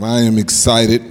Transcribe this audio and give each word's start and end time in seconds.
I 0.00 0.20
am 0.20 0.38
excited, 0.38 1.02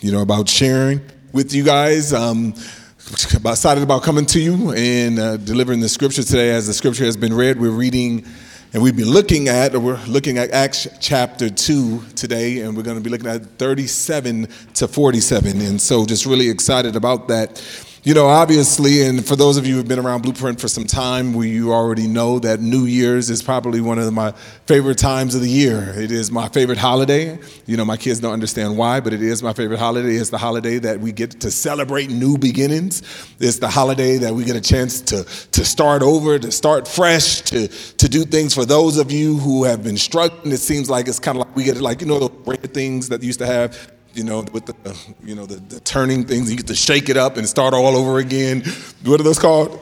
you 0.00 0.10
know, 0.10 0.22
about 0.22 0.48
sharing 0.48 1.00
with 1.32 1.54
you 1.54 1.62
guys. 1.62 2.12
Um, 2.12 2.52
excited 2.98 3.80
about 3.80 4.02
coming 4.02 4.26
to 4.26 4.40
you 4.40 4.72
and 4.72 5.20
uh, 5.20 5.36
delivering 5.36 5.78
the 5.78 5.88
scripture 5.88 6.24
today. 6.24 6.50
As 6.50 6.66
the 6.66 6.74
scripture 6.74 7.04
has 7.04 7.16
been 7.16 7.32
read, 7.32 7.60
we're 7.60 7.70
reading 7.70 8.26
and 8.72 8.82
we've 8.82 8.96
been 8.96 9.08
looking 9.08 9.46
at, 9.46 9.72
we're 9.76 10.04
looking 10.06 10.36
at 10.36 10.50
Acts 10.50 10.88
chapter 11.00 11.48
2 11.48 12.02
today, 12.16 12.62
and 12.62 12.76
we're 12.76 12.82
going 12.82 12.96
to 12.96 13.02
be 13.02 13.08
looking 13.08 13.28
at 13.28 13.44
37 13.44 14.48
to 14.74 14.88
47. 14.88 15.60
And 15.60 15.80
so, 15.80 16.04
just 16.04 16.26
really 16.26 16.50
excited 16.50 16.96
about 16.96 17.28
that. 17.28 17.62
You 18.06 18.12
know, 18.12 18.26
obviously, 18.26 19.00
and 19.00 19.26
for 19.26 19.34
those 19.34 19.56
of 19.56 19.66
you 19.66 19.76
who've 19.76 19.88
been 19.88 19.98
around 19.98 20.24
Blueprint 20.24 20.60
for 20.60 20.68
some 20.68 20.84
time, 20.84 21.32
we, 21.32 21.48
you 21.48 21.72
already 21.72 22.06
know 22.06 22.38
that 22.38 22.60
New 22.60 22.84
Year's 22.84 23.30
is 23.30 23.42
probably 23.42 23.80
one 23.80 23.98
of 23.98 24.12
my 24.12 24.32
favorite 24.66 24.98
times 24.98 25.34
of 25.34 25.40
the 25.40 25.48
year. 25.48 25.94
It 25.96 26.12
is 26.12 26.30
my 26.30 26.50
favorite 26.50 26.76
holiday. 26.76 27.38
You 27.64 27.78
know, 27.78 27.84
my 27.86 27.96
kids 27.96 28.20
don't 28.20 28.34
understand 28.34 28.76
why, 28.76 29.00
but 29.00 29.14
it 29.14 29.22
is 29.22 29.42
my 29.42 29.54
favorite 29.54 29.78
holiday. 29.78 30.16
It's 30.16 30.28
the 30.28 30.36
holiday 30.36 30.78
that 30.80 31.00
we 31.00 31.12
get 31.12 31.40
to 31.40 31.50
celebrate 31.50 32.10
new 32.10 32.36
beginnings. 32.36 33.00
It's 33.40 33.58
the 33.58 33.70
holiday 33.70 34.18
that 34.18 34.34
we 34.34 34.44
get 34.44 34.56
a 34.56 34.60
chance 34.60 35.00
to, 35.00 35.24
to 35.52 35.64
start 35.64 36.02
over, 36.02 36.38
to 36.38 36.52
start 36.52 36.86
fresh, 36.86 37.40
to, 37.40 37.68
to 37.68 38.06
do 38.06 38.26
things 38.26 38.52
for 38.52 38.66
those 38.66 38.98
of 38.98 39.10
you 39.10 39.38
who 39.38 39.64
have 39.64 39.82
been 39.82 39.96
struggling. 39.96 40.52
It 40.52 40.58
seems 40.58 40.90
like 40.90 41.08
it's 41.08 41.18
kind 41.18 41.38
of 41.38 41.46
like 41.46 41.56
we 41.56 41.64
get 41.64 41.80
like, 41.80 42.02
you 42.02 42.06
know, 42.06 42.28
the 42.28 42.68
things 42.68 43.08
that 43.08 43.22
used 43.22 43.38
to 43.38 43.46
have 43.46 43.93
you 44.14 44.24
know, 44.24 44.44
with 44.52 44.66
the, 44.66 45.14
you 45.22 45.34
know, 45.34 45.46
the, 45.46 45.56
the 45.56 45.80
turning 45.80 46.24
things, 46.24 46.50
you 46.50 46.56
get 46.56 46.66
to 46.68 46.74
shake 46.74 47.08
it 47.08 47.16
up 47.16 47.36
and 47.36 47.48
start 47.48 47.74
all 47.74 47.96
over 47.96 48.18
again. 48.18 48.62
What 49.04 49.20
are 49.20 49.24
those 49.24 49.38
called? 49.38 49.80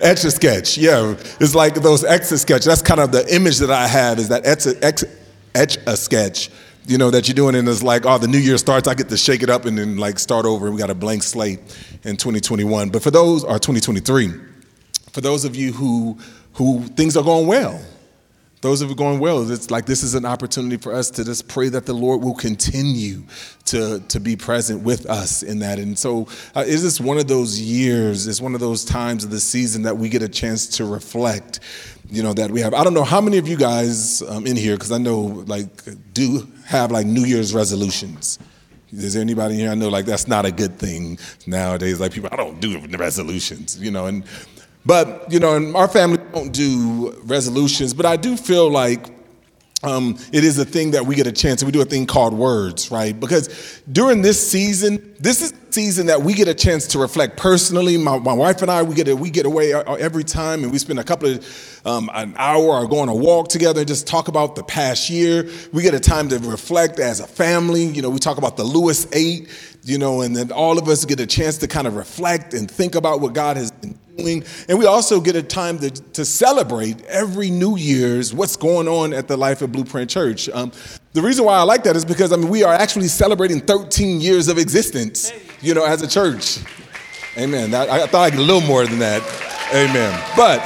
Etch 0.00 0.24
a 0.24 0.30
sketch, 0.30 0.78
yeah. 0.78 1.14
It's 1.40 1.54
like 1.54 1.74
those 1.74 2.04
etch 2.04 2.30
a 2.32 2.38
sketch. 2.38 2.64
That's 2.64 2.82
kind 2.82 3.00
of 3.00 3.12
the 3.12 3.34
image 3.34 3.58
that 3.58 3.70
I 3.70 3.86
have 3.86 4.18
is 4.18 4.28
that 4.28 4.46
etch 4.46 4.66
a, 4.66 4.84
etch, 4.84 5.04
etch 5.54 5.78
a 5.86 5.96
sketch, 5.96 6.50
you 6.86 6.98
know, 6.98 7.10
that 7.10 7.26
you're 7.26 7.34
doing. 7.34 7.54
And 7.54 7.68
it's 7.68 7.82
like, 7.82 8.06
oh, 8.06 8.18
the 8.18 8.28
new 8.28 8.38
year 8.38 8.58
starts, 8.58 8.86
I 8.86 8.94
get 8.94 9.08
to 9.08 9.16
shake 9.16 9.42
it 9.42 9.50
up 9.50 9.64
and 9.64 9.76
then 9.76 9.96
like 9.96 10.18
start 10.18 10.46
over. 10.46 10.70
We 10.70 10.78
got 10.78 10.90
a 10.90 10.94
blank 10.94 11.22
slate 11.22 11.60
in 12.04 12.16
2021. 12.16 12.90
But 12.90 13.02
for 13.02 13.10
those, 13.10 13.44
uh, 13.44 13.48
or 13.48 13.58
2023, 13.58 14.32
for 15.12 15.20
those 15.20 15.44
of 15.44 15.56
you 15.56 15.72
who, 15.72 16.18
who 16.54 16.84
things 16.88 17.16
are 17.16 17.24
going 17.24 17.46
well, 17.46 17.80
those 18.60 18.82
of 18.82 18.88
you 18.88 18.96
going 18.96 19.20
well, 19.20 19.50
it's 19.50 19.70
like 19.70 19.86
this 19.86 20.02
is 20.02 20.14
an 20.14 20.24
opportunity 20.24 20.76
for 20.76 20.92
us 20.92 21.10
to 21.10 21.24
just 21.24 21.46
pray 21.48 21.68
that 21.68 21.86
the 21.86 21.92
Lord 21.92 22.22
will 22.22 22.34
continue 22.34 23.22
to, 23.66 24.00
to 24.00 24.18
be 24.18 24.36
present 24.36 24.82
with 24.82 25.06
us 25.06 25.42
in 25.42 25.60
that. 25.60 25.78
And 25.78 25.96
so, 25.96 26.26
uh, 26.56 26.64
is 26.66 26.82
this 26.82 27.00
one 27.00 27.18
of 27.18 27.28
those 27.28 27.60
years, 27.60 28.26
it's 28.26 28.40
one 28.40 28.54
of 28.54 28.60
those 28.60 28.84
times 28.84 29.22
of 29.24 29.30
the 29.30 29.40
season 29.40 29.82
that 29.82 29.96
we 29.96 30.08
get 30.08 30.22
a 30.22 30.28
chance 30.28 30.66
to 30.78 30.84
reflect, 30.84 31.60
you 32.10 32.22
know, 32.22 32.32
that 32.34 32.50
we 32.50 32.60
have. 32.60 32.74
I 32.74 32.82
don't 32.82 32.94
know 32.94 33.04
how 33.04 33.20
many 33.20 33.38
of 33.38 33.46
you 33.46 33.56
guys 33.56 34.22
um, 34.22 34.46
in 34.46 34.56
here, 34.56 34.74
because 34.74 34.90
I 34.90 34.98
know, 34.98 35.20
like, 35.20 35.68
do 36.12 36.48
have 36.66 36.90
like 36.90 37.06
New 37.06 37.24
Year's 37.24 37.54
resolutions. 37.54 38.38
Is 38.90 39.14
there 39.14 39.22
anybody 39.22 39.56
here? 39.56 39.70
I 39.70 39.74
know 39.74 39.90
like 39.90 40.06
that's 40.06 40.26
not 40.26 40.46
a 40.46 40.50
good 40.50 40.78
thing 40.78 41.18
nowadays. 41.46 42.00
Like 42.00 42.12
people, 42.12 42.30
I 42.32 42.36
don't 42.36 42.58
do 42.58 42.80
resolutions, 42.96 43.78
you 43.78 43.90
know, 43.90 44.06
and 44.06 44.24
but, 44.88 45.30
you 45.30 45.38
know, 45.38 45.54
in 45.54 45.76
our 45.76 45.86
family 45.86 46.16
don't 46.32 46.50
do 46.50 47.14
resolutions, 47.24 47.92
but 47.92 48.06
I 48.06 48.16
do 48.16 48.38
feel 48.38 48.70
like 48.70 49.10
um, 49.82 50.16
it 50.32 50.44
is 50.44 50.58
a 50.58 50.64
thing 50.64 50.92
that 50.92 51.04
we 51.04 51.14
get 51.14 51.26
a 51.26 51.32
chance. 51.32 51.62
We 51.62 51.72
do 51.72 51.82
a 51.82 51.84
thing 51.84 52.06
called 52.06 52.32
words, 52.32 52.90
right? 52.90 53.12
Because 53.20 53.82
during 53.92 54.22
this 54.22 54.50
season, 54.50 55.14
this 55.20 55.42
is 55.42 55.52
season 55.68 56.06
that 56.06 56.22
we 56.22 56.32
get 56.32 56.48
a 56.48 56.54
chance 56.54 56.86
to 56.86 56.98
reflect 56.98 57.36
personally. 57.36 57.98
My, 57.98 58.18
my 58.18 58.32
wife 58.32 58.62
and 58.62 58.70
I, 58.70 58.82
we 58.82 58.94
get 58.94 59.08
a, 59.08 59.14
we 59.14 59.28
get 59.28 59.44
away 59.44 59.74
every 59.74 60.24
time, 60.24 60.62
and 60.62 60.72
we 60.72 60.78
spend 60.78 60.98
a 60.98 61.04
couple 61.04 61.34
of 61.34 61.82
um, 61.84 62.10
an 62.14 62.34
hour 62.38 62.70
or 62.70 62.88
go 62.88 63.00
on 63.00 63.10
a 63.10 63.14
walk 63.14 63.48
together 63.48 63.80
and 63.80 63.88
just 63.88 64.06
talk 64.06 64.28
about 64.28 64.56
the 64.56 64.64
past 64.64 65.10
year. 65.10 65.50
We 65.70 65.82
get 65.82 65.92
a 65.92 66.00
time 66.00 66.30
to 66.30 66.38
reflect 66.38 66.98
as 66.98 67.20
a 67.20 67.26
family. 67.26 67.84
You 67.84 68.00
know, 68.00 68.08
we 68.08 68.20
talk 68.20 68.38
about 68.38 68.56
the 68.56 68.64
Lewis 68.64 69.06
Eight. 69.12 69.50
You 69.84 69.98
know, 69.98 70.22
and 70.22 70.34
then 70.34 70.50
all 70.50 70.78
of 70.78 70.88
us 70.88 71.04
get 71.04 71.20
a 71.20 71.26
chance 71.26 71.58
to 71.58 71.68
kind 71.68 71.86
of 71.86 71.94
reflect 71.94 72.52
and 72.52 72.70
think 72.70 72.94
about 72.94 73.20
what 73.20 73.32
God 73.32 73.56
has 73.56 73.70
been 73.70 73.98
And 74.18 74.78
we 74.78 74.86
also 74.86 75.20
get 75.20 75.36
a 75.36 75.42
time 75.42 75.78
to, 75.78 75.90
to 75.90 76.24
celebrate 76.24 77.04
every 77.04 77.50
New 77.50 77.76
Year's 77.76 78.34
what's 78.34 78.56
going 78.56 78.88
on 78.88 79.12
at 79.12 79.28
the 79.28 79.36
Life 79.36 79.62
of 79.62 79.70
Blueprint 79.70 80.10
Church. 80.10 80.48
Um, 80.48 80.72
the 81.12 81.22
reason 81.22 81.44
why 81.44 81.54
I 81.54 81.62
like 81.62 81.84
that 81.84 81.94
is 81.94 82.04
because 82.04 82.32
I 82.32 82.36
mean 82.36 82.48
we 82.48 82.64
are 82.64 82.74
actually 82.74 83.06
celebrating 83.08 83.60
13 83.60 84.20
years 84.20 84.48
of 84.48 84.58
existence, 84.58 85.32
you 85.60 85.72
know, 85.72 85.84
as 85.84 86.02
a 86.02 86.08
church. 86.08 86.58
Amen. 87.36 87.72
I, 87.72 88.02
I 88.02 88.06
thought 88.06 88.24
I 88.24 88.30
could 88.30 88.40
a 88.40 88.42
little 88.42 88.60
more 88.60 88.84
than 88.86 88.98
that. 88.98 89.22
Amen. 89.72 90.20
But 90.36 90.60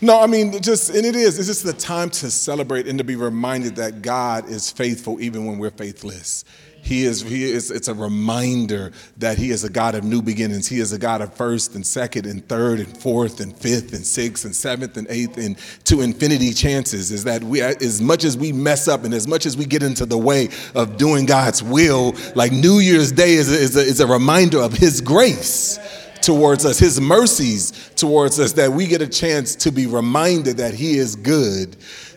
no, 0.00 0.20
I 0.20 0.26
mean, 0.26 0.60
just, 0.62 0.90
and 0.90 1.04
it 1.04 1.16
is, 1.16 1.38
it's 1.38 1.48
just 1.48 1.64
the 1.64 1.72
time 1.72 2.10
to 2.10 2.30
celebrate 2.30 2.86
and 2.86 2.98
to 2.98 3.04
be 3.04 3.16
reminded 3.16 3.76
that 3.76 4.02
God 4.02 4.48
is 4.48 4.70
faithful 4.70 5.20
even 5.20 5.46
when 5.46 5.58
we're 5.58 5.70
faithless. 5.70 6.44
He 6.86 7.04
is, 7.04 7.20
he 7.22 7.42
is, 7.42 7.72
it's 7.72 7.88
a 7.88 7.94
reminder 7.94 8.92
that 9.16 9.38
He 9.38 9.50
is 9.50 9.64
a 9.64 9.68
God 9.68 9.96
of 9.96 10.04
new 10.04 10.22
beginnings. 10.22 10.68
He 10.68 10.78
is 10.78 10.92
a 10.92 10.98
God 11.00 11.20
of 11.20 11.34
first 11.34 11.74
and 11.74 11.84
second 11.84 12.26
and 12.26 12.48
third 12.48 12.78
and 12.78 12.96
fourth 12.96 13.40
and 13.40 13.58
fifth 13.58 13.92
and 13.92 14.06
sixth 14.06 14.44
and 14.44 14.54
seventh 14.54 14.96
and 14.96 15.04
eighth 15.10 15.36
and 15.36 15.58
to 15.82 16.02
infinity 16.02 16.52
chances. 16.52 17.10
Is 17.10 17.24
that 17.24 17.42
we, 17.42 17.60
as 17.60 18.00
much 18.00 18.22
as 18.22 18.36
we 18.36 18.52
mess 18.52 18.86
up 18.86 19.02
and 19.02 19.12
as 19.14 19.26
much 19.26 19.46
as 19.46 19.56
we 19.56 19.64
get 19.64 19.82
into 19.82 20.06
the 20.06 20.16
way 20.16 20.48
of 20.76 20.96
doing 20.96 21.26
God's 21.26 21.60
will, 21.60 22.14
like 22.36 22.52
New 22.52 22.78
Year's 22.78 23.10
Day 23.10 23.34
is 23.34 23.52
a, 23.52 23.58
is 23.58 23.76
a, 23.76 23.80
is 23.80 23.98
a 23.98 24.06
reminder 24.06 24.60
of 24.60 24.72
His 24.72 25.00
grace 25.00 25.80
towards 26.22 26.64
us, 26.64 26.78
His 26.78 27.00
mercies 27.00 27.90
towards 27.96 28.38
us, 28.38 28.52
that 28.52 28.70
we 28.70 28.86
get 28.86 29.02
a 29.02 29.08
chance 29.08 29.56
to 29.56 29.72
be 29.72 29.88
reminded 29.88 30.58
that 30.58 30.74
He 30.74 30.98
is 30.98 31.16
good 31.16 31.76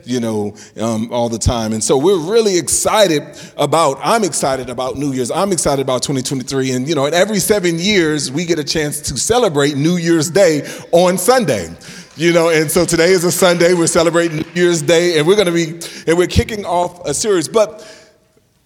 you 0.09 0.20
know, 0.20 0.56
um, 0.81 1.12
all 1.12 1.30
the 1.30 1.38
time. 1.38 1.74
And 1.74 1.84
so 1.84 1.97
we're 1.97 2.18
really 2.18 2.58
excited 2.58 3.24
about, 3.58 4.00
I'm 4.02 4.24
excited 4.24 4.70
about 4.70 4.97
New 4.97 5.14
Year's. 5.14 5.30
I'm 5.31 5.52
excited 5.52 5.81
about 5.81 6.02
2023. 6.02 6.72
And, 6.72 6.88
you 6.88 6.96
know, 6.96 7.06
every 7.06 7.40
seven 7.40 7.78
years, 7.78 8.31
we 8.31 8.46
get 8.46 8.58
a 8.58 8.64
chance 8.64 9.00
to 9.02 9.18
celebrate 9.18 9.75
New 9.75 9.97
Year's 9.97 10.30
Day 10.30 10.68
on 10.92 11.18
Sunday 11.18 11.70
you 12.16 12.34
know 12.34 12.50
and 12.50 12.70
so 12.70 12.84
today 12.84 13.12
is 13.12 13.24
a 13.24 13.31
sunday 13.31 13.74
we're 13.74 13.88
celebrating 13.88 14.38
new 14.38 14.52
year's 14.53 14.81
day 14.81 15.18
and 15.18 15.25
we're 15.25 15.36
going 15.36 15.47
to 15.47 15.53
be 15.53 15.80
and 16.06 16.18
we're 16.18 16.28
kicking 16.28 16.66
off 16.66 17.06
a 17.06 17.14
series 17.14 17.47
but 17.47 17.88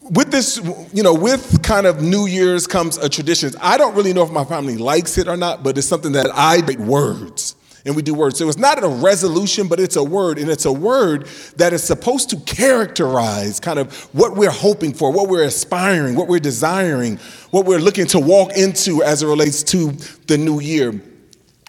with 0.10 0.32
this 0.32 0.60
you 0.92 1.04
know 1.04 1.14
with 1.14 1.62
kind 1.62 1.86
of 1.86 2.02
new 2.02 2.26
year's 2.26 2.66
comes 2.66 2.98
a 2.98 3.08
tradition 3.08 3.52
i 3.62 3.78
don't 3.78 3.94
really 3.94 4.12
know 4.12 4.24
if 4.24 4.32
my 4.32 4.44
family 4.44 4.76
likes 4.76 5.20
it 5.20 5.28
or 5.28 5.38
not 5.38 5.62
but 5.62 5.78
it's 5.78 5.86
something 5.86 6.14
that 6.14 6.32
i 6.34 6.62
words 6.80 7.56
and 7.86 7.96
we 7.96 8.02
do 8.02 8.14
words. 8.14 8.38
So 8.38 8.48
it's 8.48 8.58
not 8.58 8.82
a 8.84 8.88
resolution, 8.88 9.68
but 9.68 9.80
it's 9.80 9.96
a 9.96 10.04
word, 10.04 10.40
and 10.40 10.50
it's 10.50 10.66
a 10.66 10.72
word 10.72 11.28
that 11.58 11.74
is 11.74 11.84
supposed 11.84 12.30
to 12.30 12.38
characterize 12.38 13.60
kind 13.60 13.80
of 13.80 13.94
what 14.14 14.36
we're 14.36 14.52
hoping 14.52 14.94
for, 14.94 15.12
what 15.12 15.28
we're 15.28 15.44
aspiring, 15.44 16.16
what 16.16 16.28
we're 16.28 16.40
desiring, 16.40 17.18
what 17.52 17.66
we're 17.66 17.80
looking 17.80 18.08
to 18.08 18.20
walk 18.20 18.56
into 18.58 19.04
as 19.04 19.22
it 19.22 19.28
relates 19.28 19.64
to 19.64 19.92
the 20.28 20.38
new 20.38 20.60
year. 20.60 21.02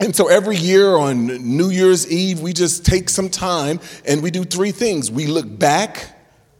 And 0.01 0.15
so 0.15 0.29
every 0.29 0.57
year 0.57 0.97
on 0.97 1.27
New 1.27 1.71
Year's 1.71 2.11
Eve, 2.11 2.41
we 2.41 2.53
just 2.53 2.85
take 2.85 3.09
some 3.09 3.29
time 3.29 3.81
and 4.05 4.23
we 4.23 4.31
do 4.31 4.45
three 4.45 4.73
things 4.73 5.11
we 5.11 5.27
look 5.27 5.59
back, 5.59 6.17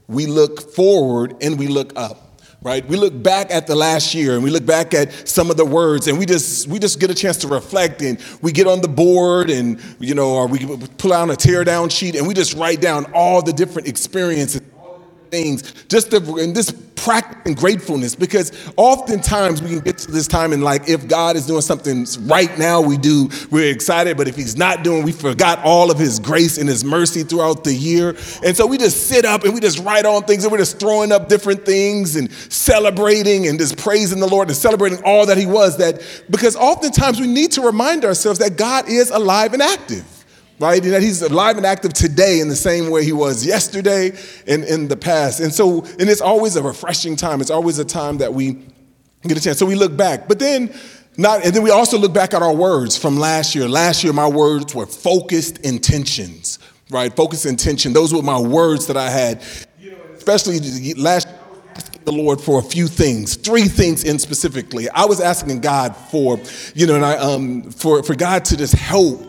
we 0.07 0.27
look 0.27 0.73
forward, 0.73 1.37
and 1.41 1.59
we 1.59 1.67
look 1.67 1.93
up 1.97 2.24
right? 2.65 2.85
We 2.89 2.97
look 2.97 3.23
back 3.23 3.51
at 3.51 3.67
the 3.67 3.77
last 3.77 4.15
year 4.15 4.35
and 4.35 4.43
we 4.43 4.51
look 4.51 4.65
back 4.67 4.95
at 4.95 5.29
some 5.29 5.51
of 5.51 5.57
the 5.57 5.67
words 5.67 6.09
and 6.09 6.19
we 6.19 6.27
just 6.27 6.67
we 6.67 6.79
just 6.79 6.99
get 6.99 7.11
a 7.11 7.15
chance 7.15 7.37
to 7.39 7.49
reflect 7.49 8.03
and 8.03 8.19
we 8.41 8.51
get 8.51 8.67
on 8.67 8.81
the 8.81 8.89
board 8.89 9.51
and 9.51 9.81
you 10.01 10.15
know 10.15 10.35
or 10.35 10.49
we 10.49 10.59
pull 10.97 11.13
out 11.13 11.31
a 11.31 11.37
tear 11.37 11.63
down 11.63 11.91
sheet 11.91 12.17
and 12.17 12.27
we 12.27 12.35
just 12.35 12.55
write 12.55 12.81
down 12.81 13.05
all 13.13 13.43
the 13.43 13.53
different 13.53 13.87
experiences 13.87 14.63
things, 15.35 15.85
just 15.89 16.11
to, 16.13 16.21
this 16.21 16.71
practice 16.95 17.43
and 17.45 17.57
gratefulness, 17.57 18.15
because 18.15 18.53
oftentimes 18.77 19.61
we 19.61 19.69
can 19.71 19.81
get 19.81 19.99
to 19.99 20.11
this 20.11 20.27
time 20.27 20.53
and 20.53 20.63
like 20.63 20.89
if 20.89 21.07
God 21.09 21.37
is 21.37 21.47
doing 21.47 21.61
something 21.61 22.07
right 22.21 22.57
now, 22.59 22.81
we 22.81 22.97
do, 22.97 23.29
we're 23.51 23.71
excited, 23.71 24.17
but 24.17 24.29
if 24.29 24.37
He's 24.37 24.57
not 24.57 24.85
doing, 24.85 25.03
we 25.03 25.13
forgot 25.13 25.59
all 25.65 25.91
of 25.91 25.99
His 25.99 26.19
grace 26.19 26.57
and 26.57 26.69
His 26.69 26.85
mercy 26.85 27.23
throughout 27.25 27.65
the 27.65 27.75
year. 27.75 28.17
And 28.45 28.57
so 28.57 28.67
we 28.67 28.79
just 28.79 29.09
sit 29.09 29.25
up 29.25 29.45
and 29.45 29.53
we 29.53 29.61
just 29.61 29.81
write 29.81 30.07
on 30.07 30.23
things 30.23 30.45
and 30.45 30.53
we're 30.53 30.59
just 30.59 30.79
throwing 30.79 31.13
up 31.13 31.29
different 31.29 31.67
things 31.67 32.17
and 32.17 32.31
celebrating 32.33 33.49
and 33.49 33.59
just 33.59 33.77
praising 33.77 34.21
the 34.21 34.29
Lord 34.29 34.49
and 34.49 34.57
celebrating 34.57 35.03
all 35.05 35.27
that 35.27 35.37
He 35.37 35.47
was. 35.47 35.77
That 35.79 36.01
because 36.31 36.57
oftentimes 36.57 37.21
we 37.21 37.27
need 37.27 37.53
to 37.53 37.63
remind 37.63 38.05
ourselves 38.05 38.39
that 38.39 38.57
God 38.57 38.89
is 38.89 39.11
alive 39.11 39.53
and 39.53 39.63
active 39.63 40.24
right? 40.59 40.83
And 40.83 40.93
that 40.93 41.03
he's 41.03 41.23
alive 41.23 41.57
and 41.57 41.67
active 41.67 41.93
today 41.93 42.41
in 42.41 42.49
the 42.49 42.57
same 42.57 42.91
way 42.91 43.05
he 43.05 43.13
was 43.13 43.45
yesterday 43.45 44.13
and 44.47 44.65
in 44.65 44.89
the 44.89 44.97
past. 44.97 45.41
And 45.41 45.53
so, 45.53 45.85
and 45.85 46.09
it's 46.09 46.21
always 46.21 46.57
a 46.57 46.63
refreshing 46.63 47.17
time. 47.17 47.41
It's 47.41 47.51
always 47.51 47.79
a 47.79 47.85
time 47.85 48.19
that 48.19 48.33
we 48.33 48.59
get 49.23 49.37
a 49.37 49.41
chance. 49.41 49.59
So 49.59 49.67
we 49.67 49.75
look 49.75 49.97
back, 49.97 50.29
but 50.29 50.39
then 50.39 50.75
not, 51.17 51.45
and 51.45 51.55
then 51.55 51.63
we 51.63 51.71
also 51.71 51.97
look 51.99 52.13
back 52.13 52.35
at 52.35 52.43
our 52.43 52.55
words 52.55 52.97
from 52.97 53.17
last 53.17 53.55
year. 53.55 53.69
Last 53.69 54.03
year, 54.03 54.13
my 54.13 54.29
words 54.29 54.75
were 54.75 54.87
focused 54.87 55.59
intentions, 55.59 56.59
right? 56.91 57.15
Focused 57.15 57.47
intention. 57.47 57.93
Those 57.93 58.13
were 58.13 58.23
my 58.23 58.41
words 58.41 58.87
that 58.89 58.97
I 58.97 59.11
had, 59.11 59.43
especially 60.17 60.95
last 60.95 61.29
year 61.29 61.39
the 62.05 62.13
Lord 62.13 62.41
for 62.41 62.59
a 62.59 62.63
few 62.63 62.87
things, 62.87 63.37
three 63.37 63.67
things 63.67 64.05
in 64.05 64.19
specifically. 64.19 64.89
I 64.91 65.07
was 65.07 65.21
asking 65.21 65.61
God 65.61 65.97
for, 65.97 66.39
you 66.75 66.87
know, 66.87 66.97
and 66.97 67.05
I 67.05 67.17
um 67.17 67.71
for 67.71 68.03
for 68.03 68.15
God 68.15 68.45
to 68.47 68.57
just 68.57 68.75
help 68.75 69.23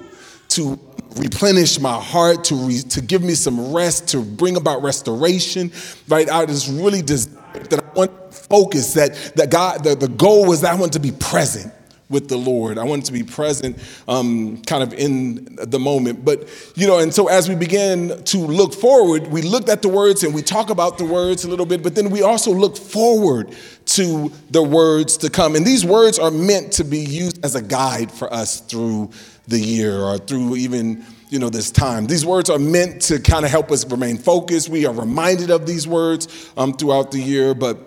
to 0.50 0.80
replenish 1.16 1.80
my 1.80 2.00
heart, 2.00 2.44
to, 2.46 2.56
re, 2.56 2.82
to 2.82 3.02
give 3.02 3.24
me 3.24 3.34
some 3.34 3.74
rest, 3.74 4.10
to 4.10 4.22
bring 4.22 4.58
about 4.58 4.84
restoration, 4.84 5.72
right? 6.08 6.30
I 6.30 6.46
just 6.46 6.70
really 6.70 7.02
desire 7.02 7.34
that 7.54 7.84
I 7.84 7.90
want 7.94 8.34
focus, 8.34 8.94
that, 8.94 9.16
that 9.36 9.50
God, 9.50 9.84
the, 9.84 9.96
the 9.96 10.08
goal 10.08 10.46
was 10.48 10.62
that 10.62 10.74
I 10.74 10.76
want 10.76 10.94
to 10.94 11.00
be 11.00 11.12
present 11.12 11.74
with 12.10 12.28
the 12.28 12.38
Lord. 12.38 12.78
I 12.78 12.84
wanted 12.84 13.06
to 13.06 13.14
be 13.14 13.24
present 13.24 13.80
um, 14.08 14.62
kind 14.64 14.84
of 14.84 14.94
in 14.94 15.56
the 15.56 15.80
moment. 15.80 16.24
But, 16.24 16.48
you 16.76 16.86
know, 16.86 17.00
and 17.00 17.14
so 17.14 17.28
as 17.28 17.50
we 17.50 17.56
began 17.56 18.24
to 18.26 18.38
look 18.38 18.74
forward, 18.74 19.28
we 19.28 19.42
looked 19.42 19.70
at 19.70 19.82
the 19.82 19.90
words 19.90 20.24
and 20.24 20.34
we 20.34 20.42
talk 20.42 20.70
about 20.70 20.98
the 20.98 21.06
words 21.06 21.46
a 21.46 21.50
little 21.50 21.66
bit, 21.66 21.82
but 21.82 21.96
then 21.96 22.12
we 22.12 22.22
also 22.22 22.52
look 22.52 22.78
forward 22.78 23.56
to 23.86 24.32
the 24.52 24.62
words 24.62 25.18
to 25.18 25.30
come. 25.30 25.56
And 25.56 25.66
these 25.66 25.84
words 25.84 26.20
are 26.20 26.32
meant 26.32 26.74
to 26.74 26.84
be 26.84 27.00
used 27.00 27.44
as 27.44 27.56
a 27.56 27.62
guide 27.62 28.12
for 28.12 28.32
us 28.32 28.60
through 28.62 29.10
the 29.48 29.60
year 29.60 30.00
or 30.00 30.18
through 30.18 30.56
even 30.56 31.06
you 31.30 31.40
know 31.40 31.50
this 31.50 31.72
time 31.72 32.06
these 32.06 32.26
words 32.26 32.50
are 32.50 32.60
meant 32.60 33.02
to 33.02 33.20
kind 33.20 33.46
of 33.46 33.52
help 33.52 33.72
us 33.72 33.90
remain 33.90 34.18
focused 34.18 34.70
we 34.70 34.86
are 34.86 34.94
reminded 34.94 35.52
of 35.52 35.66
these 35.66 35.88
words 35.88 36.52
um, 36.58 36.74
throughout 36.74 37.12
the 37.12 37.20
year 37.20 37.54
but 37.54 37.78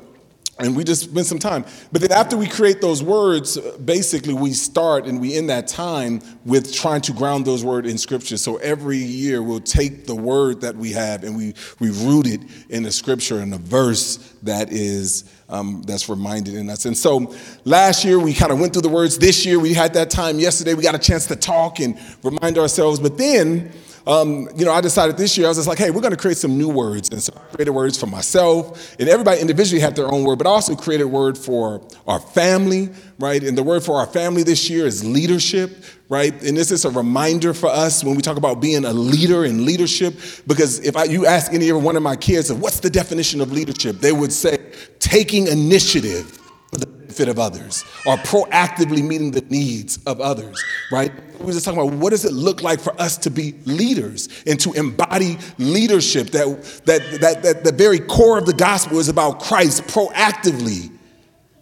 and 0.58 0.74
we 0.76 0.82
just 0.82 1.04
spend 1.04 1.26
some 1.26 1.38
time. 1.38 1.64
But 1.92 2.00
then 2.00 2.12
after 2.12 2.36
we 2.36 2.46
create 2.46 2.80
those 2.80 3.02
words, 3.02 3.58
basically 3.78 4.34
we 4.34 4.52
start 4.52 5.06
and 5.06 5.20
we 5.20 5.36
end 5.36 5.50
that 5.50 5.68
time 5.68 6.20
with 6.44 6.74
trying 6.74 7.00
to 7.02 7.12
ground 7.12 7.44
those 7.44 7.64
words 7.64 7.88
in 7.88 7.96
scripture. 7.96 8.36
So 8.36 8.56
every 8.56 8.98
year 8.98 9.42
we'll 9.42 9.60
take 9.60 10.06
the 10.06 10.16
word 10.16 10.60
that 10.62 10.74
we 10.74 10.92
have 10.92 11.22
and 11.22 11.36
we, 11.36 11.54
we 11.78 11.90
root 11.90 12.26
it 12.26 12.40
in 12.70 12.82
the 12.82 12.90
scripture 12.90 13.40
in 13.40 13.52
a 13.52 13.58
verse 13.58 14.16
that 14.42 14.72
is 14.72 15.32
um, 15.48 15.82
that's 15.86 16.08
reminded 16.08 16.54
in 16.54 16.68
us. 16.70 16.84
And 16.84 16.96
so 16.96 17.34
last 17.64 18.04
year 18.04 18.18
we 18.18 18.34
kind 18.34 18.52
of 18.52 18.60
went 18.60 18.72
through 18.72 18.82
the 18.82 18.88
words. 18.88 19.18
This 19.18 19.46
year 19.46 19.58
we 19.58 19.74
had 19.74 19.94
that 19.94 20.10
time 20.10 20.38
yesterday. 20.38 20.74
We 20.74 20.82
got 20.82 20.94
a 20.94 20.98
chance 20.98 21.26
to 21.26 21.36
talk 21.36 21.80
and 21.80 21.98
remind 22.22 22.58
ourselves. 22.58 23.00
But 23.00 23.18
then 23.18 23.72
um, 24.08 24.48
you 24.56 24.64
know, 24.64 24.72
I 24.72 24.80
decided 24.80 25.18
this 25.18 25.36
year, 25.36 25.46
I 25.46 25.50
was 25.50 25.58
just 25.58 25.68
like, 25.68 25.76
hey, 25.76 25.90
we're 25.90 26.00
going 26.00 26.14
to 26.14 26.16
create 26.16 26.38
some 26.38 26.56
new 26.56 26.70
words. 26.70 27.10
And 27.10 27.22
so 27.22 27.34
I 27.36 27.54
created 27.54 27.72
words 27.72 27.98
for 28.00 28.06
myself, 28.06 28.96
and 28.98 29.06
everybody 29.06 29.38
individually 29.38 29.82
had 29.82 29.94
their 29.96 30.10
own 30.10 30.24
word, 30.24 30.38
but 30.38 30.46
I 30.46 30.50
also 30.50 30.74
created 30.74 31.04
a 31.04 31.08
word 31.08 31.36
for 31.36 31.82
our 32.06 32.18
family, 32.18 32.88
right? 33.18 33.42
And 33.42 33.56
the 33.56 33.62
word 33.62 33.84
for 33.84 33.96
our 33.96 34.06
family 34.06 34.42
this 34.42 34.70
year 34.70 34.86
is 34.86 35.04
leadership, 35.04 35.84
right? 36.08 36.32
And 36.42 36.56
this 36.56 36.70
is 36.70 36.86
a 36.86 36.90
reminder 36.90 37.52
for 37.52 37.68
us 37.68 38.02
when 38.02 38.16
we 38.16 38.22
talk 38.22 38.38
about 38.38 38.62
being 38.62 38.86
a 38.86 38.94
leader 38.94 39.44
in 39.44 39.66
leadership, 39.66 40.14
because 40.46 40.80
if 40.86 40.96
I, 40.96 41.04
you 41.04 41.26
ask 41.26 41.52
any 41.52 41.68
of 41.68 41.82
one 41.82 41.94
of 41.94 42.02
my 42.02 42.16
kids, 42.16 42.50
what's 42.50 42.80
the 42.80 42.88
definition 42.88 43.42
of 43.42 43.52
leadership? 43.52 43.98
They 43.98 44.12
would 44.12 44.32
say, 44.32 44.72
taking 45.08 45.46
initiative 45.46 46.38
for 46.70 46.76
the 46.76 46.86
benefit 46.86 47.28
of 47.28 47.38
others 47.38 47.82
or 48.04 48.16
proactively 48.18 49.02
meeting 49.02 49.30
the 49.30 49.40
needs 49.42 49.98
of 50.04 50.20
others, 50.20 50.62
right? 50.92 51.10
We're 51.40 51.52
just 51.52 51.64
talking 51.64 51.80
about 51.80 51.94
what 51.94 52.10
does 52.10 52.26
it 52.26 52.32
look 52.32 52.62
like 52.62 52.78
for 52.78 52.98
us 53.00 53.16
to 53.18 53.30
be 53.30 53.54
leaders 53.64 54.28
and 54.46 54.60
to 54.60 54.74
embody 54.74 55.38
leadership 55.56 56.28
that, 56.28 56.62
that, 56.84 57.20
that, 57.22 57.42
that 57.42 57.64
the 57.64 57.72
very 57.72 58.00
core 58.00 58.36
of 58.36 58.44
the 58.44 58.52
gospel 58.52 58.98
is 58.98 59.08
about 59.08 59.40
Christ 59.40 59.84
proactively 59.84 60.92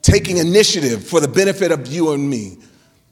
taking 0.02 0.38
initiative 0.38 1.06
for 1.06 1.20
the 1.20 1.28
benefit 1.28 1.70
of 1.70 1.87
you 1.87 2.12
and 2.12 2.28
me 2.28 2.58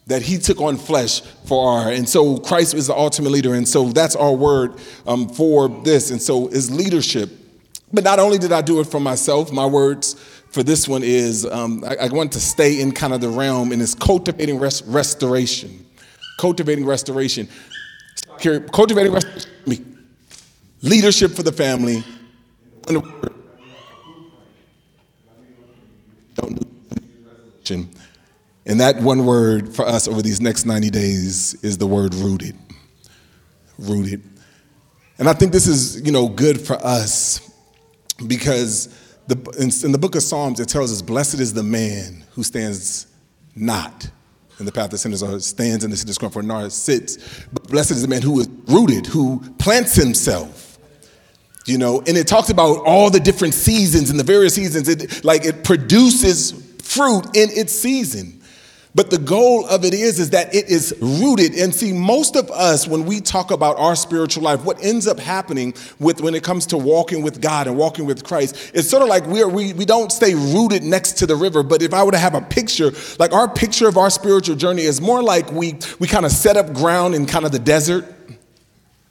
that 0.07 0.23
he 0.23 0.37
took 0.37 0.61
on 0.61 0.77
flesh 0.77 1.21
for 1.47 1.69
our 1.69 1.91
and 1.91 2.07
so 2.07 2.37
christ 2.37 2.75
is 2.75 2.89
the 2.89 2.95
ultimate 2.95 3.31
leader 3.31 3.55
and 3.55 3.67
so 3.67 3.91
that's 3.91 4.15
our 4.15 4.35
word 4.35 4.75
um, 5.07 5.27
for 5.29 5.69
this 5.83 6.11
and 6.11 6.21
so 6.21 6.47
is 6.49 6.71
leadership 6.71 7.31
but 7.93 8.05
not 8.05 8.19
only 8.19 8.39
did 8.39 8.53
i 8.53 8.61
do 8.61 8.81
it 8.81 8.85
for 8.85 9.01
myself 9.01 9.53
my 9.53 9.67
words 9.67 10.17
for 10.55 10.63
this 10.63 10.87
one 10.87 11.03
is 11.03 11.45
um, 11.47 11.83
I, 11.85 11.97
I, 11.97 12.09
want 12.11 12.31
to 12.35 12.41
stay 12.41 12.81
in 12.81 12.93
kind 12.93 13.13
of 13.13 13.21
the 13.21 13.29
realm 13.29 13.73
and 13.73 13.83
it's 13.83 13.97
cultivating 13.97 14.61
res- 14.61 14.85
restoration. 14.85 15.85
Cultivating 16.39 16.87
restoration. 16.87 17.49
Cultivating 18.39 19.13
restoration. 19.13 19.51
Leadership 20.81 21.33
for 21.33 21.43
the 21.43 21.51
family. 21.51 22.05
And 28.65 28.81
that 28.81 29.03
one 29.03 29.27
word 29.27 29.75
for 29.75 29.85
us 29.85 30.07
over 30.07 30.23
these 30.23 30.41
next 30.41 30.67
90 30.67 30.91
days 30.91 31.55
is 31.65 31.79
the 31.79 31.87
word 31.89 32.15
rooted. 32.15 32.57
Rooted. 33.77 34.23
And 35.19 35.29
I 35.29 35.33
think 35.33 35.51
this 35.51 35.67
is, 35.67 36.01
you 36.03 36.13
know, 36.13 36.29
good 36.29 36.61
for 36.61 36.75
us 36.75 37.54
because 38.27 38.89
the, 39.27 39.37
in, 39.59 39.71
in, 39.85 39.93
the 39.93 39.99
book 39.99 40.15
of 40.15 40.23
Psalms, 40.23 40.61
it 40.61 40.69
tells 40.69 40.93
us, 40.93 41.03
Blessed 41.03 41.41
is 41.41 41.53
the 41.53 41.63
man 41.63 42.25
who 42.33 42.43
stands 42.43 43.07
not 43.57 44.11
in 44.59 44.67
the 44.67 44.73
path 44.73 44.93
of 44.93 45.01
sinners 45.01 45.23
or 45.23 45.41
stands 45.41 45.85
in 45.85 45.91
the 45.91 45.97
sinner's 45.97 46.05
discomfort 46.05 46.45
nor 46.45 46.71
sits. 46.71 47.47
But 47.53 47.69
blessed 47.69 47.93
is 47.93 48.03
the 48.03 48.09
man 48.09 48.23
who 48.23 48.41
is 48.41 48.49
rooted, 48.67 49.07
who 49.07 49.41
plants 49.59 49.95
himself. 49.95 50.79
You 51.67 51.79
know, 51.79 52.03
and 52.07 52.17
it 52.17 52.27
talks 52.29 52.51
about 52.51 52.85
all 52.85 53.09
the 53.09 53.21
different 53.21 53.55
seasons 53.55 54.11
and 54.11 54.21
the 54.21 54.25
various 54.25 54.55
seasons. 54.55 54.89
It, 54.89 55.25
like 55.25 55.47
it 55.47 55.65
produces 55.65 56.53
fruit 56.83 57.25
in 57.35 57.49
its 57.51 57.73
season. 57.73 58.43
But 58.97 59.11
the 59.11 59.19
goal 59.19 59.67
of 59.67 59.85
it 59.85 59.93
is, 59.93 60.21
is 60.21 60.31
that 60.31 60.55
it 60.55 60.69
is 60.69 60.95
rooted. 61.01 61.55
And 61.55 61.75
see, 61.75 61.93
most 61.93 62.37
of 62.37 62.49
us, 62.53 62.87
when 62.87 63.07
we 63.07 63.21
talk 63.21 63.51
about 63.51 63.77
our 63.77 63.97
spiritual 63.97 64.45
life, 64.45 64.65
what 64.65 64.83
ends 64.85 65.09
up 65.09 65.19
happening 65.19 65.75
with 65.99 66.21
when 66.21 66.35
it 66.37 66.45
comes 66.45 66.67
to 66.67 66.79
walking 66.79 67.23
with 67.23 67.41
God 67.41 67.67
and 67.67 67.77
walking 67.77 68.07
with 68.07 68.23
Christ, 68.23 68.71
it's 68.73 68.89
sort 68.89 69.03
of 69.03 69.09
like 69.09 69.27
we, 69.27 69.45
we, 69.45 69.73
we 69.73 69.85
don't 69.85 70.13
stay 70.13 70.35
rooted 70.35 70.85
next 70.85 71.19
to 71.19 71.27
the 71.27 71.35
river. 71.35 71.65
But 71.65 71.83
if 71.83 71.93
I 71.93 72.05
were 72.05 72.13
to 72.13 72.19
have 72.19 72.35
a 72.35 72.41
picture, 72.41 72.93
like 73.19 73.33
our 73.33 73.49
picture 73.49 73.89
of 73.89 73.97
our 73.97 74.11
spiritual 74.11 74.55
journey 74.55 74.83
is 74.83 75.01
more 75.01 75.25
like 75.25 75.51
we, 75.51 75.77
we 75.99 76.07
kind 76.07 76.25
of 76.25 76.31
set 76.31 76.57
up 76.57 76.73
ground 76.73 77.17
in 77.17 77.27
kind 77.27 77.45
of 77.45 77.51
the 77.51 77.59
desert. 77.59 78.05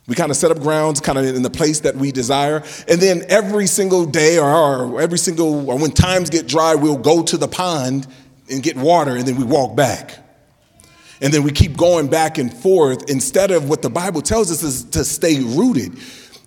We 0.08 0.16
kind 0.16 0.32
of 0.32 0.38
set 0.38 0.52
up 0.52 0.60
grounds 0.60 1.00
kind 1.02 1.18
of 1.18 1.26
in 1.26 1.44
the 1.44 1.50
place 1.50 1.82
that 1.82 1.96
we 1.96 2.12
desire. 2.12 2.64
And 2.88 3.02
then 3.02 3.24
every 3.28 3.68
single 3.68 4.06
day 4.06 4.38
or, 4.38 4.50
or 4.50 5.02
every 5.02 5.18
single, 5.18 5.70
or 5.70 5.78
when 5.78 5.92
times 5.92 6.30
get 6.30 6.48
dry, 6.48 6.76
we'll 6.76 6.98
go 6.98 7.24
to 7.24 7.38
the 7.38 7.48
pond 7.48 8.08
and 8.54 8.64
get 8.64 8.78
water 8.78 9.16
and 9.16 9.28
then 9.28 9.36
we 9.36 9.44
walk 9.44 9.76
back. 9.76 10.20
And 11.22 11.34
then 11.34 11.44
we 11.44 11.52
keep 11.52 11.78
going 11.78 12.08
back 12.08 12.38
and 12.38 12.54
forth 12.54 13.10
instead 13.10 13.52
of 13.52 13.70
what 13.70 13.82
the 13.82 13.90
Bible 13.90 14.22
tells 14.22 14.52
us 14.52 14.64
is 14.64 14.84
to 14.86 15.06
stay 15.06 15.40
rooted. 15.40 15.98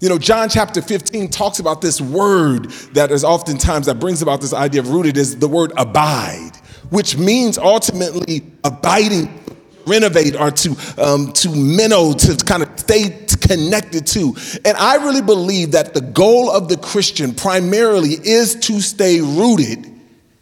You 0.00 0.11
know, 0.11 0.19
John 0.19 0.50
chapter 0.50 0.82
15 0.82 1.29
talks 1.31 1.58
about 1.58 1.81
this 1.81 2.00
word 2.00 2.70
that 2.93 3.11
is 3.11 3.25
oftentimes 3.25 3.87
that 3.87 3.99
brings 3.99 4.20
about 4.20 4.43
this 4.43 4.53
idea 4.53 4.82
of 4.82 4.91
rooted 4.91 5.17
is 5.17 5.38
the 5.38 5.49
word 5.49 5.73
abide, 5.79 6.53
which 6.91 7.17
means 7.17 7.56
ultimately 7.56 8.43
abiding, 8.62 9.43
renovate, 9.87 10.38
or 10.38 10.50
to 10.50 10.76
um, 10.99 11.32
to 11.32 11.49
meno, 11.49 12.12
to 12.12 12.37
kind 12.44 12.62
of 12.62 12.79
stay 12.79 13.09
connected 13.41 14.06
to. 14.09 14.37
And 14.67 14.76
I 14.76 14.97
really 14.97 15.23
believe 15.23 15.73
that 15.73 15.95
the 15.95 16.02
goal 16.02 16.50
of 16.50 16.69
the 16.69 16.76
Christian 16.76 17.35
primarily 17.35 18.11
is 18.11 18.54
to 18.57 18.83
stay 18.83 19.23
rooted 19.23 19.90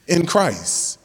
in 0.09 0.27
Christ. 0.27 0.99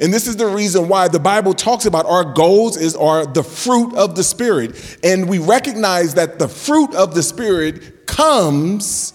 And 0.00 0.12
this 0.12 0.26
is 0.26 0.36
the 0.36 0.46
reason 0.46 0.88
why 0.88 1.08
the 1.08 1.20
Bible 1.20 1.54
talks 1.54 1.86
about 1.86 2.06
our 2.06 2.24
goals 2.24 2.76
is 2.76 2.96
are 2.96 3.26
the 3.26 3.42
fruit 3.42 3.94
of 3.94 4.16
the 4.16 4.24
spirit. 4.24 4.98
And 5.04 5.28
we 5.28 5.38
recognize 5.38 6.14
that 6.14 6.38
the 6.38 6.48
fruit 6.48 6.94
of 6.94 7.14
the 7.14 7.22
spirit 7.22 8.06
comes 8.06 9.12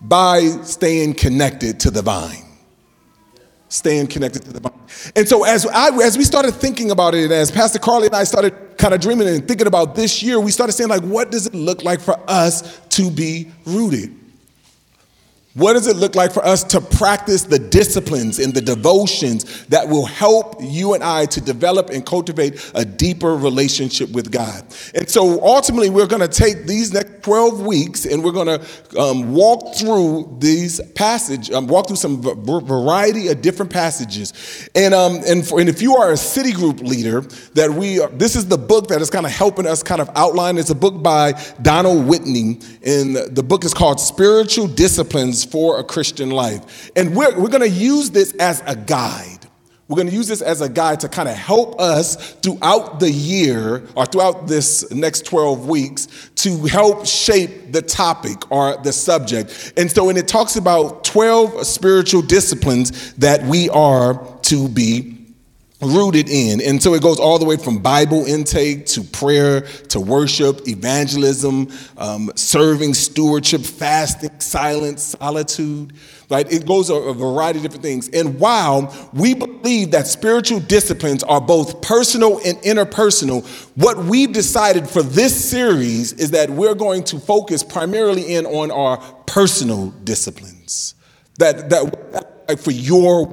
by 0.00 0.40
staying 0.64 1.14
connected 1.14 1.80
to 1.80 1.90
the 1.90 2.02
vine. 2.02 2.44
Staying 3.68 4.08
connected 4.08 4.44
to 4.44 4.52
the 4.52 4.60
vine. 4.60 4.72
And 5.16 5.28
so 5.28 5.44
as 5.44 5.66
I 5.66 5.88
as 6.02 6.18
we 6.18 6.24
started 6.24 6.52
thinking 6.52 6.90
about 6.90 7.14
it, 7.14 7.30
as 7.30 7.50
Pastor 7.50 7.78
Carly 7.78 8.06
and 8.06 8.16
I 8.16 8.24
started 8.24 8.76
kind 8.76 8.92
of 8.92 9.00
dreaming 9.00 9.28
and 9.28 9.46
thinking 9.46 9.66
about 9.66 9.94
this 9.94 10.22
year, 10.22 10.40
we 10.40 10.50
started 10.50 10.72
saying, 10.72 10.90
like, 10.90 11.02
what 11.02 11.30
does 11.30 11.46
it 11.46 11.54
look 11.54 11.84
like 11.84 12.00
for 12.00 12.18
us 12.28 12.80
to 12.90 13.10
be 13.10 13.50
rooted? 13.64 14.14
What 15.54 15.74
does 15.74 15.86
it 15.86 15.96
look 15.96 16.14
like 16.14 16.32
for 16.32 16.42
us 16.44 16.64
to 16.64 16.80
practice 16.80 17.42
the 17.42 17.58
disciplines 17.58 18.38
and 18.38 18.54
the 18.54 18.62
devotions 18.62 19.66
that 19.66 19.86
will 19.86 20.06
help 20.06 20.56
you 20.60 20.94
and 20.94 21.04
I 21.04 21.26
to 21.26 21.42
develop 21.42 21.90
and 21.90 22.06
cultivate 22.06 22.72
a 22.74 22.86
deeper 22.86 23.36
relationship 23.36 24.10
with 24.12 24.30
God? 24.30 24.64
And 24.94 25.10
so 25.10 25.44
ultimately, 25.44 25.90
we're 25.90 26.06
going 26.06 26.22
to 26.22 26.28
take 26.28 26.66
these 26.66 26.94
next 26.94 27.22
12 27.22 27.66
weeks 27.66 28.06
and 28.06 28.24
we're 28.24 28.32
going 28.32 28.58
to 28.60 28.98
um, 28.98 29.34
walk 29.34 29.76
through 29.76 30.36
these 30.38 30.80
passages, 30.94 31.54
um, 31.54 31.66
walk 31.66 31.86
through 31.86 31.96
some 31.96 32.22
variety 32.22 33.28
of 33.28 33.42
different 33.42 33.70
passages. 33.70 34.70
And, 34.74 34.94
um, 34.94 35.20
and, 35.26 35.46
for, 35.46 35.60
and 35.60 35.68
if 35.68 35.82
you 35.82 35.96
are 35.96 36.12
a 36.12 36.16
city 36.16 36.52
group 36.52 36.80
leader, 36.80 37.20
that 37.52 37.70
we 37.70 38.00
are, 38.00 38.08
this 38.08 38.36
is 38.36 38.48
the 38.48 38.58
book 38.58 38.88
that 38.88 39.02
is 39.02 39.10
kind 39.10 39.26
of 39.26 39.32
helping 39.32 39.66
us 39.66 39.82
kind 39.82 40.00
of 40.00 40.08
outline. 40.16 40.56
It's 40.56 40.70
a 40.70 40.74
book 40.74 41.02
by 41.02 41.32
Donald 41.60 42.06
Whitney, 42.06 42.58
and 42.84 43.16
the 43.16 43.42
book 43.42 43.64
is 43.64 43.74
called 43.74 44.00
Spiritual 44.00 44.66
Disciplines 44.66 45.41
for 45.44 45.78
a 45.78 45.84
Christian 45.84 46.30
life. 46.30 46.90
And 46.96 47.16
we're, 47.16 47.38
we're 47.38 47.48
going 47.48 47.62
to 47.62 47.68
use 47.68 48.10
this 48.10 48.32
as 48.34 48.62
a 48.66 48.76
guide. 48.76 49.38
We're 49.88 49.96
going 49.96 50.08
to 50.08 50.14
use 50.14 50.28
this 50.28 50.40
as 50.40 50.60
a 50.62 50.68
guide 50.68 51.00
to 51.00 51.08
kind 51.08 51.28
of 51.28 51.34
help 51.34 51.78
us 51.80 52.32
throughout 52.36 52.98
the 52.98 53.10
year 53.10 53.86
or 53.94 54.06
throughout 54.06 54.46
this 54.46 54.90
next 54.90 55.26
12 55.26 55.68
weeks 55.68 56.30
to 56.36 56.64
help 56.66 57.04
shape 57.04 57.72
the 57.72 57.82
topic 57.82 58.50
or 58.50 58.78
the 58.78 58.92
subject. 58.92 59.74
And 59.76 59.90
so, 59.90 60.06
when 60.06 60.16
it 60.16 60.28
talks 60.28 60.56
about 60.56 61.04
12 61.04 61.66
spiritual 61.66 62.22
disciplines 62.22 63.12
that 63.14 63.42
we 63.42 63.68
are 63.68 64.24
to 64.42 64.68
be 64.68 65.21
rooted 65.82 66.28
in. 66.28 66.60
And 66.60 66.82
so 66.82 66.94
it 66.94 67.02
goes 67.02 67.18
all 67.18 67.38
the 67.38 67.44
way 67.44 67.56
from 67.56 67.78
Bible 67.78 68.24
intake 68.24 68.86
to 68.86 69.02
prayer 69.02 69.62
to 69.88 70.00
worship, 70.00 70.66
evangelism, 70.68 71.68
um, 71.98 72.30
serving, 72.36 72.94
stewardship, 72.94 73.62
fasting, 73.62 74.38
silence, 74.38 75.16
solitude. 75.18 75.92
Right? 76.30 76.50
It 76.50 76.66
goes 76.66 76.88
a, 76.88 76.94
a 76.94 77.12
variety 77.12 77.58
of 77.58 77.64
different 77.64 77.82
things. 77.82 78.08
And 78.10 78.38
while 78.38 79.10
we 79.12 79.34
believe 79.34 79.90
that 79.90 80.06
spiritual 80.06 80.60
disciplines 80.60 81.22
are 81.24 81.40
both 81.40 81.82
personal 81.82 82.38
and 82.46 82.56
interpersonal, 82.58 83.44
what 83.76 83.98
we've 83.98 84.32
decided 84.32 84.88
for 84.88 85.02
this 85.02 85.50
series 85.50 86.12
is 86.14 86.30
that 86.30 86.48
we're 86.48 86.74
going 86.74 87.04
to 87.04 87.18
focus 87.18 87.62
primarily 87.62 88.34
in 88.34 88.46
on 88.46 88.70
our 88.70 88.96
personal 89.26 89.90
disciplines. 90.04 90.94
That, 91.38 91.70
that 91.70 92.60
for 92.60 92.70
your 92.70 93.26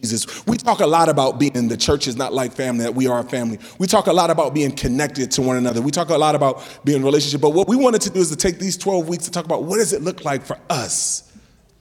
Jesus. 0.00 0.46
We 0.46 0.56
talk 0.56 0.80
a 0.80 0.86
lot 0.86 1.08
about 1.08 1.40
being 1.40 1.68
the 1.68 1.76
church 1.76 2.06
is 2.06 2.16
not 2.16 2.32
like 2.32 2.52
family, 2.52 2.84
that 2.84 2.94
we 2.94 3.08
are 3.08 3.18
a 3.18 3.24
family. 3.24 3.58
We 3.78 3.86
talk 3.86 4.06
a 4.06 4.12
lot 4.12 4.30
about 4.30 4.54
being 4.54 4.70
connected 4.70 5.30
to 5.32 5.42
one 5.42 5.56
another. 5.56 5.82
We 5.82 5.90
talk 5.90 6.10
a 6.10 6.16
lot 6.16 6.34
about 6.34 6.62
being 6.84 7.02
relationship. 7.02 7.40
But 7.40 7.50
what 7.50 7.68
we 7.68 7.74
wanted 7.74 8.02
to 8.02 8.10
do 8.10 8.20
is 8.20 8.30
to 8.30 8.36
take 8.36 8.58
these 8.58 8.76
12 8.76 9.08
weeks 9.08 9.24
to 9.24 9.30
talk 9.30 9.44
about 9.44 9.64
what 9.64 9.78
does 9.78 9.92
it 9.92 10.02
look 10.02 10.24
like 10.24 10.44
for 10.44 10.58
us 10.70 11.32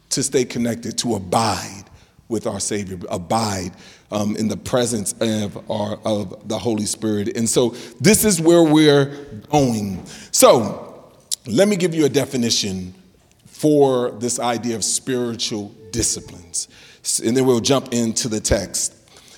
to 0.10 0.24
stay 0.24 0.46
connected, 0.46 0.98
to 1.00 1.16
abide 1.16 1.84
with 2.28 2.48
our 2.48 2.60
Savior, 2.60 2.98
abide 3.10 3.72
um, 4.12 4.36
in 4.36 4.48
the 4.48 4.58
presence 4.58 5.14
of, 5.22 5.70
our, 5.70 6.00
of 6.04 6.48
the 6.48 6.58
Holy 6.58 6.86
Spirit. 6.86 7.38
And 7.38 7.48
so 7.48 7.70
this 8.02 8.26
is 8.26 8.42
where 8.42 8.64
we're 8.64 9.42
going. 9.50 10.04
So 10.32 11.12
let 11.46 11.68
me 11.68 11.76
give 11.76 11.94
you 11.94 12.06
a 12.06 12.10
definition 12.10 12.96
for 13.46 14.12
this 14.12 14.40
idea 14.40 14.76
of 14.76 14.84
spiritual 14.84 15.72
disciplines 15.92 16.68
and 17.24 17.36
then 17.36 17.46
we'll 17.46 17.60
jump 17.60 17.94
into 17.94 18.28
the 18.28 18.40
text. 18.40 18.94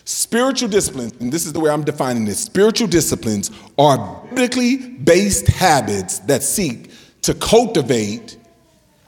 Spiritual 0.08 0.70
disciplines, 0.70 1.14
and 1.20 1.32
this 1.32 1.46
is 1.46 1.54
the 1.54 1.60
way 1.60 1.70
I'm 1.70 1.84
defining 1.84 2.26
this 2.26 2.40
spiritual 2.40 2.88
disciplines 2.88 3.52
are 3.78 4.26
biblically 4.30 4.78
based 4.78 5.48
habits 5.48 6.20
that 6.20 6.42
seek 6.42 6.92
to 7.22 7.34
cultivate 7.36 8.38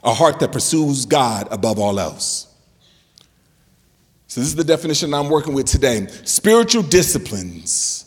a 0.04 0.14
heart 0.14 0.40
that 0.40 0.52
pursues 0.52 1.06
God 1.06 1.48
above 1.52 1.80
all 1.80 2.00
else. 2.00 2.48
So, 4.28 4.40
this 4.40 4.48
is 4.48 4.56
the 4.56 4.64
definition 4.64 5.14
I'm 5.14 5.30
working 5.30 5.54
with 5.54 5.66
today. 5.66 6.08
Spiritual 6.24 6.84
disciplines 6.84 8.06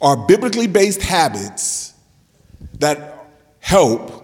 are 0.00 0.16
biblically 0.16 0.66
based 0.66 1.02
habits 1.02 1.94
that 2.78 3.26
help 3.60 4.22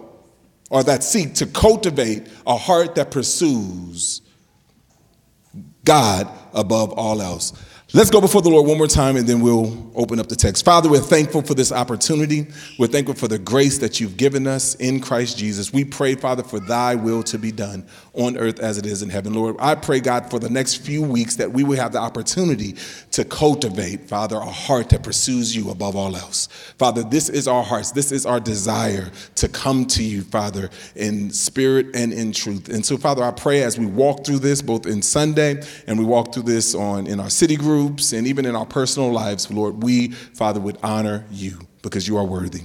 or 0.69 0.83
that 0.83 1.03
seek 1.03 1.35
to 1.35 1.45
cultivate 1.45 2.27
a 2.47 2.55
heart 2.55 2.95
that 2.95 3.11
pursues 3.11 4.21
God 5.85 6.29
above 6.53 6.91
all 6.93 7.21
else. 7.21 7.53
Let's 7.91 8.11
go 8.11 8.21
before 8.21 8.43
the 8.43 8.51
Lord 8.51 8.67
one 8.67 8.77
more 8.77 8.85
time 8.85 9.15
and 9.15 9.25
then 9.25 9.41
we'll 9.41 9.91
open 9.95 10.19
up 10.19 10.27
the 10.27 10.35
text. 10.35 10.63
Father, 10.63 10.87
we're 10.87 10.99
thankful 10.99 11.41
for 11.41 11.55
this 11.55 11.71
opportunity. 11.71 12.45
We're 12.77 12.85
thankful 12.85 13.15
for 13.15 13.27
the 13.27 13.39
grace 13.39 13.79
that 13.79 13.99
you've 13.99 14.15
given 14.15 14.45
us 14.45 14.75
in 14.75 14.99
Christ 14.99 15.39
Jesus. 15.39 15.73
We 15.73 15.85
pray, 15.85 16.13
Father, 16.13 16.43
for 16.43 16.59
thy 16.59 16.93
will 16.93 17.23
to 17.23 17.39
be 17.39 17.51
done 17.51 17.87
on 18.13 18.37
earth 18.37 18.59
as 18.59 18.77
it 18.77 18.85
is 18.85 19.01
in 19.01 19.09
heaven. 19.09 19.33
Lord, 19.33 19.55
I 19.57 19.73
pray, 19.73 20.01
God, 20.01 20.29
for 20.29 20.37
the 20.37 20.51
next 20.51 20.85
few 20.85 21.01
weeks 21.01 21.37
that 21.37 21.51
we 21.51 21.63
will 21.63 21.77
have 21.77 21.91
the 21.91 21.97
opportunity 21.97 22.75
to 23.09 23.25
cultivate, 23.25 24.07
Father, 24.07 24.35
a 24.35 24.45
heart 24.45 24.89
that 24.89 25.01
pursues 25.01 25.55
you 25.55 25.71
above 25.71 25.95
all 25.95 26.15
else. 26.15 26.47
Father, 26.77 27.01
this 27.01 27.27
is 27.27 27.47
our 27.47 27.63
hearts. 27.63 27.89
This 27.89 28.11
is 28.11 28.23
our 28.23 28.39
desire 28.39 29.09
to 29.33 29.49
come 29.49 29.87
to 29.87 30.03
you, 30.03 30.21
Father, 30.21 30.69
in 30.95 31.31
spirit 31.31 31.87
and 31.95 32.13
in 32.13 32.33
truth. 32.33 32.69
And 32.69 32.85
so, 32.85 32.97
Father, 32.97 33.23
I 33.23 33.31
pray 33.31 33.63
as 33.63 33.79
we 33.79 33.87
walk 33.87 34.27
through 34.27 34.39
this, 34.39 34.61
both 34.61 34.85
in 34.85 35.01
Sunday 35.01 35.63
and 35.87 35.97
we 35.97 36.05
walk 36.05 36.35
through 36.35 36.43
this 36.43 36.75
on 36.75 37.07
in 37.07 37.19
our 37.19 37.31
city 37.31 37.55
group 37.55 37.78
groups 37.79 38.11
and 38.11 38.27
even 38.27 38.45
in 38.45 38.55
our 38.55 38.65
personal 38.65 39.11
lives, 39.11 39.49
Lord, 39.49 39.83
we, 39.83 40.11
Father, 40.11 40.59
would 40.59 40.77
honor 40.83 41.25
you 41.31 41.59
because 41.81 42.07
you 42.07 42.17
are 42.17 42.25
worthy. 42.25 42.63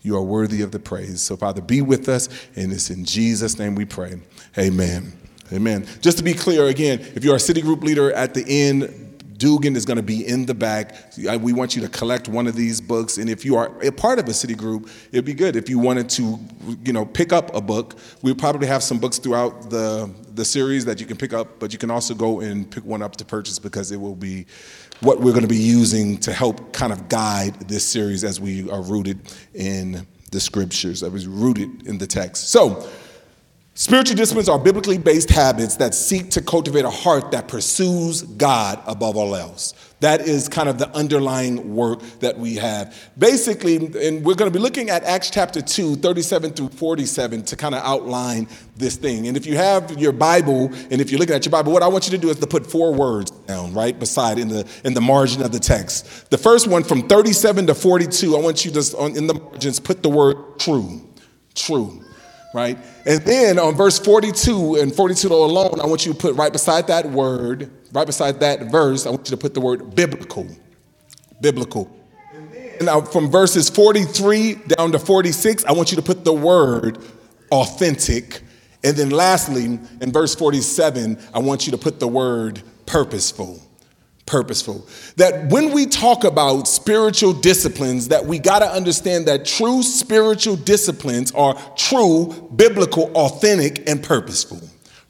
You 0.00 0.16
are 0.16 0.22
worthy 0.22 0.62
of 0.62 0.70
the 0.70 0.78
praise. 0.78 1.20
So, 1.20 1.36
Father, 1.36 1.60
be 1.60 1.82
with 1.82 2.08
us, 2.08 2.28
and 2.56 2.72
it's 2.72 2.90
in 2.90 3.04
Jesus' 3.04 3.58
name 3.58 3.74
we 3.74 3.84
pray. 3.84 4.20
Amen. 4.56 5.12
Amen. 5.52 5.86
Just 6.00 6.16
to 6.18 6.24
be 6.24 6.32
clear 6.32 6.66
again, 6.68 7.00
if 7.14 7.24
you're 7.24 7.36
a 7.36 7.40
city 7.40 7.60
group 7.60 7.82
leader 7.82 8.12
at 8.12 8.32
the 8.32 8.44
end, 8.46 9.03
Dugan 9.36 9.76
is 9.76 9.84
going 9.84 9.96
to 9.96 10.02
be 10.02 10.26
in 10.26 10.46
the 10.46 10.54
back. 10.54 10.94
We 11.16 11.52
want 11.52 11.74
you 11.74 11.82
to 11.82 11.88
collect 11.88 12.28
one 12.28 12.46
of 12.46 12.54
these 12.54 12.80
books, 12.80 13.18
and 13.18 13.28
if 13.28 13.44
you 13.44 13.56
are 13.56 13.72
a 13.82 13.90
part 13.90 14.18
of 14.18 14.28
a 14.28 14.34
city 14.34 14.54
group, 14.54 14.88
it'd 15.12 15.24
be 15.24 15.34
good 15.34 15.56
if 15.56 15.68
you 15.68 15.78
wanted 15.78 16.08
to, 16.10 16.38
you 16.84 16.92
know, 16.92 17.04
pick 17.04 17.32
up 17.32 17.54
a 17.54 17.60
book. 17.60 17.96
We 18.22 18.34
probably 18.34 18.66
have 18.66 18.82
some 18.82 18.98
books 18.98 19.18
throughout 19.18 19.70
the 19.70 20.10
the 20.34 20.44
series 20.44 20.84
that 20.84 21.00
you 21.00 21.06
can 21.06 21.16
pick 21.16 21.32
up, 21.32 21.58
but 21.60 21.72
you 21.72 21.78
can 21.78 21.90
also 21.90 22.14
go 22.14 22.40
and 22.40 22.68
pick 22.70 22.84
one 22.84 23.02
up 23.02 23.16
to 23.16 23.24
purchase 23.24 23.58
because 23.58 23.92
it 23.92 23.96
will 23.96 24.16
be 24.16 24.46
what 25.00 25.20
we're 25.20 25.32
going 25.32 25.42
to 25.42 25.48
be 25.48 25.56
using 25.56 26.18
to 26.18 26.32
help 26.32 26.72
kind 26.72 26.92
of 26.92 27.08
guide 27.08 27.54
this 27.68 27.84
series 27.84 28.24
as 28.24 28.40
we 28.40 28.68
are 28.70 28.82
rooted 28.82 29.20
in 29.54 30.06
the 30.32 30.40
scriptures, 30.40 31.00
that 31.00 31.12
was 31.12 31.26
rooted 31.26 31.86
in 31.86 31.98
the 31.98 32.06
text. 32.06 32.50
So. 32.50 32.88
Spiritual 33.76 34.14
disciplines 34.14 34.48
are 34.48 34.58
biblically 34.58 34.98
based 34.98 35.28
habits 35.28 35.74
that 35.78 35.96
seek 35.96 36.30
to 36.30 36.40
cultivate 36.40 36.84
a 36.84 36.90
heart 36.90 37.32
that 37.32 37.48
pursues 37.48 38.22
God 38.22 38.80
above 38.86 39.16
all 39.16 39.34
else. 39.34 39.74
That 39.98 40.20
is 40.20 40.48
kind 40.48 40.68
of 40.68 40.78
the 40.78 40.88
underlying 40.90 41.74
work 41.74 42.00
that 42.20 42.38
we 42.38 42.54
have. 42.54 42.94
Basically, 43.18 43.74
and 43.74 44.24
we're 44.24 44.36
going 44.36 44.48
to 44.48 44.56
be 44.56 44.60
looking 44.60 44.90
at 44.90 45.02
Acts 45.02 45.28
chapter 45.28 45.60
2, 45.60 45.96
37 45.96 46.52
through 46.52 46.68
47 46.68 47.42
to 47.46 47.56
kind 47.56 47.74
of 47.74 47.82
outline 47.82 48.46
this 48.76 48.94
thing. 48.94 49.26
And 49.26 49.36
if 49.36 49.44
you 49.44 49.56
have 49.56 49.98
your 49.98 50.12
Bible, 50.12 50.72
and 50.92 51.00
if 51.00 51.10
you're 51.10 51.18
looking 51.18 51.34
at 51.34 51.44
your 51.44 51.50
Bible, 51.50 51.72
what 51.72 51.82
I 51.82 51.88
want 51.88 52.04
you 52.04 52.12
to 52.12 52.18
do 52.18 52.30
is 52.30 52.38
to 52.38 52.46
put 52.46 52.64
four 52.64 52.94
words 52.94 53.32
down, 53.32 53.74
right 53.74 53.98
beside 53.98 54.38
in 54.38 54.46
the 54.46 54.68
in 54.84 54.94
the 54.94 55.00
margin 55.00 55.42
of 55.42 55.50
the 55.50 55.58
text. 55.58 56.30
The 56.30 56.38
first 56.38 56.68
one 56.68 56.84
from 56.84 57.08
37 57.08 57.66
to 57.66 57.74
42, 57.74 58.36
I 58.36 58.40
want 58.40 58.64
you 58.64 58.70
to 58.70 59.04
in 59.16 59.26
the 59.26 59.34
margins 59.34 59.80
put 59.80 60.04
the 60.04 60.10
word 60.10 60.60
true. 60.60 61.00
True 61.56 62.04
right? 62.54 62.78
And 63.04 63.20
then 63.22 63.58
on 63.58 63.74
verse 63.74 63.98
42 63.98 64.76
and 64.76 64.94
42 64.94 65.28
alone, 65.28 65.80
I 65.80 65.86
want 65.86 66.06
you 66.06 66.12
to 66.12 66.18
put 66.18 66.36
right 66.36 66.52
beside 66.52 66.86
that 66.86 67.10
word, 67.10 67.68
right 67.92 68.06
beside 68.06 68.40
that 68.40 68.70
verse, 68.70 69.06
I 69.06 69.10
want 69.10 69.28
you 69.28 69.36
to 69.36 69.40
put 69.40 69.52
the 69.52 69.60
word 69.60 69.94
biblical. 69.94 70.46
Biblical. 71.40 71.94
And 72.78 72.86
now 72.86 73.00
from 73.02 73.30
verses 73.30 73.68
43 73.68 74.54
down 74.68 74.92
to 74.92 74.98
46, 74.98 75.64
I 75.64 75.72
want 75.72 75.90
you 75.90 75.96
to 75.96 76.02
put 76.02 76.24
the 76.24 76.32
word 76.32 76.98
authentic. 77.50 78.42
And 78.84 78.96
then 78.96 79.10
lastly, 79.10 79.64
in 79.64 80.12
verse 80.12 80.34
47, 80.34 81.18
I 81.34 81.40
want 81.40 81.66
you 81.66 81.72
to 81.72 81.78
put 81.78 81.98
the 81.98 82.08
word 82.08 82.62
purposeful 82.86 83.63
purposeful. 84.26 84.86
That 85.16 85.50
when 85.50 85.72
we 85.72 85.86
talk 85.86 86.24
about 86.24 86.66
spiritual 86.66 87.32
disciplines, 87.32 88.08
that 88.08 88.24
we 88.24 88.38
got 88.38 88.60
to 88.60 88.66
understand 88.66 89.26
that 89.26 89.44
true 89.44 89.82
spiritual 89.82 90.56
disciplines 90.56 91.32
are 91.32 91.54
true, 91.76 92.50
biblical, 92.56 93.10
authentic, 93.14 93.88
and 93.88 94.02
purposeful. 94.02 94.60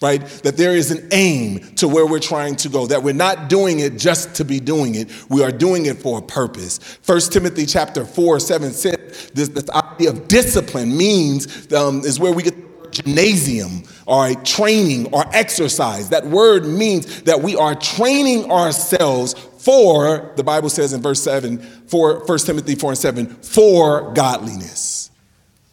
Right? 0.02 0.20
That 0.42 0.56
there 0.56 0.74
is 0.74 0.90
an 0.90 1.08
aim 1.12 1.60
to 1.76 1.88
where 1.88 2.04
we're 2.04 2.18
trying 2.18 2.56
to 2.56 2.68
go, 2.68 2.86
that 2.86 3.02
we're 3.02 3.14
not 3.14 3.48
doing 3.48 3.78
it 3.78 3.96
just 3.96 4.34
to 4.34 4.44
be 4.44 4.60
doing 4.60 4.96
it. 4.96 5.08
We 5.30 5.42
are 5.42 5.52
doing 5.52 5.86
it 5.86 5.98
for 5.98 6.18
a 6.18 6.22
purpose. 6.22 6.78
First 7.02 7.32
Timothy 7.32 7.64
chapter 7.64 8.04
4, 8.04 8.40
7 8.40 8.72
says 8.72 9.30
this, 9.32 9.48
this 9.48 9.70
idea 9.70 10.10
of 10.10 10.28
discipline 10.28 10.94
means 10.94 11.72
um, 11.72 12.00
is 12.00 12.20
where 12.20 12.32
we 12.32 12.42
get 12.42 12.54
gymnasium 12.94 13.82
or 14.06 14.34
training 14.34 15.12
or 15.12 15.24
exercise. 15.34 16.10
That 16.10 16.26
word 16.26 16.64
means 16.64 17.22
that 17.22 17.42
we 17.42 17.56
are 17.56 17.74
training 17.74 18.50
ourselves 18.50 19.34
for, 19.34 20.32
the 20.36 20.44
Bible 20.44 20.68
says 20.68 20.92
in 20.92 21.02
verse 21.02 21.22
7, 21.22 21.58
for 21.86 22.24
1 22.26 22.38
Timothy 22.38 22.74
4 22.74 22.90
and 22.90 22.98
7, 22.98 23.26
for 23.26 24.12
godliness. 24.12 25.10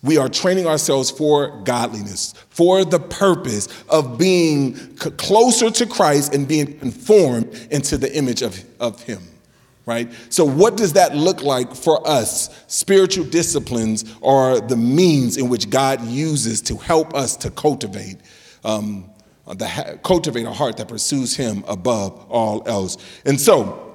We 0.04 0.18
are 0.18 0.30
training 0.30 0.66
ourselves 0.66 1.12
for 1.12 1.62
godliness, 1.64 2.34
for 2.50 2.84
the 2.84 3.00
purpose 3.00 3.68
of 3.88 4.18
being 4.18 4.74
closer 4.96 5.70
to 5.70 5.86
Christ 5.86 6.34
and 6.34 6.48
being 6.48 6.80
conformed 6.80 7.68
into 7.70 7.98
the 7.98 8.16
image 8.18 8.42
of, 8.42 8.64
of 8.80 9.04
Him 9.04 9.22
right? 9.86 10.12
So, 10.30 10.46
what 10.46 10.78
does 10.78 10.94
that 10.94 11.16
look 11.16 11.42
like 11.44 11.74
for 11.76 12.08
us? 12.08 12.64
Spiritual 12.68 13.26
disciplines 13.26 14.06
are 14.24 14.60
the 14.60 14.78
means 14.78 15.38
in 15.38 15.50
which 15.50 15.70
God 15.70 16.06
uses 16.06 16.62
to 16.64 16.78
help 16.78 17.14
us 17.14 17.36
to 17.38 17.52
cultivate. 17.52 18.18
Um, 18.64 19.10
the, 19.48 20.00
cultivate 20.04 20.46
a 20.46 20.54
heart 20.54 20.78
that 20.78 20.88
pursues 20.88 21.36
him 21.36 21.64
above 21.68 22.28
all 22.30 22.64
else. 22.68 22.98
And 23.26 23.40
so, 23.40 23.92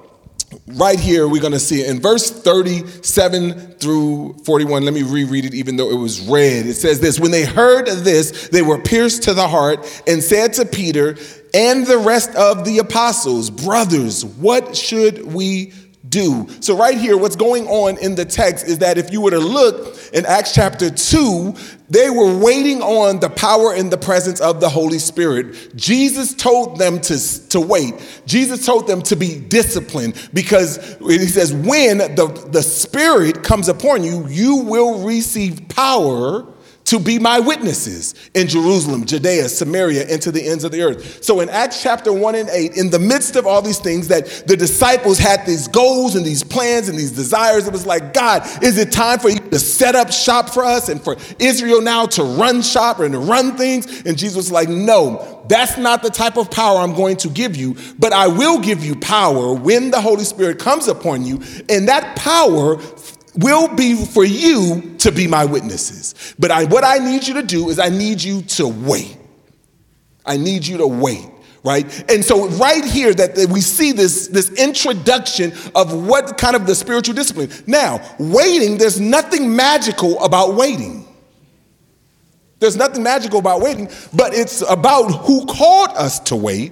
right 0.67 0.99
here, 0.99 1.27
we're 1.27 1.41
going 1.41 1.53
to 1.53 1.59
see 1.59 1.81
it 1.81 1.89
in 1.89 1.99
verse 1.99 2.29
37 2.29 3.73
through 3.79 4.33
41. 4.45 4.83
Let 4.83 4.93
me 4.93 5.03
reread 5.03 5.45
it, 5.45 5.53
even 5.53 5.77
though 5.77 5.89
it 5.89 5.97
was 5.97 6.21
read. 6.27 6.65
It 6.65 6.75
says 6.75 6.99
this 6.99 7.19
When 7.19 7.31
they 7.31 7.45
heard 7.45 7.87
this, 7.87 8.49
they 8.49 8.61
were 8.61 8.79
pierced 8.79 9.23
to 9.23 9.33
the 9.33 9.47
heart 9.47 10.03
and 10.07 10.21
said 10.21 10.53
to 10.53 10.65
Peter 10.65 11.15
and 11.53 11.85
the 11.85 11.97
rest 11.97 12.35
of 12.35 12.65
the 12.65 12.79
apostles, 12.79 13.49
Brothers, 13.49 14.25
what 14.25 14.75
should 14.75 15.33
we 15.33 15.73
do. 16.09 16.47
So, 16.61 16.77
right 16.77 16.97
here, 16.97 17.17
what's 17.17 17.35
going 17.35 17.67
on 17.67 17.97
in 17.97 18.15
the 18.15 18.25
text 18.25 18.67
is 18.67 18.79
that 18.79 18.97
if 18.97 19.11
you 19.11 19.21
were 19.21 19.31
to 19.31 19.39
look 19.39 19.97
in 20.13 20.25
Acts 20.25 20.53
chapter 20.53 20.89
2, 20.89 21.53
they 21.89 22.09
were 22.09 22.37
waiting 22.37 22.81
on 22.81 23.19
the 23.19 23.29
power 23.29 23.73
and 23.73 23.91
the 23.91 23.97
presence 23.97 24.41
of 24.41 24.59
the 24.59 24.69
Holy 24.69 24.99
Spirit. 24.99 25.75
Jesus 25.75 26.33
told 26.33 26.77
them 26.77 26.99
to, 27.01 27.49
to 27.49 27.59
wait. 27.59 27.93
Jesus 28.25 28.65
told 28.65 28.87
them 28.87 29.01
to 29.03 29.15
be 29.15 29.39
disciplined 29.39 30.29
because 30.33 30.97
he 30.99 31.27
says, 31.27 31.53
when 31.53 31.99
the, 31.99 32.47
the 32.51 32.63
Spirit 32.63 33.43
comes 33.43 33.69
upon 33.69 34.03
you, 34.03 34.27
you 34.27 34.57
will 34.57 35.05
receive 35.05 35.67
power 35.69 36.45
to 36.87 36.99
be 36.99 37.19
my 37.19 37.37
witnesses 37.37 38.15
in 38.33 38.47
Jerusalem, 38.47 39.05
Judea, 39.05 39.49
Samaria, 39.49 40.07
and 40.09 40.21
to 40.21 40.31
the 40.31 40.47
ends 40.47 40.63
of 40.63 40.71
the 40.71 40.81
earth. 40.81 41.21
So 41.21 41.41
in 41.41 41.49
Acts 41.49 41.83
chapter 41.83 42.13
1 42.13 42.35
and 42.35 42.49
8, 42.49 42.77
in 42.77 42.89
the 42.89 42.99
midst 42.99 43.35
of 43.35 43.45
all 43.45 43.61
these 43.61 43.79
things, 43.79 44.07
that 44.07 44.25
the 44.47 44.55
disciples 44.55 45.17
had 45.17 45.45
these 45.45 45.67
goals 45.67 46.15
and 46.15 46.25
these 46.25 46.45
plans 46.45 46.87
and 46.87 46.97
these 46.97 47.11
desires, 47.11 47.67
it 47.67 47.73
was 47.73 47.85
like, 47.85 48.13
God, 48.13 48.43
is 48.63 48.77
it 48.77 48.93
time 48.93 49.19
for 49.19 49.29
you 49.29 49.37
to 49.37 49.59
set 49.59 49.95
up 49.95 50.13
shop 50.13 50.49
for 50.49 50.63
us 50.63 50.87
and 50.87 51.03
for 51.03 51.17
Israel 51.39 51.81
now 51.81 52.05
to 52.05 52.23
run 52.23 52.61
shop 52.61 52.99
and 52.99 53.11
to 53.11 53.19
run 53.19 53.57
things? 53.57 54.05
And 54.05 54.17
Jesus 54.17 54.37
was 54.37 54.51
like, 54.51 54.69
No, 54.69 55.43
that's 55.49 55.77
not 55.77 56.03
the 56.03 56.09
type 56.09 56.37
of 56.37 56.49
power 56.49 56.79
I'm 56.79 56.93
going 56.93 57.17
to 57.17 57.29
give 57.29 57.57
you, 57.57 57.75
but 57.99 58.13
I 58.13 58.27
will 58.27 58.59
give 58.59 58.85
you 58.85 58.95
power 58.95 59.53
when 59.53 59.91
the 59.91 59.99
Holy 59.99 60.23
Spirit 60.23 60.57
comes 60.57 60.87
upon 60.87 61.25
you. 61.25 61.41
And 61.67 61.89
that 61.89 62.15
power 62.15 62.77
will 63.37 63.67
be 63.75 63.95
for 64.05 64.25
you 64.25 64.95
to 64.99 65.11
be 65.11 65.27
my 65.27 65.45
witnesses. 65.45 66.35
But 66.39 66.51
I, 66.51 66.65
what 66.65 66.83
I 66.83 66.97
need 66.97 67.27
you 67.27 67.35
to 67.35 67.43
do 67.43 67.69
is 67.69 67.79
I 67.79 67.89
need 67.89 68.21
you 68.21 68.41
to 68.41 68.67
wait. 68.67 69.17
I 70.25 70.37
need 70.37 70.65
you 70.65 70.77
to 70.77 70.87
wait 70.87 71.25
right? 71.63 72.09
And 72.09 72.23
so 72.23 72.47
right 72.49 72.85
here 72.85 73.13
that 73.13 73.49
we 73.51 73.59
see 73.59 73.91
this 73.91 74.27
this 74.27 74.49
introduction 74.51 75.51
of 75.75 75.93
what 76.07 76.37
kind 76.37 76.55
of 76.55 76.65
the 76.65 76.73
spiritual 76.73 77.13
discipline. 77.13 77.49
Now 77.67 77.99
waiting 78.17 78.77
there's 78.77 79.01
nothing 79.01 79.53
magical 79.53 80.23
about 80.23 80.55
waiting. 80.55 81.05
There's 82.59 82.77
nothing 82.77 83.03
magical 83.03 83.39
about 83.39 83.59
waiting 83.61 83.89
but 84.13 84.33
it's 84.33 84.61
about 84.61 85.09
who 85.09 85.45
called 85.45 85.89
us 85.89 86.19
to 86.21 86.37
wait 86.37 86.71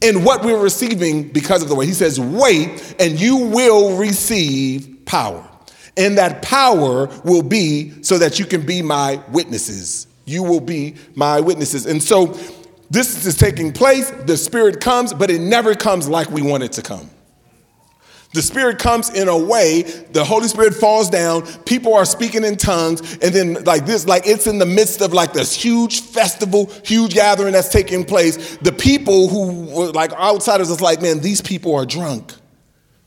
and 0.00 0.24
what 0.24 0.44
we're 0.44 0.62
receiving 0.62 1.28
because 1.28 1.62
of 1.62 1.68
the 1.68 1.74
wait. 1.74 1.86
He 1.86 1.94
says 1.94 2.20
wait 2.20 2.94
and 3.00 3.18
you 3.18 3.36
will 3.36 3.96
receive 3.96 5.06
power 5.06 5.49
and 5.96 6.18
that 6.18 6.42
power 6.42 7.06
will 7.24 7.42
be 7.42 8.02
so 8.02 8.18
that 8.18 8.38
you 8.38 8.46
can 8.46 8.64
be 8.64 8.82
my 8.82 9.22
witnesses. 9.30 10.06
You 10.24 10.42
will 10.42 10.60
be 10.60 10.94
my 11.14 11.40
witnesses. 11.40 11.86
And 11.86 12.02
so 12.02 12.38
this 12.90 13.26
is 13.26 13.36
taking 13.36 13.72
place. 13.72 14.10
The 14.10 14.36
Spirit 14.36 14.80
comes, 14.80 15.12
but 15.12 15.30
it 15.30 15.40
never 15.40 15.74
comes 15.74 16.08
like 16.08 16.30
we 16.30 16.42
want 16.42 16.62
it 16.62 16.72
to 16.72 16.82
come. 16.82 17.10
The 18.32 18.42
Spirit 18.42 18.78
comes 18.78 19.10
in 19.10 19.26
a 19.26 19.36
way, 19.36 19.82
the 19.82 20.24
Holy 20.24 20.46
Spirit 20.46 20.74
falls 20.74 21.10
down, 21.10 21.42
people 21.64 21.94
are 21.94 22.04
speaking 22.04 22.44
in 22.44 22.56
tongues, 22.56 23.18
and 23.18 23.34
then, 23.34 23.64
like 23.64 23.86
this, 23.86 24.06
like 24.06 24.24
it's 24.24 24.46
in 24.46 24.58
the 24.58 24.66
midst 24.66 25.00
of 25.00 25.12
like 25.12 25.32
this 25.32 25.52
huge 25.52 26.02
festival, 26.02 26.70
huge 26.84 27.14
gathering 27.14 27.52
that's 27.52 27.70
taking 27.70 28.04
place. 28.04 28.56
The 28.58 28.70
people 28.70 29.28
who 29.28 29.64
were 29.74 29.90
like 29.90 30.12
outsiders 30.12 30.70
is 30.70 30.80
like, 30.80 31.02
man, 31.02 31.18
these 31.18 31.40
people 31.40 31.74
are 31.74 31.84
drunk. 31.84 32.32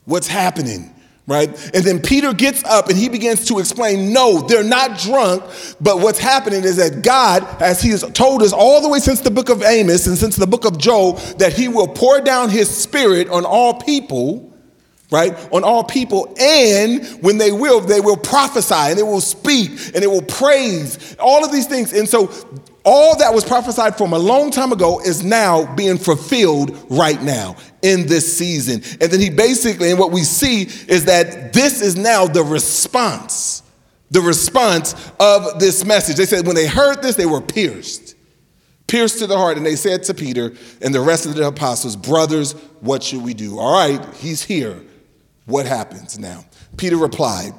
What's 0.04 0.28
happening? 0.28 0.93
Right? 1.26 1.48
And 1.74 1.84
then 1.84 2.00
Peter 2.00 2.34
gets 2.34 2.62
up 2.64 2.88
and 2.88 2.98
he 2.98 3.08
begins 3.08 3.46
to 3.46 3.58
explain 3.58 4.12
no, 4.12 4.40
they're 4.42 4.62
not 4.62 4.98
drunk, 4.98 5.42
but 5.80 6.00
what's 6.00 6.18
happening 6.18 6.64
is 6.64 6.76
that 6.76 7.02
God, 7.02 7.62
as 7.62 7.80
he 7.80 7.90
has 7.90 8.02
told 8.12 8.42
us 8.42 8.52
all 8.52 8.80
the 8.80 8.88
way 8.88 8.98
since 8.98 9.20
the 9.20 9.30
book 9.30 9.48
of 9.48 9.62
Amos 9.62 10.06
and 10.06 10.18
since 10.18 10.36
the 10.36 10.46
book 10.46 10.64
of 10.64 10.78
Joel, 10.78 11.14
that 11.38 11.54
he 11.54 11.68
will 11.68 11.88
pour 11.88 12.20
down 12.20 12.50
his 12.50 12.68
spirit 12.68 13.28
on 13.28 13.44
all 13.44 13.74
people. 13.80 14.50
Right? 15.10 15.36
On 15.52 15.62
all 15.62 15.84
people, 15.84 16.34
and 16.40 17.04
when 17.22 17.38
they 17.38 17.52
will, 17.52 17.80
they 17.80 18.00
will 18.00 18.16
prophesy 18.16 18.74
and 18.74 18.98
they 18.98 19.02
will 19.04 19.20
speak 19.20 19.70
and 19.94 20.02
they 20.02 20.08
will 20.08 20.22
praise, 20.22 21.14
all 21.20 21.44
of 21.44 21.52
these 21.52 21.68
things. 21.68 21.92
And 21.92 22.08
so 22.08 22.32
all 22.84 23.16
that 23.16 23.32
was 23.32 23.44
prophesied 23.44 23.96
from 23.96 24.12
a 24.12 24.18
long 24.18 24.50
time 24.50 24.70
ago 24.70 25.00
is 25.00 25.24
now 25.24 25.74
being 25.74 25.96
fulfilled 25.96 26.76
right 26.90 27.20
now 27.22 27.56
in 27.82 28.06
this 28.06 28.36
season. 28.36 28.82
And 29.00 29.10
then 29.10 29.20
he 29.20 29.30
basically, 29.30 29.90
and 29.90 29.98
what 29.98 30.12
we 30.12 30.20
see 30.20 30.62
is 30.62 31.06
that 31.06 31.52
this 31.52 31.80
is 31.80 31.96
now 31.96 32.26
the 32.26 32.42
response, 32.42 33.62
the 34.10 34.20
response 34.20 34.94
of 35.18 35.58
this 35.58 35.84
message. 35.84 36.16
They 36.16 36.26
said 36.26 36.46
when 36.46 36.56
they 36.56 36.66
heard 36.66 37.02
this, 37.02 37.16
they 37.16 37.26
were 37.26 37.40
pierced, 37.40 38.16
pierced 38.86 39.18
to 39.20 39.26
the 39.26 39.38
heart. 39.38 39.56
And 39.56 39.64
they 39.64 39.76
said 39.76 40.02
to 40.04 40.14
Peter 40.14 40.52
and 40.82 40.94
the 40.94 41.00
rest 41.00 41.24
of 41.24 41.34
the 41.34 41.46
apostles, 41.46 41.96
Brothers, 41.96 42.52
what 42.80 43.02
should 43.02 43.22
we 43.22 43.32
do? 43.32 43.58
All 43.58 43.72
right, 43.72 44.14
he's 44.16 44.42
here. 44.42 44.82
What 45.46 45.64
happens 45.64 46.18
now? 46.18 46.44
Peter 46.76 46.96
replied, 46.96 47.52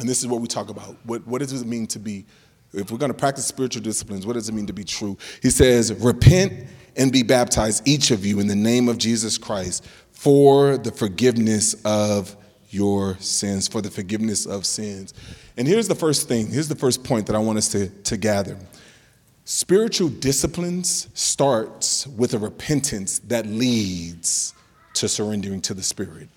and 0.00 0.08
this 0.08 0.20
is 0.20 0.26
what 0.26 0.40
we 0.40 0.48
talk 0.48 0.70
about. 0.70 0.96
What, 1.04 1.24
what 1.26 1.40
does 1.40 1.52
it 1.52 1.66
mean 1.66 1.86
to 1.88 1.98
be 1.98 2.24
if 2.72 2.90
we're 2.90 2.98
going 2.98 3.12
to 3.12 3.18
practice 3.18 3.46
spiritual 3.46 3.82
disciplines, 3.82 4.26
what 4.26 4.34
does 4.34 4.48
it 4.48 4.52
mean 4.52 4.66
to 4.66 4.72
be 4.72 4.84
true? 4.84 5.16
He 5.42 5.50
says, 5.50 5.92
Repent 5.94 6.68
and 6.96 7.12
be 7.12 7.22
baptized, 7.22 7.86
each 7.86 8.10
of 8.10 8.24
you, 8.26 8.40
in 8.40 8.46
the 8.46 8.56
name 8.56 8.88
of 8.88 8.98
Jesus 8.98 9.38
Christ 9.38 9.86
for 10.20 10.76
the 10.76 10.92
forgiveness 10.92 11.74
of 11.86 12.36
your 12.68 13.16
sins, 13.20 13.66
for 13.66 13.80
the 13.80 13.90
forgiveness 13.90 14.44
of 14.44 14.66
sins. 14.66 15.14
And 15.56 15.66
here's 15.66 15.88
the 15.88 15.94
first 15.94 16.28
thing, 16.28 16.48
here's 16.50 16.68
the 16.68 16.76
first 16.76 17.02
point 17.02 17.26
that 17.28 17.34
I 17.34 17.38
want 17.38 17.56
us 17.56 17.70
to, 17.70 17.88
to 17.88 18.18
gather. 18.18 18.58
Spiritual 19.46 20.10
disciplines 20.10 21.08
starts 21.14 22.06
with 22.06 22.34
a 22.34 22.38
repentance 22.38 23.20
that 23.20 23.46
leads 23.46 24.52
to 24.92 25.08
surrendering 25.08 25.62
to 25.62 25.72
the 25.72 25.82
Spirit. 25.82 26.28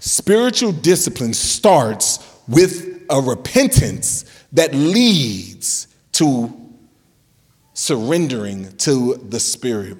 Spiritual 0.00 0.72
discipline 0.72 1.32
starts 1.32 2.38
with 2.46 3.02
a 3.08 3.18
repentance 3.18 4.26
that 4.52 4.74
leads 4.74 5.86
to 6.12 6.52
surrendering 7.74 8.76
to 8.78 9.14
the 9.16 9.40
Spirit. 9.40 9.96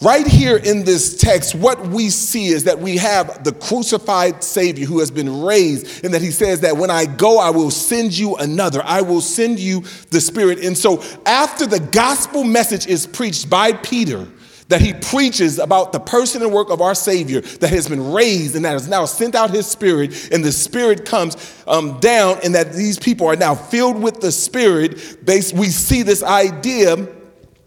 Right 0.00 0.26
here 0.26 0.56
in 0.56 0.84
this 0.84 1.16
text, 1.16 1.54
what 1.54 1.86
we 1.86 2.10
see 2.10 2.48
is 2.48 2.64
that 2.64 2.78
we 2.78 2.96
have 2.96 3.44
the 3.44 3.52
crucified 3.52 4.42
Savior 4.42 4.86
who 4.86 4.98
has 4.98 5.10
been 5.10 5.42
raised, 5.42 6.04
and 6.04 6.12
that 6.12 6.20
he 6.20 6.32
says 6.32 6.60
that 6.60 6.76
when 6.76 6.90
I 6.90 7.06
go, 7.06 7.38
I 7.38 7.50
will 7.50 7.70
send 7.70 8.16
you 8.16 8.34
another. 8.36 8.82
I 8.84 9.02
will 9.02 9.20
send 9.20 9.60
you 9.60 9.84
the 10.10 10.20
Spirit. 10.20 10.64
And 10.64 10.76
so, 10.76 11.02
after 11.24 11.66
the 11.66 11.78
gospel 11.78 12.42
message 12.42 12.86
is 12.86 13.06
preached 13.06 13.48
by 13.48 13.72
Peter, 13.72 14.28
that 14.68 14.80
he 14.80 14.94
preaches 14.94 15.58
about 15.58 15.92
the 15.92 16.00
person 16.00 16.42
and 16.42 16.52
work 16.52 16.70
of 16.70 16.80
our 16.80 16.94
Savior 16.94 17.40
that 17.40 17.70
has 17.70 17.88
been 17.88 18.12
raised 18.12 18.56
and 18.56 18.64
that 18.64 18.72
has 18.72 18.88
now 18.88 19.04
sent 19.04 19.34
out 19.34 19.50
his 19.50 19.66
Spirit, 19.66 20.32
and 20.32 20.44
the 20.44 20.52
Spirit 20.52 21.04
comes 21.04 21.54
um, 21.66 21.98
down, 22.00 22.38
and 22.42 22.54
that 22.54 22.72
these 22.72 22.98
people 22.98 23.26
are 23.26 23.36
now 23.36 23.54
filled 23.54 24.00
with 24.00 24.20
the 24.20 24.32
Spirit. 24.32 25.24
They, 25.26 25.40
we 25.54 25.66
see 25.66 26.02
this 26.02 26.22
idea 26.22 26.94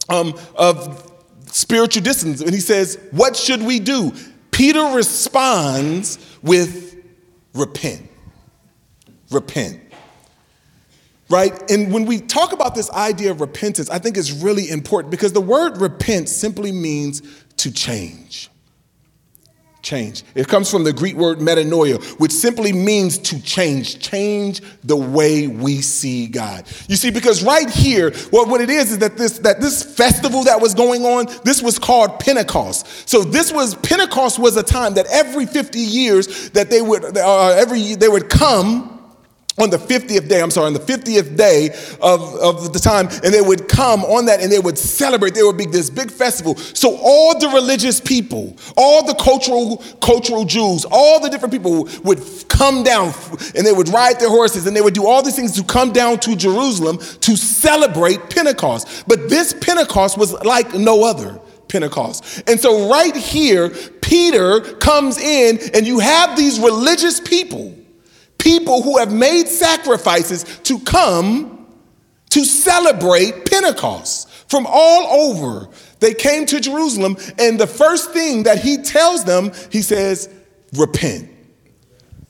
um, 0.10 0.34
of 0.56 1.12
spiritual 1.48 2.04
distance, 2.04 2.42
and 2.42 2.52
he 2.52 2.60
says, 2.60 3.00
What 3.12 3.36
should 3.36 3.62
we 3.62 3.80
do? 3.80 4.14
Peter 4.52 4.84
responds 4.96 6.18
with 6.42 6.96
repent. 7.54 8.10
Repent 9.30 9.87
right? 11.30 11.72
And 11.72 11.92
when 11.92 12.06
we 12.06 12.20
talk 12.20 12.54
about 12.54 12.76
this 12.76 12.90
idea 12.92 13.32
of 13.32 13.42
repentance, 13.42 13.90
I 13.90 14.00
think 14.00 14.18
it's 14.18 14.32
really 14.32 14.70
important 14.70 15.12
because 15.12 15.34
the 15.34 15.42
word 15.42 15.78
repent 15.78 16.30
simply 16.30 16.72
means 16.72 17.22
to 17.58 17.72
change. 17.72 18.50
Change. 19.84 20.24
It 20.36 20.50
comes 20.50 20.70
from 20.70 20.84
the 20.84 20.92
Greek 20.92 21.16
word 21.16 21.40
metanoia, 21.40 22.04
which 22.20 22.32
simply 22.32 22.74
means 22.74 23.18
to 23.20 23.42
change, 23.42 24.00
change 24.00 24.62
the 24.84 24.98
way 24.98 25.48
we 25.48 25.82
see 25.82 26.28
God. 26.28 26.66
You 26.90 26.98
see, 26.98 27.10
because 27.10 27.42
right 27.42 27.70
here, 27.70 28.12
well, 28.32 28.48
what 28.48 28.60
it 28.60 28.70
is 28.70 28.92
is 28.92 28.98
that 28.98 29.18
this 29.18 29.40
that 29.40 29.62
this 29.62 29.84
festival 29.84 30.44
that 30.44 30.60
was 30.60 30.74
going 30.74 31.06
on, 31.06 31.28
this 31.46 31.62
was 31.62 31.80
called 31.80 32.20
Pentecost. 32.20 33.08
So 33.08 33.24
this 33.24 33.54
was 33.54 33.76
Pentecost 33.76 34.40
was 34.40 34.58
a 34.58 34.64
time 34.64 34.96
that 34.96 35.06
every 35.10 35.46
50 35.46 35.80
years 35.80 36.50
that 36.50 36.70
they 36.70 36.82
would 36.82 37.18
uh, 37.18 37.50
every 37.52 37.96
they 37.96 38.10
would 38.10 38.30
come 38.30 38.97
on 39.60 39.72
the 39.72 39.78
50th 39.78 40.28
day, 40.28 40.42
I'm 40.42 40.52
sorry, 40.52 40.68
on 40.68 40.74
the 40.74 40.80
50th 40.80 41.36
day 41.36 41.70
of, 42.00 42.36
of 42.36 42.74
the 42.74 42.80
time, 42.80 43.08
and 43.24 43.34
they 43.34 43.42
would 43.42 43.68
come 43.68 44.04
on 44.06 44.26
that 44.26 44.40
and 44.40 44.52
they 44.52 44.60
would 44.60 44.78
celebrate. 44.78 45.34
There 45.34 45.46
would 45.46 45.58
be 45.58 45.66
this 45.66 45.90
big 45.90 46.12
festival. 46.12 46.56
So 46.56 46.98
all 47.02 47.38
the 47.40 47.50
religious 47.50 48.00
people, 48.00 48.56
all 48.76 49.06
the 49.06 49.16
cultural 49.16 49.78
cultural 50.02 50.46
Jews, 50.46 50.86
all 50.90 51.20
the 51.20 51.30
different 51.30 51.54
people 51.54 51.90
would 52.04 52.22
come 52.50 52.84
down 52.84 53.14
and 53.56 53.66
they 53.66 53.74
would 53.74 53.90
ride 53.90 54.20
their 54.20 54.30
horses 54.30 54.68
and 54.68 54.76
they 54.76 54.82
would 54.82 54.94
do 54.94 55.08
all 55.08 55.24
these 55.24 55.36
things 55.36 55.54
to 55.54 55.64
come 55.64 55.92
down 55.92 56.20
to 56.20 56.36
Jerusalem 56.36 56.98
to 56.98 57.36
celebrate 57.36 58.30
Pentecost. 58.30 59.06
But 59.08 59.30
this 59.30 59.54
Pentecost 59.54 60.18
was 60.18 60.34
like 60.44 60.74
no 60.74 61.04
other. 61.04 61.40
Pentecost. 61.68 62.44
And 62.48 62.58
so, 62.58 62.90
right 62.90 63.14
here, 63.14 63.70
Peter 64.02 64.62
comes 64.76 65.18
in, 65.18 65.60
and 65.74 65.86
you 65.86 66.00
have 66.00 66.38
these 66.38 66.62
religious 66.62 67.20
people 67.20 67.76
people 68.38 68.82
who 68.82 68.98
have 68.98 69.12
made 69.12 69.48
sacrifices 69.48 70.44
to 70.64 70.80
come 70.80 71.68
to 72.30 72.44
celebrate 72.44 73.50
Pentecost 73.50 74.30
from 74.50 74.66
all 74.68 75.30
over. 75.30 75.70
They 76.00 76.14
came 76.14 76.46
to 76.48 76.60
Jerusalem, 76.60 77.18
and 77.40 77.60
the 77.60 77.68
first 77.68 78.12
thing 78.12 78.44
that 78.44 78.60
he 78.60 78.78
tells 78.78 79.24
them, 79.24 79.52
he 79.72 79.82
says, 79.82 80.30
repent. 80.74 81.32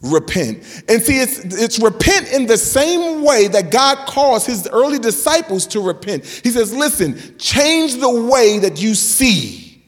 Repent. 0.02 0.60
And 0.88 1.02
see, 1.02 1.20
it's, 1.20 1.40
it's 1.40 1.80
repent 1.80 2.32
in 2.32 2.46
the 2.46 2.58
same 2.58 3.24
way 3.24 3.48
that 3.48 3.72
God 3.72 4.08
calls 4.08 4.46
his 4.46 4.68
early 4.68 5.00
disciples 5.00 5.66
to 5.68 5.82
repent. 5.82 6.26
He 6.26 6.52
says, 6.52 6.74
listen, 6.74 7.38
change 7.40 7.96
the 7.96 8.10
way 8.10 8.60
that 8.60 8.82
you 8.82 8.94
see 8.94 9.84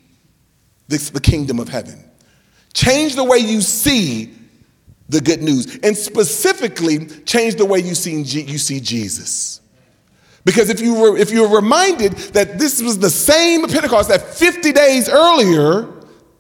this, 0.88 1.12
the 1.12 1.21
kingdom 1.21 1.60
of 1.60 1.69
heaven. 1.69 2.03
Change 2.73 3.15
the 3.15 3.23
way 3.23 3.38
you 3.38 3.62
see 3.62 4.34
the 5.10 5.19
good 5.19 5.41
news. 5.41 5.80
And 5.84 5.98
specifically, 5.98 7.08
change 7.26 7.56
the 7.56 7.65
way 7.65 7.80
you 7.80 7.95
see, 7.95 8.22
you 8.22 8.58
see 8.58 8.80
Jesus. 8.80 9.60
Because 10.45 10.69
if 10.69 10.80
you 10.80 10.93
were, 10.95 11.17
if 11.17 11.32
you're 11.32 11.54
reminded 11.54 12.13
that 12.34 12.58
this 12.58 12.82
was 12.82 13.00
the 13.00 13.10
same 13.10 13.67
Pentecost 13.67 14.10
that 14.10 14.22
50 14.22 14.72
days 14.72 15.10
earlier, 15.10 15.88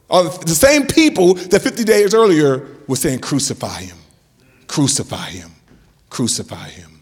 or 0.07 0.23
the 0.23 0.55
same 0.55 0.87
people 0.87 1.33
that 1.33 1.61
50 1.61 1.83
days 1.83 2.13
earlier 2.13 2.67
were 2.87 2.95
saying, 2.95 3.19
crucify 3.19 3.81
him, 3.81 3.97
crucify 4.67 5.29
him, 5.29 5.51
crucify 6.09 6.69
him. 6.69 7.01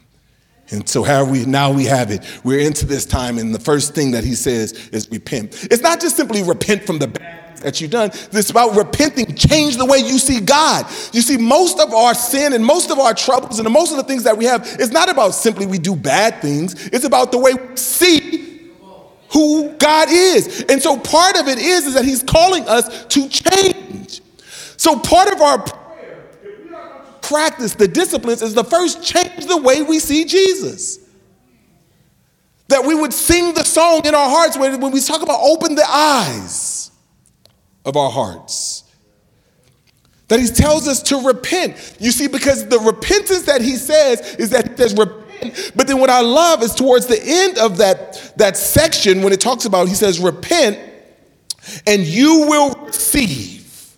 And 0.69 0.87
so 0.89 1.03
how 1.03 1.23
we 1.23 1.45
now 1.45 1.71
we 1.71 1.85
have 1.85 2.11
it. 2.11 2.25
We're 2.43 2.59
into 2.59 2.85
this 2.85 3.05
time, 3.05 3.37
and 3.37 3.55
the 3.55 3.59
first 3.59 3.95
thing 3.95 4.11
that 4.11 4.25
he 4.25 4.35
says 4.35 4.73
is 4.89 5.09
repent. 5.09 5.67
It's 5.71 5.81
not 5.81 6.01
just 6.01 6.17
simply 6.17 6.43
repent 6.43 6.83
from 6.85 6.99
the 6.99 7.07
bad 7.07 7.46
that 7.61 7.81
you've 7.81 7.91
done. 7.91 8.09
It's 8.31 8.49
about 8.49 8.75
repenting, 8.75 9.33
change 9.35 9.77
the 9.77 9.85
way 9.85 9.97
you 9.97 10.19
see 10.19 10.39
God. 10.39 10.85
You 11.13 11.21
see, 11.21 11.37
most 11.37 11.79
of 11.79 11.93
our 11.93 12.13
sin 12.13 12.53
and 12.53 12.65
most 12.65 12.91
of 12.91 12.99
our 12.99 13.13
troubles 13.13 13.59
and 13.59 13.69
most 13.69 13.91
of 13.91 13.97
the 13.97 14.03
things 14.03 14.23
that 14.23 14.37
we 14.37 14.45
have 14.45 14.65
is 14.79 14.91
not 14.91 15.09
about 15.09 15.31
simply 15.31 15.65
we 15.65 15.77
do 15.77 15.95
bad 15.95 16.41
things. 16.41 16.87
It's 16.87 17.05
about 17.05 17.31
the 17.31 17.37
way 17.37 17.53
we 17.53 17.75
see 17.75 18.71
who 19.31 19.73
God 19.77 20.07
is. 20.09 20.65
And 20.69 20.81
so 20.81 20.97
part 20.97 21.37
of 21.37 21.47
it 21.47 21.57
is, 21.57 21.87
is 21.87 21.93
that 21.95 22.05
He's 22.05 22.23
calling 22.23 22.63
us 22.67 23.05
to 23.05 23.27
change. 23.27 24.21
So 24.77 24.97
part 24.99 25.31
of 25.33 25.41
our 25.41 25.65
practice, 27.21 27.75
the 27.75 27.87
disciplines, 27.87 28.41
is 28.41 28.53
the 28.53 28.63
first 28.63 29.03
change 29.03 29.45
the 29.45 29.57
way 29.57 29.81
we 29.81 29.99
see 29.99 30.25
Jesus. 30.25 30.99
That 32.69 32.85
we 32.85 32.95
would 32.95 33.13
sing 33.13 33.53
the 33.53 33.63
song 33.63 34.05
in 34.05 34.13
our 34.13 34.29
hearts 34.29 34.57
when 34.57 34.91
we 34.91 35.01
talk 35.01 35.21
about 35.21 35.39
open 35.41 35.75
the 35.75 35.85
eyes 35.87 36.76
of 37.87 37.95
our 37.95 38.11
hearts. 38.11 38.83
That 40.27 40.41
he 40.41 40.47
tells 40.47 40.87
us 40.87 41.01
to 41.03 41.25
repent. 41.25 41.97
You 41.99 42.11
see, 42.11 42.27
because 42.27 42.67
the 42.67 42.79
repentance 42.79 43.43
that 43.43 43.61
he 43.61 43.77
says 43.77 44.35
is 44.35 44.49
that 44.51 44.75
there's 44.77 44.93
repent. 44.93 45.71
But 45.75 45.87
then 45.87 45.99
what 45.99 46.09
I 46.09 46.21
love 46.21 46.61
is 46.61 46.75
towards 46.75 47.05
the 47.07 47.19
end 47.23 47.57
of 47.57 47.77
that, 47.77 48.33
that 48.37 48.57
section, 48.57 49.21
when 49.21 49.31
it 49.31 49.39
talks 49.39 49.65
about, 49.65 49.87
he 49.87 49.95
says, 49.95 50.19
repent, 50.19 50.77
and 51.85 52.03
you 52.03 52.45
will 52.47 52.73
receive 52.85 53.95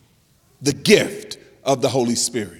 the 0.61 0.73
gift 0.73 1.37
of 1.63 1.81
the 1.81 1.89
Holy 1.89 2.15
Spirit 2.15 2.59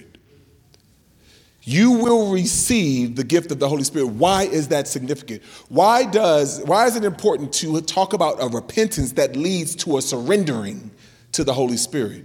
you 1.70 1.92
will 1.92 2.32
receive 2.32 3.16
the 3.16 3.24
gift 3.24 3.52
of 3.52 3.58
the 3.58 3.68
Holy 3.68 3.84
Spirit. 3.84 4.06
Why 4.06 4.44
is 4.44 4.68
that 4.68 4.88
significant? 4.88 5.42
Why 5.68 6.04
does 6.04 6.62
why 6.64 6.86
is 6.86 6.96
it 6.96 7.04
important 7.04 7.52
to 7.54 7.80
talk 7.82 8.12
about 8.12 8.42
a 8.42 8.48
repentance 8.48 9.12
that 9.12 9.36
leads 9.36 9.76
to 9.76 9.98
a 9.98 10.02
surrendering 10.02 10.90
to 11.32 11.44
the 11.44 11.52
Holy 11.52 11.76
Spirit? 11.76 12.24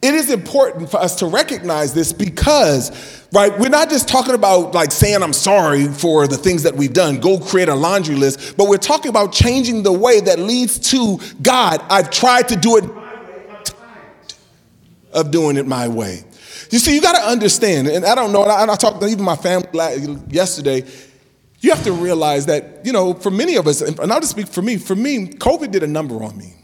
It 0.00 0.14
is 0.14 0.30
important 0.30 0.88
for 0.90 0.98
us 0.98 1.16
to 1.16 1.26
recognize 1.26 1.92
this 1.92 2.12
because, 2.12 3.26
right, 3.32 3.56
we're 3.58 3.68
not 3.68 3.90
just 3.90 4.08
talking 4.08 4.34
about 4.34 4.72
like 4.72 4.92
saying 4.92 5.24
I'm 5.24 5.32
sorry 5.32 5.88
for 5.88 6.28
the 6.28 6.36
things 6.36 6.62
that 6.62 6.76
we've 6.76 6.92
done, 6.92 7.18
go 7.18 7.40
create 7.40 7.68
a 7.68 7.74
laundry 7.74 8.14
list, 8.14 8.56
but 8.56 8.68
we're 8.68 8.76
talking 8.76 9.08
about 9.08 9.32
changing 9.32 9.82
the 9.82 9.92
way 9.92 10.20
that 10.20 10.38
leads 10.38 10.78
to 10.90 11.18
God. 11.42 11.82
I've 11.90 12.10
tried 12.10 12.48
to 12.48 12.56
do 12.56 12.76
it 12.76 12.84
of 15.12 15.32
doing 15.32 15.56
it 15.56 15.66
my 15.66 15.88
way. 15.88 16.22
You 16.70 16.78
see, 16.78 16.94
you 16.94 17.00
got 17.00 17.16
to 17.16 17.28
understand, 17.28 17.88
and 17.88 18.04
I 18.04 18.14
don't 18.14 18.32
know, 18.32 18.44
and 18.44 18.70
I, 18.70 18.76
talked 18.76 19.00
to 19.00 19.08
even 19.08 19.24
my 19.24 19.36
family 19.36 19.68
yesterday. 20.28 20.84
You 21.60 21.70
have 21.70 21.82
to 21.84 21.92
realize 21.92 22.46
that, 22.46 22.84
you 22.84 22.92
know, 22.92 23.14
for 23.14 23.30
many 23.30 23.56
of 23.56 23.66
us, 23.66 23.80
and 23.80 24.12
I'll 24.12 24.20
just 24.20 24.30
speak 24.30 24.46
for 24.46 24.62
me, 24.62 24.76
for 24.76 24.94
me, 24.94 25.26
COVID 25.26 25.72
did 25.72 25.82
a 25.82 25.88
number 25.88 26.22
on 26.22 26.36
me. 26.36 26.54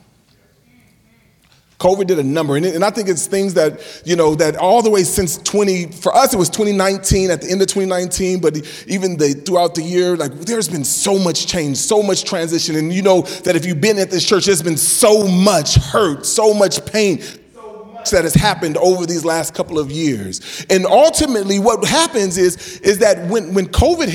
COVID 1.85 2.07
did 2.07 2.19
a 2.19 2.23
number, 2.23 2.57
and, 2.57 2.65
and 2.65 2.83
I 2.83 2.89
think 2.89 3.11
it's 3.11 3.27
things 3.27 3.53
that, 3.55 4.03
you 4.07 4.17
know, 4.17 4.35
that 4.37 4.57
all 4.57 4.81
the 4.81 4.89
way 4.89 5.03
since 5.05 5.37
20, 5.37 5.93
for 5.93 6.17
us 6.17 6.33
it 6.33 6.39
was 6.39 6.49
2019, 6.49 7.31
at 7.31 7.43
the 7.43 7.51
end 7.51 7.61
of 7.61 7.69
2019, 7.69 8.41
but 8.41 8.57
even 8.87 9.19
the, 9.19 9.35
throughout 9.35 9.75
the 9.75 9.83
year, 9.83 10.17
like 10.17 10.33
there's 10.33 10.67
been 10.67 10.85
so 10.85 11.19
much 11.19 11.47
change, 11.47 11.77
so 11.77 12.03
much 12.03 12.25
transition. 12.25 12.77
And 12.77 12.91
you 12.91 13.03
know 13.03 13.21
that 13.21 13.55
if 13.55 13.67
you've 13.67 13.83
been 13.83 13.99
at 13.99 14.11
this 14.11 14.27
church, 14.27 14.47
there's 14.47 14.63
been 14.63 14.79
so 14.79 15.29
much 15.29 15.75
hurt, 15.75 16.25
so 16.25 16.55
much 16.55 16.87
pain, 16.87 17.21
so 17.21 17.91
much 17.93 18.09
that 18.13 18.25
has 18.25 18.35
happened 18.35 18.79
over 18.79 19.05
these 19.05 19.27
last 19.27 19.53
couple 19.53 19.79
of 19.79 19.93
years. 19.93 20.65
And 20.71 20.87
ultimately, 20.87 21.59
what 21.59 21.85
happens 21.85 22.39
is, 22.39 22.81
is 22.81 23.01
that 23.01 23.29
when, 23.29 23.53
when 23.53 23.67
COVID 23.67 24.09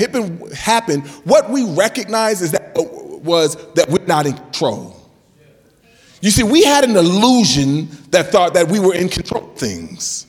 happened, 0.54 1.06
what 1.06 1.48
we 1.50 1.72
recognize 1.76 2.42
is 2.42 2.50
that 2.50 2.72
was 3.22 3.54
that 3.74 3.88
we're 3.88 4.04
not 4.06 4.26
in 4.26 4.32
control. 4.32 4.99
You 6.20 6.30
see, 6.30 6.42
we 6.42 6.62
had 6.62 6.84
an 6.84 6.96
illusion 6.96 7.88
that 8.10 8.30
thought 8.30 8.54
that 8.54 8.68
we 8.68 8.78
were 8.78 8.94
in 8.94 9.08
control 9.08 9.50
of 9.50 9.56
things, 9.56 10.26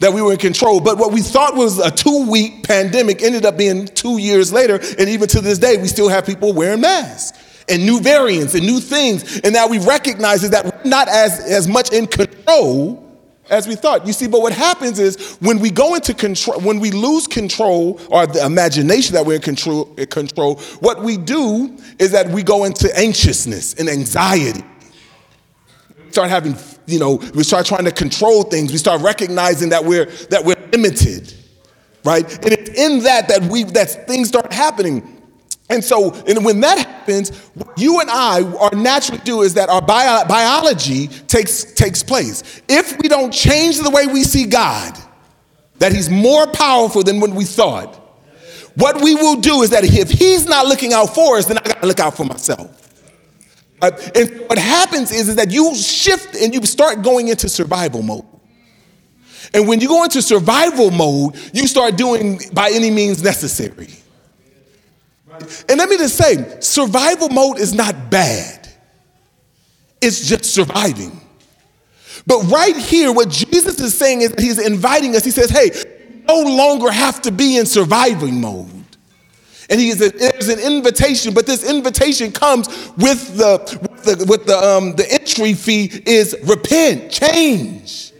that 0.00 0.12
we 0.12 0.20
were 0.20 0.32
in 0.32 0.38
control. 0.38 0.80
But 0.80 0.98
what 0.98 1.12
we 1.12 1.22
thought 1.22 1.56
was 1.56 1.78
a 1.78 1.90
two 1.90 2.30
week 2.30 2.62
pandemic 2.64 3.22
ended 3.22 3.46
up 3.46 3.56
being 3.56 3.86
two 3.86 4.18
years 4.18 4.52
later. 4.52 4.78
And 4.98 5.08
even 5.08 5.28
to 5.28 5.40
this 5.40 5.58
day, 5.58 5.78
we 5.78 5.88
still 5.88 6.08
have 6.08 6.26
people 6.26 6.52
wearing 6.52 6.82
masks 6.82 7.64
and 7.68 7.84
new 7.84 8.00
variants 8.00 8.54
and 8.54 8.64
new 8.64 8.78
things. 8.78 9.40
And 9.40 9.54
now 9.54 9.66
we 9.66 9.78
recognize 9.78 10.44
is 10.44 10.50
that 10.50 10.64
we're 10.64 10.90
not 10.90 11.08
as, 11.08 11.40
as 11.40 11.66
much 11.66 11.92
in 11.92 12.06
control 12.06 13.02
as 13.48 13.66
we 13.66 13.74
thought. 13.74 14.06
You 14.06 14.12
see, 14.12 14.26
but 14.26 14.42
what 14.42 14.52
happens 14.52 14.98
is 14.98 15.36
when 15.40 15.60
we 15.60 15.70
go 15.70 15.94
into 15.94 16.12
control, 16.12 16.60
when 16.60 16.78
we 16.78 16.90
lose 16.90 17.26
control 17.26 18.00
or 18.10 18.26
the 18.26 18.44
imagination 18.44 19.14
that 19.14 19.24
we're 19.24 19.36
in 19.36 19.42
control, 19.42 19.94
in 19.96 20.06
control, 20.06 20.56
what 20.80 21.02
we 21.02 21.16
do 21.16 21.74
is 21.98 22.10
that 22.10 22.28
we 22.28 22.42
go 22.42 22.64
into 22.64 22.94
anxiousness 22.98 23.74
and 23.74 23.88
anxiety. 23.88 24.64
Start 26.10 26.30
having, 26.30 26.56
you 26.86 26.98
know, 26.98 27.16
we 27.34 27.44
start 27.44 27.66
trying 27.66 27.84
to 27.84 27.92
control 27.92 28.42
things. 28.44 28.72
We 28.72 28.78
start 28.78 29.02
recognizing 29.02 29.70
that 29.70 29.84
we're 29.84 30.06
that 30.30 30.44
we're 30.44 30.56
limited, 30.72 31.32
right? 32.04 32.24
And 32.44 32.52
it's 32.52 32.70
in 32.70 33.02
that 33.04 33.28
that 33.28 33.42
we 33.44 33.64
that 33.64 34.06
things 34.06 34.28
start 34.28 34.52
happening. 34.52 35.16
And 35.68 35.82
so, 35.82 36.14
and 36.28 36.44
when 36.44 36.60
that 36.60 36.78
happens, 36.78 37.36
what 37.54 37.76
you 37.76 38.00
and 38.00 38.08
I 38.08 38.42
are 38.56 38.74
naturally 38.74 39.20
do 39.24 39.42
is 39.42 39.54
that 39.54 39.68
our 39.68 39.82
bio- 39.82 40.24
biology 40.26 41.08
takes, 41.08 41.72
takes 41.74 42.04
place. 42.04 42.62
If 42.68 42.96
we 43.00 43.08
don't 43.08 43.32
change 43.32 43.80
the 43.80 43.90
way 43.90 44.06
we 44.06 44.22
see 44.22 44.46
God, 44.46 44.96
that 45.78 45.92
He's 45.92 46.08
more 46.08 46.46
powerful 46.46 47.02
than 47.02 47.18
when 47.20 47.34
we 47.34 47.44
thought, 47.44 47.94
what 48.76 49.02
we 49.02 49.14
will 49.16 49.40
do 49.40 49.62
is 49.62 49.70
that 49.70 49.82
if 49.84 50.10
He's 50.10 50.46
not 50.46 50.66
looking 50.66 50.92
out 50.92 51.14
for 51.14 51.36
us, 51.36 51.46
then 51.46 51.58
I 51.58 51.62
gotta 51.62 51.86
look 51.86 51.98
out 51.98 52.16
for 52.16 52.24
myself. 52.24 52.85
Uh, 53.80 53.90
and 54.14 54.40
what 54.48 54.58
happens 54.58 55.12
is, 55.12 55.28
is 55.28 55.36
that 55.36 55.50
you 55.50 55.74
shift 55.74 56.34
and 56.34 56.54
you 56.54 56.64
start 56.64 57.02
going 57.02 57.28
into 57.28 57.48
survival 57.48 58.02
mode. 58.02 58.24
And 59.52 59.68
when 59.68 59.80
you 59.80 59.88
go 59.88 60.04
into 60.04 60.22
survival 60.22 60.90
mode, 60.90 61.36
you 61.52 61.66
start 61.66 61.96
doing 61.96 62.40
by 62.52 62.70
any 62.72 62.90
means 62.90 63.22
necessary. 63.22 63.88
And 65.68 65.78
let 65.78 65.88
me 65.88 65.98
just 65.98 66.16
say 66.16 66.60
survival 66.60 67.28
mode 67.28 67.58
is 67.58 67.74
not 67.74 68.10
bad, 68.10 68.68
it's 70.00 70.26
just 70.26 70.44
surviving. 70.44 71.20
But 72.26 72.42
right 72.50 72.76
here, 72.76 73.12
what 73.12 73.28
Jesus 73.28 73.78
is 73.78 73.96
saying 73.96 74.22
is 74.22 74.30
that 74.30 74.40
he's 74.40 74.58
inviting 74.58 75.14
us. 75.14 75.24
He 75.24 75.30
says, 75.30 75.48
hey, 75.48 75.70
no 76.26 76.42
longer 76.42 76.90
have 76.90 77.22
to 77.22 77.30
be 77.30 77.56
in 77.56 77.66
surviving 77.66 78.40
mode. 78.40 78.75
And 79.68 79.80
he 79.80 79.88
is 79.88 80.00
a, 80.00 80.10
there's 80.10 80.48
an 80.48 80.60
invitation, 80.60 81.34
but 81.34 81.46
this 81.46 81.68
invitation 81.68 82.30
comes 82.30 82.68
with 82.96 83.36
the 83.36 83.78
with 83.82 84.04
the, 84.04 84.24
with 84.26 84.46
the, 84.46 84.56
um, 84.56 84.94
the 84.94 85.10
entry 85.12 85.54
fee 85.54 85.90
is 86.06 86.36
repent, 86.44 87.10
change. 87.10 88.12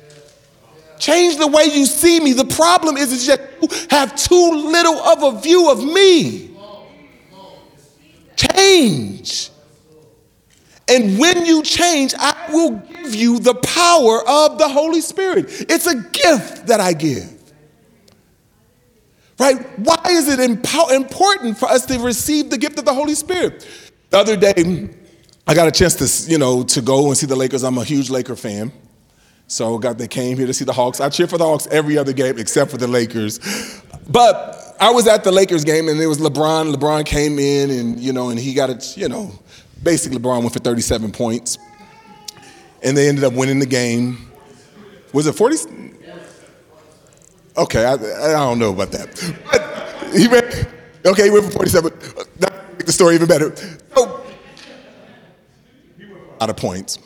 Change 0.98 1.36
the 1.36 1.46
way 1.46 1.66
you 1.66 1.86
see 1.86 2.20
me. 2.20 2.32
The 2.32 2.46
problem 2.46 2.96
is, 2.96 3.12
is 3.12 3.26
that 3.26 3.40
you 3.60 3.68
have 3.90 4.16
too 4.16 4.50
little 4.52 4.96
of 4.96 5.22
a 5.22 5.40
view 5.40 5.70
of 5.70 5.84
me. 5.84 6.56
Change. 8.34 9.50
And 10.88 11.18
when 11.18 11.44
you 11.44 11.62
change, 11.62 12.14
I 12.16 12.48
will 12.50 12.70
give 12.70 13.14
you 13.14 13.38
the 13.38 13.54
power 13.54 14.26
of 14.26 14.58
the 14.58 14.68
Holy 14.68 15.00
Spirit. 15.00 15.46
It's 15.68 15.86
a 15.86 15.96
gift 15.96 16.66
that 16.68 16.80
I 16.80 16.92
give. 16.92 17.35
Right? 19.38 19.78
Why 19.78 20.00
is 20.08 20.28
it 20.28 20.40
important 20.40 21.58
for 21.58 21.66
us 21.66 21.84
to 21.86 21.98
receive 21.98 22.50
the 22.50 22.58
gift 22.58 22.78
of 22.78 22.84
the 22.84 22.94
Holy 22.94 23.14
Spirit? 23.14 23.68
The 24.10 24.18
other 24.18 24.36
day, 24.36 24.88
I 25.46 25.54
got 25.54 25.68
a 25.68 25.72
chance 25.72 25.94
to, 25.96 26.30
you 26.30 26.38
know, 26.38 26.62
to 26.64 26.80
go 26.80 27.08
and 27.08 27.16
see 27.16 27.26
the 27.26 27.36
Lakers. 27.36 27.62
I'm 27.62 27.76
a 27.78 27.84
huge 27.84 28.08
Laker 28.08 28.36
fan. 28.36 28.72
So 29.48 29.78
got 29.78 29.98
they 29.98 30.08
came 30.08 30.36
here 30.36 30.46
to 30.46 30.54
see 30.54 30.64
the 30.64 30.72
Hawks. 30.72 31.00
I 31.00 31.08
cheer 31.08 31.26
for 31.26 31.38
the 31.38 31.44
Hawks 31.44 31.68
every 31.70 31.96
other 31.98 32.12
game 32.12 32.38
except 32.38 32.70
for 32.70 32.78
the 32.78 32.88
Lakers. 32.88 33.38
But 34.08 34.76
I 34.80 34.90
was 34.90 35.06
at 35.06 35.22
the 35.22 35.32
Lakers 35.32 35.64
game 35.64 35.88
and 35.88 36.00
it 36.00 36.06
was 36.06 36.18
LeBron. 36.18 36.74
LeBron 36.74 37.06
came 37.06 37.38
in 37.38 37.70
and 37.70 38.00
you 38.00 38.12
know 38.12 38.30
and 38.30 38.38
he 38.38 38.54
got 38.54 38.70
it. 38.70 38.96
You 38.96 39.08
know, 39.08 39.32
basically 39.82 40.18
LeBron 40.18 40.40
went 40.40 40.52
for 40.52 40.58
37 40.58 41.12
points, 41.12 41.58
and 42.82 42.96
they 42.96 43.08
ended 43.08 43.24
up 43.24 43.34
winning 43.34 43.58
the 43.58 43.66
game. 43.66 44.30
Was 45.12 45.26
it 45.26 45.34
40? 45.34 45.85
Okay, 47.56 47.84
I, 47.84 47.94
I 47.94 48.32
don't 48.32 48.58
know 48.58 48.72
about 48.72 48.92
that. 48.92 49.08
But 49.50 50.14
he 50.14 50.28
went, 50.28 50.68
okay, 51.04 51.24
he 51.24 51.30
went 51.30 51.46
for 51.46 51.52
47. 51.52 51.92
That 52.40 52.72
make 52.72 52.86
the 52.86 52.92
story 52.92 53.14
even 53.14 53.28
better. 53.28 53.54
So, 53.94 54.22
out 56.40 56.50
of 56.50 56.56
points. 56.56 56.98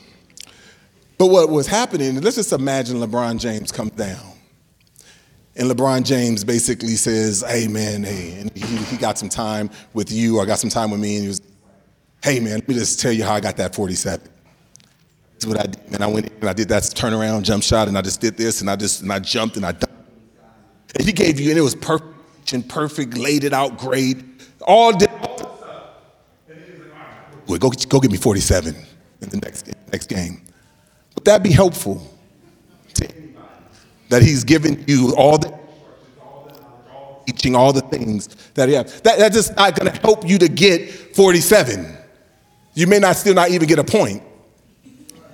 But 1.19 1.27
what 1.27 1.51
was 1.51 1.67
happening, 1.67 2.21
let's 2.21 2.37
just 2.37 2.53
imagine 2.53 2.97
LeBron 2.97 3.39
James 3.39 3.71
comes 3.71 3.93
down. 3.93 4.21
And 5.55 5.71
LeBron 5.71 6.05
James 6.05 6.43
basically 6.45 6.97
says, 6.97 7.45
hey 7.47 7.69
man, 7.69 8.03
hey, 8.03 8.41
and 8.41 8.51
he, 8.57 8.77
he 8.85 8.97
got 8.97 9.19
some 9.19 9.29
time 9.29 9.71
with 9.93 10.11
you, 10.11 10.39
or 10.39 10.47
got 10.47 10.59
some 10.59 10.71
time 10.71 10.91
with 10.91 11.01
me, 11.01 11.17
and 11.17 11.23
he 11.23 11.29
was, 11.29 11.43
hey 12.25 12.41
man, 12.41 12.55
let 12.55 12.69
me 12.69 12.75
just 12.75 13.01
tell 13.01 13.13
you 13.13 13.25
how 13.25 13.35
I 13.35 13.41
got 13.41 13.57
that 13.59 13.75
47. 13.75 14.27
That's 15.33 15.47
what 15.47 15.61
I 15.61 15.65
did. 15.65 15.81
And 15.93 16.03
I 16.03 16.07
went 16.07 16.27
in 16.27 16.33
and 16.41 16.49
I 16.49 16.53
did 16.53 16.69
that 16.69 16.83
turnaround 16.85 17.43
jump 17.43 17.63
shot, 17.63 17.89
and 17.89 17.99
I 17.99 18.03
just 18.03 18.21
did 18.21 18.37
this, 18.37 18.63
and 18.63 18.71
I 18.71 18.77
just 18.77 19.03
and 19.03 19.13
I 19.13 19.19
jumped 19.19 19.57
and 19.57 19.67
I 19.67 19.73
dunked 19.73 19.90
and 20.97 21.07
he 21.07 21.13
gave 21.13 21.39
you, 21.39 21.51
and 21.51 21.59
it 21.59 21.63
was 21.63 21.75
perfect 21.75 22.53
and 22.53 22.69
perfect, 22.69 23.17
laid 23.17 23.45
it 23.45 23.53
out 23.53 23.79
great. 23.79 24.19
All 24.63 24.93
did. 24.93 25.11
Go, 27.47 27.71
go 27.71 28.01
get 28.01 28.11
me 28.11 28.17
47 28.17 28.77
in 29.23 29.29
the 29.29 29.37
next, 29.39 29.69
next 29.91 30.09
game. 30.09 30.43
Would 31.15 31.25
that 31.25 31.43
be 31.43 31.51
helpful 31.51 32.01
to? 32.95 33.09
That 34.09 34.23
he's 34.23 34.45
given 34.45 34.85
you 34.87 35.15
all 35.17 35.37
the 35.37 35.59
teaching, 37.27 37.57
all 37.57 37.73
the 37.73 37.81
things 37.81 38.29
that 38.55 38.69
he 38.69 38.75
has. 38.77 39.01
That, 39.03 39.19
that's 39.19 39.35
just 39.35 39.57
not 39.57 39.75
going 39.75 39.93
to 39.93 40.01
help 40.01 40.29
you 40.29 40.39
to 40.39 40.49
get 40.49 40.91
47. 40.91 41.97
You 42.75 42.87
may 42.87 42.99
not 43.01 43.17
still 43.17 43.35
not 43.35 43.51
even 43.51 43.67
get 43.67 43.79
a 43.79 43.85
point, 43.85 44.23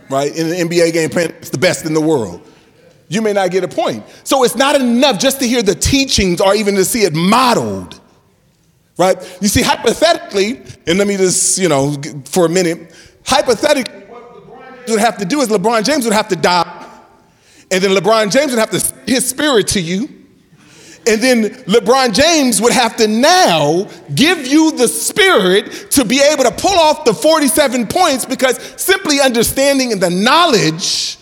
right? 0.09 0.35
In 0.35 0.47
an 0.47 0.69
NBA 0.69 0.93
game, 0.93 1.11
it's 1.13 1.51
the 1.51 1.59
best 1.59 1.85
in 1.85 1.93
the 1.93 2.01
world 2.01 2.46
you 3.09 3.23
may 3.23 3.33
not 3.33 3.51
get 3.51 3.65
a 3.65 3.69
point. 3.69 4.05
So 4.25 4.45
it's 4.45 4.57
not 4.57 4.75
enough 4.75 5.19
just 5.19 5.41
to 5.41 5.47
hear 5.47 5.63
the 5.63 5.75
teachings 5.75 6.41
or 6.41 6.55
even 6.55 6.75
to 6.77 6.85
see 6.85 7.03
it 7.03 7.15
modeled. 7.15 8.01
Right? 8.99 9.17
You 9.41 9.49
see, 9.49 9.63
hypothetically, 9.63 10.63
and 10.87 10.99
let 10.99 11.07
me 11.07 11.17
just, 11.17 11.59
you 11.59 11.69
know, 11.69 11.97
for 12.25 12.47
a 12.47 12.49
minute, 12.49 12.95
hypothetically, 13.25 14.01
what 14.05 14.89
would 14.89 15.01
have 15.01 15.19
to 15.19 15.25
do 15.25 15.41
is 15.41 15.49
LeBron 15.49 15.85
James 15.85 16.05
would 16.05 16.15
have 16.15 16.29
to 16.29 16.37
die. 16.37 16.73
And 17.71 17.83
then 17.83 17.91
LeBron 17.91 18.31
James 18.31 18.53
would 18.53 18.59
have 18.59 18.71
to 18.71 18.95
his 19.07 19.29
spirit 19.29 19.69
to 19.69 19.81
you. 19.81 20.09
And 21.09 21.23
then 21.23 21.51
LeBron 21.67 22.15
James 22.15 22.61
would 22.61 22.73
have 22.73 22.97
to 22.97 23.07
now 23.07 23.89
give 24.15 24.47
you 24.47 24.73
the 24.73 24.89
spirit 24.89 25.91
to 25.93 26.05
be 26.05 26.21
able 26.21 26.45
to 26.45 26.51
pull 26.51 26.77
off 26.79 27.05
the 27.05 27.15
47 27.15 27.87
points 27.87 28.25
because 28.25 28.59
simply 28.81 29.21
understanding 29.21 29.93
and 29.93 30.01
the 30.01 30.11
knowledge 30.11 31.19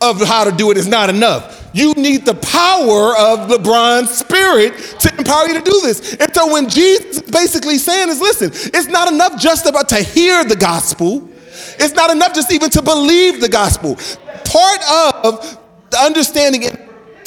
of 0.00 0.20
how 0.22 0.44
to 0.44 0.52
do 0.52 0.70
it 0.70 0.76
is 0.76 0.88
not 0.88 1.10
enough. 1.10 1.70
You 1.72 1.94
need 1.94 2.24
the 2.24 2.34
power 2.34 3.16
of 3.16 3.48
LeBron's 3.48 4.10
spirit 4.10 4.76
to 5.00 5.14
empower 5.18 5.46
you 5.46 5.54
to 5.54 5.62
do 5.62 5.80
this. 5.82 6.16
And 6.16 6.34
so 6.34 6.52
when 6.52 6.68
Jesus 6.68 7.20
basically 7.22 7.78
saying 7.78 8.08
is, 8.08 8.20
listen, 8.20 8.50
it's 8.52 8.88
not 8.88 9.12
enough 9.12 9.40
just 9.40 9.66
about 9.66 9.88
to 9.90 10.02
hear 10.02 10.44
the 10.44 10.56
gospel. 10.56 11.28
It's 11.78 11.94
not 11.94 12.10
enough 12.10 12.34
just 12.34 12.52
even 12.52 12.70
to 12.70 12.82
believe 12.82 13.40
the 13.40 13.48
gospel. 13.48 13.96
Part 14.44 14.80
of 15.24 15.58
the 15.90 15.98
understanding 15.98 16.64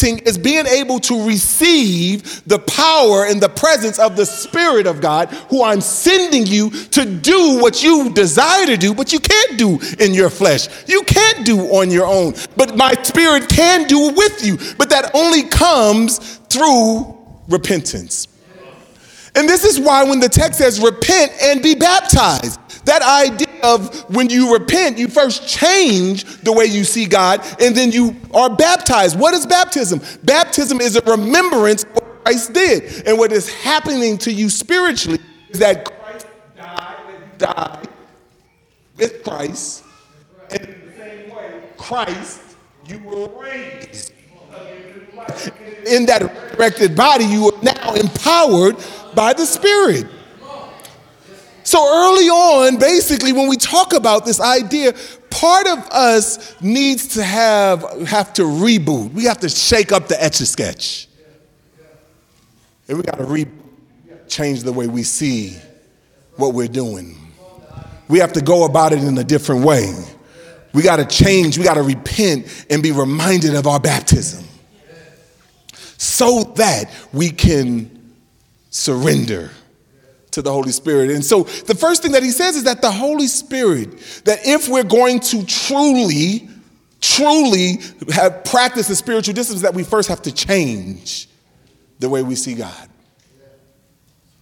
is 0.02 0.38
being 0.38 0.66
able 0.66 1.00
to 1.00 1.26
receive 1.26 2.44
the 2.48 2.60
power 2.60 3.26
and 3.26 3.42
the 3.42 3.50
presence 3.50 4.00
of 4.00 4.16
the 4.16 4.26
Spirit 4.26 4.88
of 4.88 5.02
God, 5.02 5.30
who 5.50 5.64
I'm 5.64 5.82
sending 5.82 6.46
you 6.46 6.70
to 6.70 7.06
do 7.06 7.60
what 7.62 7.84
you 7.84 8.12
desire 8.14 8.66
to 8.66 8.78
do, 8.78 8.94
but 8.94 9.14
you 9.14 9.20
can't 9.20 9.58
do 9.58 9.80
in 10.00 10.14
your 10.14 10.30
flesh. 10.30 10.68
You 10.88 11.04
can't 11.04 11.46
do 11.46 11.60
on 11.76 11.92
your 11.92 12.06
own. 12.06 12.34
But 12.58 12.76
my 12.76 12.94
Spirit 13.04 13.50
can 13.50 13.88
do 13.88 14.14
with 14.14 14.46
you. 14.46 14.58
But 14.78 14.90
that 14.90 15.12
only 15.14 15.44
comes 15.44 16.38
through 16.50 17.18
repentance. 17.48 18.28
And 19.36 19.50
this 19.50 19.64
is 19.64 19.80
why 19.80 20.04
when 20.04 20.20
the 20.20 20.30
text 20.30 20.60
says 20.60 20.80
repent 20.80 21.32
and 21.42 21.62
be 21.62 21.76
baptized, 21.76 22.60
that 22.86 23.02
idea 23.02 23.62
of 23.64 24.10
when 24.14 24.30
you 24.30 24.54
repent, 24.54 24.98
you 24.98 25.08
first 25.08 25.48
change 25.48 26.26
the 26.42 26.52
way 26.52 26.66
you 26.66 26.84
see 26.84 27.06
God, 27.06 27.42
and 27.62 27.76
then 27.76 27.92
you 27.92 28.16
are 28.34 28.54
baptized. 28.54 29.18
What 29.18 29.34
is 29.34 29.46
baptism? 29.46 30.02
Baptism 30.24 30.82
is 30.82 30.96
a 30.96 31.02
remembrance 31.02 31.84
of 31.84 31.92
what 31.94 32.24
Christ 32.24 32.54
did. 32.54 33.08
And 33.08 33.18
what 33.18 33.32
is 33.32 33.50
happening 33.50 34.18
to 34.20 34.32
you 34.32 34.50
spiritually 34.50 35.20
is 35.50 35.60
that 35.60 35.86
Christ 35.86 36.28
died 36.58 36.98
and 37.10 37.38
died 37.38 37.88
with 38.98 39.24
Christ. 39.24 39.84
And 40.52 40.62
in 40.62 40.88
the 40.88 40.94
same 40.98 41.36
way, 41.36 41.62
Christ, 41.78 42.42
you 42.86 43.00
were 43.00 43.30
raised. 43.42 44.12
In 45.88 46.06
that 46.06 46.22
resurrected 46.22 46.96
body, 46.96 47.26
you 47.26 47.48
are 47.50 47.64
now 47.64 47.94
empowered 47.94 48.76
by 49.16 49.34
the 49.34 49.46
Spirit. 49.46 50.06
So 51.64 51.80
early 51.80 52.28
on, 52.28 52.78
basically, 52.78 53.32
when 53.32 53.48
we 53.48 53.56
talk 53.56 53.94
about 53.94 54.26
this 54.26 54.42
idea, 54.42 54.94
part 55.30 55.68
of 55.68 55.80
us 55.90 56.62
needs 56.62 57.16
to 57.16 57.24
have, 57.24 57.82
have 58.08 58.34
to 58.34 58.44
reboot. 58.44 59.14
We 59.14 59.26
have 59.26 59.40
to 59.40 59.50
shake 59.50 59.92
up 59.92 60.08
the 60.08 60.22
etch 60.22 60.42
a 60.42 60.46
sketch. 60.46 61.08
And 62.88 62.98
we 62.98 63.04
got 63.04 63.18
to 63.18 63.24
re- 63.24 63.48
change 64.28 64.64
the 64.64 64.74
way 64.74 64.88
we 64.88 65.04
see 65.04 65.58
what 66.36 66.54
we're 66.54 66.68
doing. 66.68 67.18
We 68.10 68.20
have 68.20 68.34
to 68.34 68.42
go 68.42 68.66
about 68.66 68.92
it 68.92 69.04
in 69.04 69.18
a 69.18 69.24
different 69.24 69.64
way. 69.64 69.94
We 70.74 70.82
got 70.82 70.98
to 70.98 71.06
change, 71.06 71.58
we 71.58 71.64
got 71.64 71.76
to 71.76 71.84
repent 71.84 72.66
and 72.70 72.84
be 72.84 72.92
reminded 72.92 73.56
of 73.56 73.68
our 73.68 73.80
baptism 73.80 74.44
so 75.98 76.44
that 76.56 76.92
we 77.14 77.30
can 77.30 78.16
surrender 78.70 79.52
to 80.34 80.42
the 80.42 80.52
Holy 80.52 80.72
Spirit. 80.72 81.12
And 81.12 81.24
so 81.24 81.44
the 81.44 81.76
first 81.76 82.02
thing 82.02 82.12
that 82.14 82.24
he 82.24 82.32
says 82.32 82.56
is 82.56 82.64
that 82.64 82.82
the 82.82 82.92
Holy 82.92 83.28
Spirit, 83.28 83.92
that 84.26 84.40
if 84.46 84.68
we're 84.68 84.84
going 84.84 85.20
to 85.22 85.46
truly, 85.46 86.50
truly 87.02 87.80
have 88.12 88.44
practice 88.44 88.88
the 88.88 88.96
spiritual 88.96 89.34
disciplines, 89.34 89.62
that 89.62 89.74
we 89.74 89.84
first 89.84 90.10
have 90.10 90.22
to 90.24 90.32
change 90.32 91.30
the 92.00 92.10
way 92.10 92.24
we 92.24 92.36
see 92.36 92.56
God, 92.56 92.90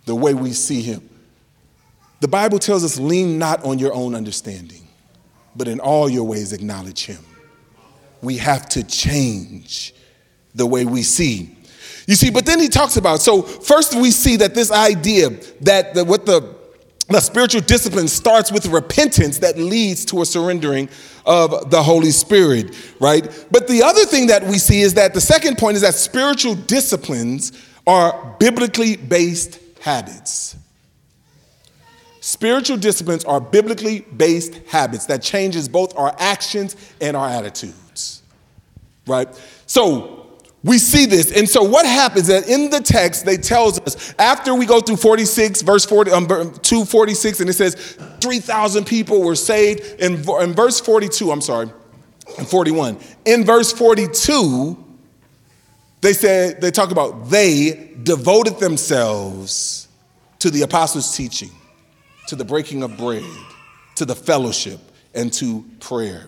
the 0.05 0.15
way 0.15 0.33
we 0.33 0.53
see 0.53 0.81
Him. 0.81 1.07
The 2.21 2.27
Bible 2.27 2.59
tells 2.59 2.83
us, 2.83 2.99
lean 2.99 3.37
not 3.37 3.63
on 3.65 3.77
your 3.77 3.93
own 3.93 4.15
understanding, 4.15 4.87
but 5.55 5.67
in 5.67 5.79
all 5.79 6.09
your 6.09 6.23
ways 6.23 6.53
acknowledge 6.53 7.05
Him. 7.05 7.23
We 8.21 8.37
have 8.37 8.69
to 8.69 8.83
change 8.83 9.93
the 10.55 10.65
way 10.65 10.85
we 10.85 11.03
see 11.03 11.57
you 12.07 12.15
see, 12.15 12.31
but 12.31 12.45
then 12.45 12.59
he 12.59 12.67
talks 12.67 12.97
about, 12.97 13.21
so 13.21 13.41
first 13.41 13.95
we 13.95 14.11
see 14.11 14.35
that 14.37 14.55
this 14.55 14.71
idea 14.71 15.29
that 15.61 15.93
the, 15.93 16.03
what 16.03 16.25
the, 16.25 16.55
the 17.07 17.19
spiritual 17.19 17.61
discipline 17.61 18.07
starts 18.07 18.51
with 18.51 18.65
repentance 18.67 19.39
that 19.39 19.57
leads 19.57 20.05
to 20.05 20.21
a 20.21 20.25
surrendering 20.25 20.89
of 21.25 21.69
the 21.69 21.81
Holy 21.81 22.11
Spirit, 22.11 22.75
right? 22.99 23.45
But 23.51 23.67
the 23.67 23.83
other 23.83 24.05
thing 24.05 24.27
that 24.27 24.43
we 24.43 24.57
see 24.57 24.81
is 24.81 24.93
that 24.95 25.13
the 25.13 25.21
second 25.21 25.57
point 25.57 25.75
is 25.75 25.81
that 25.81 25.93
spiritual 25.93 26.55
disciplines 26.55 27.51
are 27.85 28.35
biblically 28.39 28.95
based 28.95 29.59
habits. 29.81 30.55
Spiritual 32.21 32.77
disciplines 32.77 33.25
are 33.25 33.41
biblically 33.41 34.01
based 34.01 34.53
habits 34.67 35.07
that 35.07 35.23
changes 35.23 35.67
both 35.67 35.97
our 35.97 36.15
actions 36.19 36.75
and 37.01 37.17
our 37.17 37.27
attitudes. 37.27 38.21
Right? 39.07 39.27
So, 39.65 40.20
we 40.63 40.77
see 40.77 41.05
this. 41.05 41.31
And 41.31 41.49
so 41.49 41.63
what 41.63 41.85
happens 41.85 42.27
that 42.27 42.47
in 42.47 42.69
the 42.69 42.79
text, 42.79 43.25
they 43.25 43.37
tells 43.37 43.79
us 43.79 44.13
after 44.19 44.53
we 44.53 44.65
go 44.65 44.79
through 44.79 44.97
46, 44.97 45.63
verse 45.63 45.85
40, 45.85 46.11
um, 46.11 46.27
246, 46.27 47.39
and 47.39 47.49
it 47.49 47.53
says 47.53 47.75
3,000 48.21 48.85
people 48.85 49.23
were 49.23 49.35
saved. 49.35 49.99
In, 49.99 50.23
in 50.41 50.53
verse 50.53 50.79
42, 50.79 51.31
I'm 51.31 51.41
sorry, 51.41 51.69
in 52.37 52.45
41. 52.45 52.99
In 53.25 53.43
verse 53.43 53.71
42, 53.71 54.77
they 56.01 56.13
said, 56.13 56.61
they 56.61 56.71
talk 56.71 56.91
about 56.91 57.29
they 57.29 57.93
devoted 58.03 58.59
themselves 58.59 59.87
to 60.39 60.49
the 60.51 60.61
apostles' 60.61 61.15
teaching, 61.15 61.51
to 62.27 62.35
the 62.35 62.45
breaking 62.45 62.83
of 62.83 62.97
bread, 62.97 63.23
to 63.95 64.05
the 64.05 64.15
fellowship, 64.15 64.79
and 65.13 65.33
to 65.33 65.65
prayer. 65.79 66.27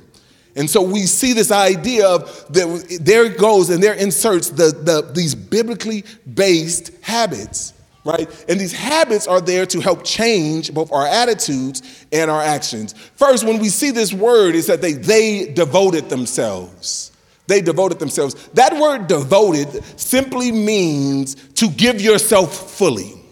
And 0.55 0.69
so 0.69 0.81
we 0.81 1.01
see 1.01 1.33
this 1.33 1.51
idea 1.51 2.07
of 2.07 2.53
that 2.53 2.99
there 3.01 3.25
it 3.25 3.37
goes 3.37 3.69
and 3.69 3.81
there 3.81 3.93
inserts 3.93 4.49
the, 4.49 4.65
the, 4.71 5.09
these 5.13 5.33
biblically 5.33 6.03
based 6.31 6.91
habits, 7.01 7.73
right? 8.05 8.29
And 8.47 8.59
these 8.59 8.73
habits 8.73 9.27
are 9.27 9.41
there 9.41 9.65
to 9.65 9.79
help 9.79 10.03
change 10.03 10.73
both 10.73 10.91
our 10.91 11.07
attitudes 11.07 12.05
and 12.11 12.29
our 12.29 12.41
actions. 12.41 12.93
First, 13.15 13.45
when 13.45 13.59
we 13.59 13.69
see 13.69 13.89
this 13.89 14.13
word, 14.13 14.53
is 14.53 14.67
that 14.67 14.81
they, 14.81 14.93
they 14.93 15.51
devoted 15.53 16.09
themselves. 16.09 17.11
They 17.47 17.59
devoted 17.61 17.99
themselves. 17.99 18.35
That 18.49 18.79
word 18.79 19.07
devoted 19.07 19.83
simply 19.99 20.51
means 20.51 21.35
to 21.53 21.67
give 21.69 21.99
yourself 21.99 22.77
fully. 22.77 23.22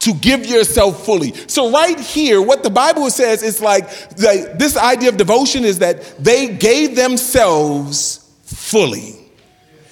To 0.00 0.14
give 0.14 0.46
yourself 0.46 1.04
fully. 1.04 1.34
So, 1.48 1.70
right 1.70 1.98
here, 1.98 2.40
what 2.40 2.62
the 2.62 2.70
Bible 2.70 3.10
says 3.10 3.42
is 3.42 3.60
like 3.60 3.88
the, 4.10 4.54
this 4.56 4.76
idea 4.76 5.08
of 5.08 5.16
devotion 5.16 5.64
is 5.64 5.80
that 5.80 6.16
they 6.18 6.54
gave 6.54 6.94
themselves 6.96 8.30
fully. 8.44 9.16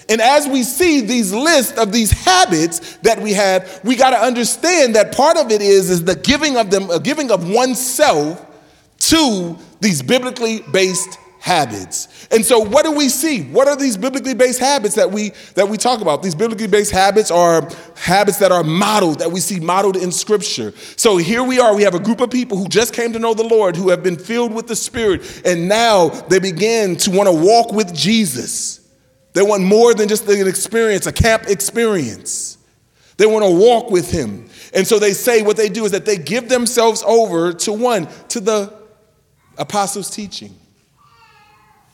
And 0.09 0.21
as 0.21 0.47
we 0.47 0.63
see 0.63 1.01
these 1.01 1.33
lists 1.33 1.77
of 1.77 1.91
these 1.91 2.13
habits 2.13 2.97
that 2.99 3.21
we 3.21 3.33
have, 3.33 3.81
we 3.83 3.97
got 3.97 4.11
to 4.11 4.19
understand 4.19 4.95
that 4.95 5.17
part 5.17 5.37
of 5.37 5.51
it 5.51 5.61
is, 5.61 5.91
is 5.91 6.05
the 6.05 6.15
giving 6.15 6.57
of 6.57 6.71
them, 6.71 6.89
a 6.91 7.01
giving 7.01 7.33
of 7.33 7.49
oneself 7.49 8.45
to 8.99 9.57
these 9.81 10.03
biblically 10.03 10.61
based 10.73 11.19
habits. 11.47 12.27
And 12.33 12.45
so 12.45 12.59
what 12.59 12.85
do 12.85 12.91
we 12.91 13.09
see? 13.09 13.43
What 13.43 13.69
are 13.69 13.77
these 13.77 13.97
biblically 13.97 14.35
based 14.35 14.59
habits 14.59 14.97
that 14.97 15.13
we 15.13 15.31
that 15.55 15.69
we 15.69 15.77
talk 15.77 16.01
about? 16.01 16.21
These 16.21 16.35
biblically 16.35 16.67
based 16.67 16.91
habits 16.91 17.31
are 17.31 17.71
habits 17.95 18.39
that 18.39 18.51
are 18.51 18.65
modeled 18.65 19.21
that 19.21 19.31
we 19.31 19.39
see 19.39 19.61
modeled 19.61 19.97
in 19.97 20.11
scripture. 20.11 20.73
So 20.97 21.19
here 21.19 21.45
we 21.45 21.61
are, 21.61 21.73
we 21.77 21.85
have 21.85 21.95
a 21.95 22.01
group 22.01 22.21
of 22.21 22.31
people 22.31 22.59
who 22.59 22.67
just 22.67 22.93
came 22.93 23.13
to 23.13 23.21
know 23.21 23.33
the 23.33 23.45
Lord, 23.45 23.77
who 23.77 23.91
have 23.91 24.03
been 24.03 24.19
filled 24.19 24.53
with 24.53 24.67
the 24.67 24.75
Spirit, 24.75 25.43
and 25.47 25.69
now 25.69 26.09
they 26.09 26.41
begin 26.41 26.97
to 26.97 27.13
want 27.13 27.29
to 27.29 27.33
walk 27.33 27.71
with 27.71 27.95
Jesus. 27.95 28.81
They 29.33 29.43
want 29.43 29.63
more 29.63 29.95
than 29.95 30.09
just 30.09 30.29
an 30.29 30.49
experience, 30.49 31.07
a 31.07 31.13
camp 31.13 31.45
experience. 31.47 32.59
They 33.19 33.27
want 33.27 33.45
to 33.45 33.57
walk 33.57 33.93
with 33.93 34.11
him. 34.11 34.49
And 34.75 34.85
so 34.85 34.99
they 34.99 35.13
say 35.13 35.43
what 35.43 35.57
they 35.57 35.69
do 35.69 35.85
is 35.85 35.93
that 35.93 36.07
they 36.07 36.17
give 36.17 36.49
themselves 36.49 37.05
over 37.07 37.53
to 37.53 37.73
one, 37.73 38.09
to 38.31 38.41
the 38.41 38.75
apostles' 39.57 40.11
teaching. 40.11 40.53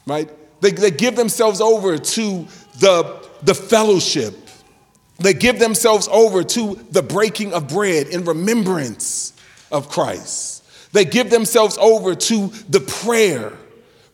Right? 0.07 0.31
They, 0.61 0.71
they 0.71 0.91
give 0.91 1.17
themselves 1.17 1.61
over 1.61 1.99
to 1.99 2.47
the, 2.79 3.29
the 3.43 3.55
fellowship. 3.55 4.37
They 5.19 5.35
give 5.35 5.59
themselves 5.59 6.09
over 6.11 6.43
to 6.43 6.75
the 6.91 7.03
breaking 7.03 7.53
of 7.53 7.69
bread 7.69 8.09
in 8.09 8.25
remembrance 8.25 9.33
of 9.71 9.89
Christ. 9.89 10.65
They 10.93 11.05
give 11.05 11.31
themselves 11.31 11.79
over 11.79 12.15
to 12.15 12.49
the 12.69 12.81
prayer 12.81 13.53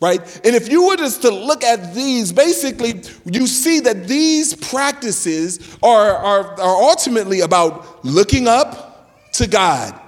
right? 0.01 0.21
And 0.45 0.55
if 0.55 0.71
you 0.71 0.87
were 0.87 0.95
just 0.95 1.21
to 1.23 1.29
look 1.29 1.63
at 1.63 1.93
these, 1.93 2.31
basically, 2.31 3.01
you 3.25 3.47
see 3.47 3.81
that 3.81 4.07
these 4.07 4.53
practices 4.53 5.77
are, 5.83 6.15
are, 6.15 6.59
are 6.59 6.83
ultimately 6.83 7.41
about 7.41 8.05
looking 8.05 8.47
up 8.47 9.31
to 9.33 9.47
God. 9.47 9.99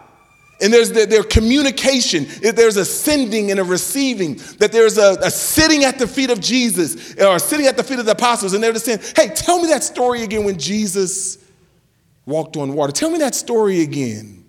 And 0.62 0.72
there's 0.72 0.92
their, 0.92 1.06
their 1.06 1.24
communication, 1.24 2.28
there's 2.42 2.78
a 2.78 2.86
sending 2.86 3.52
and 3.52 3.60
a 3.60 3.64
receiving, 3.64 4.36
that 4.60 4.72
there's 4.72 4.98
a, 4.98 5.18
a, 5.22 5.32
sitting 5.32 5.84
at 5.84 5.98
the 5.98 6.08
feet 6.08 6.30
of 6.30 6.40
Jesus 6.40 7.16
or 7.16 7.40
sitting 7.40 7.66
at 7.66 7.78
the 7.78 7.84
feet 7.84 8.00
of 8.00 8.06
the 8.06 8.12
apostles, 8.12 8.54
and 8.54 8.64
they're 8.64 8.74
just 8.74 8.86
saying, 8.86 9.00
Hey, 9.16 9.34
tell 9.34 9.60
me 9.60 9.68
that 9.70 9.84
story 9.84 10.24
again 10.24 10.44
when 10.44 10.60
Jesus 10.60 11.38
walked 12.26 12.58
on 12.58 12.74
water. 12.74 12.92
Tell 12.92 13.10
me 13.10 13.20
that 13.20 13.36
story 13.36 13.82
again 13.82 14.41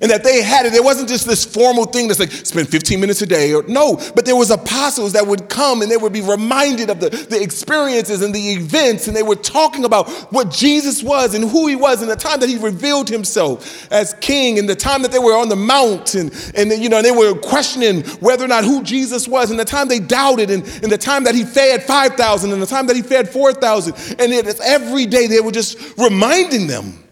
and 0.00 0.10
that 0.10 0.24
they 0.24 0.42
had 0.42 0.66
it. 0.66 0.74
It 0.74 0.82
wasn't 0.82 1.08
just 1.08 1.26
this 1.26 1.44
formal 1.44 1.84
thing 1.84 2.08
that's 2.08 2.20
like 2.20 2.32
spend 2.32 2.68
15 2.68 3.00
minutes 3.00 3.22
a 3.22 3.26
day 3.26 3.52
or 3.52 3.62
no, 3.64 3.96
but 4.14 4.24
there 4.24 4.36
was 4.36 4.50
apostles 4.50 5.12
that 5.12 5.26
would 5.26 5.48
come 5.48 5.82
and 5.82 5.90
they 5.90 5.96
would 5.96 6.12
be 6.12 6.20
reminded 6.20 6.90
of 6.90 7.00
the, 7.00 7.10
the 7.10 7.40
experiences 7.40 8.22
and 8.22 8.34
the 8.34 8.52
events 8.52 9.08
and 9.08 9.16
they 9.16 9.22
were 9.22 9.36
talking 9.36 9.84
about 9.84 10.08
what 10.32 10.50
Jesus 10.50 11.02
was 11.02 11.34
and 11.34 11.48
who 11.48 11.66
he 11.66 11.76
was 11.76 12.02
and 12.02 12.10
the 12.10 12.16
time 12.16 12.40
that 12.40 12.48
he 12.48 12.56
revealed 12.56 13.08
himself 13.08 13.90
as 13.92 14.14
king 14.14 14.58
and 14.58 14.68
the 14.68 14.76
time 14.76 15.02
that 15.02 15.12
they 15.12 15.18
were 15.18 15.36
on 15.36 15.48
the 15.48 15.56
mount 15.56 16.14
and, 16.14 16.32
and 16.54 16.72
you 16.72 16.88
know, 16.88 17.02
they 17.02 17.10
were 17.10 17.34
questioning 17.34 18.02
whether 18.20 18.44
or 18.44 18.48
not 18.48 18.64
who 18.64 18.82
Jesus 18.82 19.28
was 19.28 19.50
and 19.50 19.60
the 19.60 19.64
time 19.64 19.88
they 19.88 20.00
doubted 20.00 20.50
and, 20.50 20.62
and 20.82 20.90
the 20.90 20.98
time 20.98 21.24
that 21.24 21.34
he 21.34 21.44
fed 21.44 21.82
5,000 21.82 22.52
and 22.52 22.62
the 22.62 22.66
time 22.66 22.86
that 22.86 22.96
he 22.96 23.02
fed 23.02 23.28
4,000 23.28 23.94
and 24.18 24.32
it's 24.32 24.60
every 24.60 25.06
day 25.06 25.26
they 25.26 25.40
were 25.40 25.52
just 25.52 25.98
reminding 25.98 26.66
them 26.66 27.04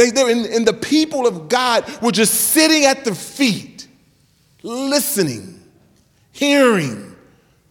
they, 0.00 0.10
they 0.10 0.32
and, 0.32 0.46
and 0.46 0.66
the 0.66 0.72
people 0.72 1.26
of 1.26 1.50
God 1.50 1.84
were 2.00 2.10
just 2.10 2.32
sitting 2.32 2.86
at 2.86 3.04
the 3.04 3.14
feet, 3.14 3.86
listening, 4.62 5.60
hearing, 6.32 7.14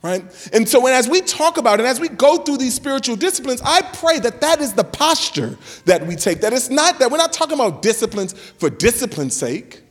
right? 0.03 0.23
And 0.53 0.69
so, 0.69 0.79
when, 0.79 0.93
as 0.93 1.09
we 1.09 1.21
talk 1.21 1.57
about 1.57 1.79
it, 1.79 1.87
as 1.87 1.99
we 1.99 2.07
go 2.07 2.37
through 2.37 2.57
these 2.57 2.75
spiritual 2.75 3.15
disciplines, 3.15 3.61
I 3.65 3.81
pray 3.81 4.19
that 4.19 4.41
that 4.41 4.61
is 4.61 4.73
the 4.73 4.83
posture 4.83 5.57
that 5.85 6.05
we 6.05 6.15
take. 6.15 6.41
That 6.41 6.53
it's 6.53 6.69
not 6.69 6.99
that 6.99 7.09
we're 7.09 7.17
not 7.17 7.33
talking 7.33 7.55
about 7.55 7.81
disciplines 7.81 8.33
for 8.33 8.69
discipline's 8.69 9.35
sake. 9.35 9.81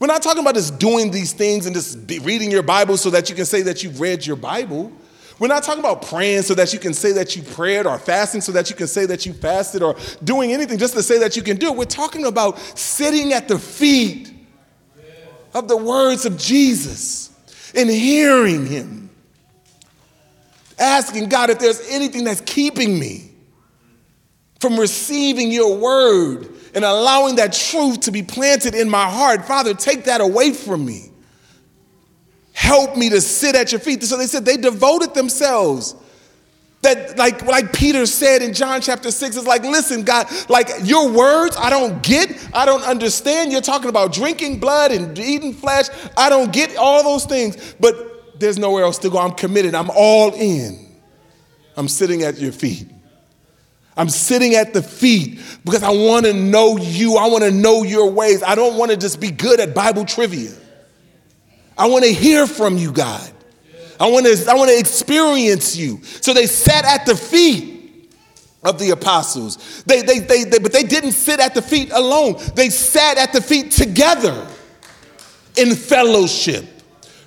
We're 0.00 0.08
not 0.08 0.22
talking 0.22 0.42
about 0.42 0.56
just 0.56 0.80
doing 0.80 1.12
these 1.12 1.32
things 1.32 1.66
and 1.66 1.74
just 1.76 1.98
reading 2.22 2.50
your 2.50 2.64
Bible 2.64 2.96
so 2.96 3.10
that 3.10 3.30
you 3.30 3.36
can 3.36 3.44
say 3.44 3.62
that 3.62 3.84
you've 3.84 4.00
read 4.00 4.26
your 4.26 4.36
Bible. 4.36 4.90
We're 5.40 5.48
not 5.48 5.62
talking 5.62 5.80
about 5.80 6.02
praying 6.02 6.42
so 6.42 6.54
that 6.54 6.74
you 6.74 6.78
can 6.78 6.92
say 6.92 7.12
that 7.12 7.34
you 7.34 7.42
prayed 7.42 7.86
or 7.86 7.98
fasting 7.98 8.42
so 8.42 8.52
that 8.52 8.68
you 8.68 8.76
can 8.76 8.86
say 8.86 9.06
that 9.06 9.24
you 9.24 9.32
fasted 9.32 9.82
or 9.82 9.96
doing 10.22 10.52
anything 10.52 10.76
just 10.76 10.92
to 10.92 11.02
say 11.02 11.18
that 11.20 11.34
you 11.34 11.42
can 11.42 11.56
do 11.56 11.68
it. 11.68 11.76
We're 11.76 11.86
talking 11.86 12.26
about 12.26 12.58
sitting 12.78 13.32
at 13.32 13.48
the 13.48 13.58
feet 13.58 14.34
of 15.54 15.66
the 15.66 15.78
words 15.78 16.26
of 16.26 16.36
Jesus 16.36 17.30
and 17.74 17.88
hearing 17.88 18.66
him. 18.66 19.08
Asking 20.78 21.30
God 21.30 21.48
if 21.48 21.58
there's 21.58 21.88
anything 21.88 22.24
that's 22.24 22.42
keeping 22.42 22.98
me 22.98 23.30
from 24.60 24.78
receiving 24.78 25.50
your 25.50 25.78
word 25.78 26.50
and 26.74 26.84
allowing 26.84 27.36
that 27.36 27.54
truth 27.54 28.00
to 28.00 28.10
be 28.10 28.22
planted 28.22 28.74
in 28.74 28.90
my 28.90 29.08
heart. 29.08 29.46
Father, 29.46 29.72
take 29.72 30.04
that 30.04 30.20
away 30.20 30.52
from 30.52 30.84
me. 30.84 31.09
Help 32.52 32.96
me 32.96 33.08
to 33.10 33.20
sit 33.20 33.54
at 33.54 33.72
your 33.72 33.80
feet. 33.80 34.02
So 34.02 34.16
they 34.16 34.26
said 34.26 34.44
they 34.44 34.56
devoted 34.56 35.14
themselves. 35.14 35.94
That, 36.82 37.18
like, 37.18 37.44
like 37.44 37.74
Peter 37.74 38.06
said 38.06 38.40
in 38.40 38.54
John 38.54 38.80
chapter 38.80 39.10
6, 39.10 39.36
it's 39.36 39.46
like, 39.46 39.62
listen, 39.64 40.02
God, 40.02 40.26
like 40.48 40.70
your 40.82 41.10
words, 41.12 41.54
I 41.58 41.68
don't 41.68 42.02
get, 42.02 42.48
I 42.54 42.64
don't 42.64 42.82
understand. 42.82 43.52
You're 43.52 43.60
talking 43.60 43.90
about 43.90 44.14
drinking 44.14 44.60
blood 44.60 44.90
and 44.90 45.18
eating 45.18 45.52
flesh. 45.52 45.86
I 46.16 46.30
don't 46.30 46.50
get 46.50 46.76
all 46.76 47.02
those 47.02 47.26
things, 47.26 47.74
but 47.78 48.40
there's 48.40 48.58
nowhere 48.58 48.84
else 48.84 48.96
to 48.98 49.10
go. 49.10 49.18
I'm 49.18 49.32
committed, 49.32 49.74
I'm 49.74 49.90
all 49.90 50.32
in. 50.32 50.86
I'm 51.76 51.86
sitting 51.86 52.22
at 52.22 52.38
your 52.38 52.52
feet. 52.52 52.88
I'm 53.96 54.08
sitting 54.08 54.54
at 54.54 54.72
the 54.72 54.82
feet 54.82 55.40
because 55.64 55.82
I 55.82 55.90
want 55.90 56.24
to 56.24 56.32
know 56.32 56.78
you. 56.78 57.16
I 57.16 57.26
want 57.26 57.44
to 57.44 57.50
know 57.50 57.82
your 57.82 58.10
ways. 58.10 58.42
I 58.42 58.54
don't 58.54 58.78
want 58.78 58.90
to 58.90 58.96
just 58.96 59.20
be 59.20 59.30
good 59.30 59.60
at 59.60 59.74
Bible 59.74 60.06
trivia. 60.06 60.52
I 61.80 61.86
want 61.86 62.04
to 62.04 62.12
hear 62.12 62.46
from 62.46 62.76
you, 62.76 62.92
God. 62.92 63.32
I 63.98 64.06
want 64.10 64.26
to 64.26 64.50
I 64.50 64.54
want 64.54 64.70
to 64.70 64.78
experience 64.78 65.74
you. 65.74 66.02
So 66.02 66.34
they 66.34 66.44
sat 66.44 66.84
at 66.84 67.06
the 67.06 67.16
feet 67.16 68.10
of 68.62 68.78
the 68.78 68.90
apostles. 68.90 69.82
They, 69.84 70.02
they, 70.02 70.18
they, 70.18 70.44
they, 70.44 70.58
but 70.58 70.74
they 70.74 70.82
didn't 70.82 71.12
sit 71.12 71.40
at 71.40 71.54
the 71.54 71.62
feet 71.62 71.90
alone. 71.90 72.36
They 72.54 72.68
sat 72.68 73.16
at 73.16 73.32
the 73.32 73.40
feet 73.40 73.70
together 73.70 74.46
in 75.56 75.74
fellowship. 75.74 76.66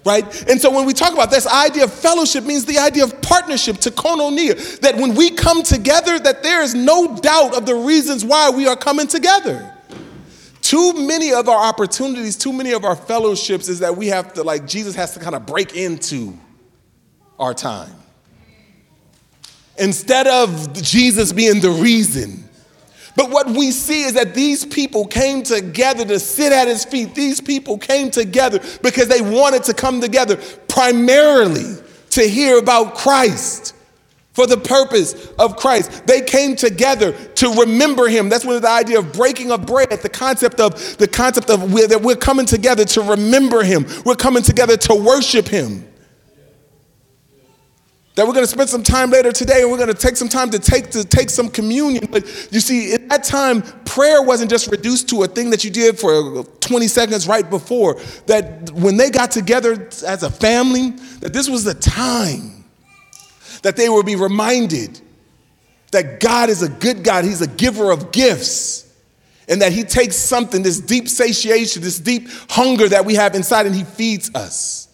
Right? 0.06 0.24
And 0.48 0.62
so 0.62 0.70
when 0.70 0.86
we 0.86 0.94
talk 0.94 1.14
about 1.14 1.32
this 1.32 1.48
idea 1.48 1.86
of 1.86 1.94
fellowship 1.94 2.44
means 2.44 2.66
the 2.66 2.78
idea 2.78 3.06
of 3.06 3.24
partnership 3.24 3.78
to 3.78 3.90
koinonia, 3.90 4.80
that 4.82 4.98
when 4.98 5.16
we 5.16 5.32
come 5.32 5.64
together, 5.64 6.20
that 6.20 6.44
there 6.44 6.62
is 6.62 6.76
no 6.76 7.18
doubt 7.18 7.58
of 7.58 7.66
the 7.66 7.74
reasons 7.74 8.24
why 8.24 8.52
we 8.52 8.68
are 8.68 8.76
coming 8.76 9.08
together. 9.08 9.73
Too 10.74 10.94
many 11.06 11.32
of 11.32 11.48
our 11.50 11.68
opportunities, 11.68 12.36
too 12.36 12.52
many 12.52 12.72
of 12.72 12.84
our 12.84 12.96
fellowships 12.96 13.70
is 13.70 13.78
that 13.78 13.96
we 13.96 14.08
have 14.08 14.34
to, 14.34 14.42
like, 14.42 14.66
Jesus 14.66 14.96
has 14.96 15.14
to 15.14 15.20
kind 15.20 15.36
of 15.36 15.46
break 15.46 15.76
into 15.76 16.36
our 17.38 17.54
time. 17.54 17.94
Instead 19.78 20.26
of 20.26 20.74
Jesus 20.74 21.32
being 21.32 21.60
the 21.60 21.70
reason. 21.70 22.50
But 23.16 23.30
what 23.30 23.52
we 23.52 23.70
see 23.70 24.02
is 24.02 24.14
that 24.14 24.34
these 24.34 24.66
people 24.66 25.06
came 25.06 25.44
together 25.44 26.06
to 26.06 26.20
sit 26.20 26.52
at 26.52 26.68
his 26.68 26.84
feet. 26.86 27.14
These 27.14 27.40
people 27.40 27.78
came 27.78 28.10
together 28.10 28.60
because 28.82 29.08
they 29.08 29.22
wanted 29.22 29.62
to 29.66 29.76
come 29.76 30.02
together 30.02 30.38
primarily 30.68 31.76
to 32.10 32.24
hear 32.24 32.58
about 32.58 32.96
Christ 32.96 33.73
for 34.34 34.48
the 34.48 34.58
purpose 34.58 35.30
of 35.40 35.56
Christ. 35.56 36.06
They 36.08 36.22
came 36.22 36.56
together 36.56 37.14
to 37.14 37.50
remember 37.54 38.08
him. 38.08 38.30
That's 38.30 38.46
of 38.46 38.62
the 38.62 38.70
idea 38.70 39.00
of 39.00 39.14
breaking 39.14 39.52
of 39.52 39.66
bread, 39.66 39.90
the 39.90 40.10
concept 40.10 40.60
of 40.60 40.98
the 40.98 41.08
concept 41.08 41.50
of 41.50 41.72
we're, 41.72 41.88
that 41.88 42.02
we're 42.02 42.16
coming 42.16 42.46
together 42.46 42.84
to 42.86 43.02
remember 43.02 43.64
him. 43.64 43.86
We're 44.06 44.16
coming 44.16 44.44
together 44.44 44.76
to 44.78 44.96
worship 44.96 45.48
him. 45.48 45.88
That 48.16 48.28
we're 48.28 48.34
going 48.34 48.46
to 48.46 48.52
spend 48.52 48.70
some 48.70 48.84
time 48.84 49.10
later 49.10 49.32
today 49.32 49.64
and 49.64 49.72
we're 49.72 49.78
going 49.78 49.90
to 49.90 49.96
take 49.96 50.18
some 50.18 50.30
time 50.30 50.52
to 50.52 50.60
take 50.60 50.92
to 50.92 51.04
take 51.04 51.32
some 51.32 51.50
communion. 51.50 52.08
But 52.12 52.28
you 52.52 52.60
see, 52.60 52.94
at 52.94 53.10
that 53.10 53.24
time, 53.24 53.64
prayer 53.86 54.22
wasn't 54.22 54.52
just 54.52 54.70
reduced 54.70 55.10
to 55.10 55.24
a 55.24 55.28
thing 55.28 55.50
that 55.50 55.64
you 55.64 55.72
did 55.72 55.98
for 55.98 56.44
20 56.44 56.88
seconds 56.88 57.28
right 57.28 57.50
before. 57.50 58.00
That 58.28 58.70
when 58.72 58.98
they 58.98 59.10
got 59.10 59.32
together 59.32 59.90
as 60.06 60.22
a 60.22 60.30
family, 60.30 60.92
that 61.22 61.34
this 61.34 61.50
was 61.50 61.64
the 61.64 61.74
time 61.74 62.53
that 63.64 63.76
they 63.76 63.90
will 63.90 64.04
be 64.04 64.16
reminded 64.16 65.00
that 65.92 66.20
God 66.20 66.50
is 66.50 66.62
a 66.62 66.70
good 66.70 67.04
God, 67.04 67.26
He's 67.26 67.42
a 67.42 67.48
giver 67.48 67.92
of 67.92 68.12
gifts, 68.12 68.94
and 69.48 69.62
that 69.62 69.72
He 69.72 69.84
takes 69.84 70.16
something, 70.16 70.62
this 70.62 70.80
deep 70.80 71.10
satiation, 71.10 71.82
this 71.82 72.00
deep 72.00 72.28
hunger 72.50 72.88
that 72.90 73.06
we 73.06 73.16
have 73.16 73.36
inside, 73.36 73.66
and 73.66 73.74
He 73.74 73.84
feeds 73.84 74.34
us. 74.36 74.88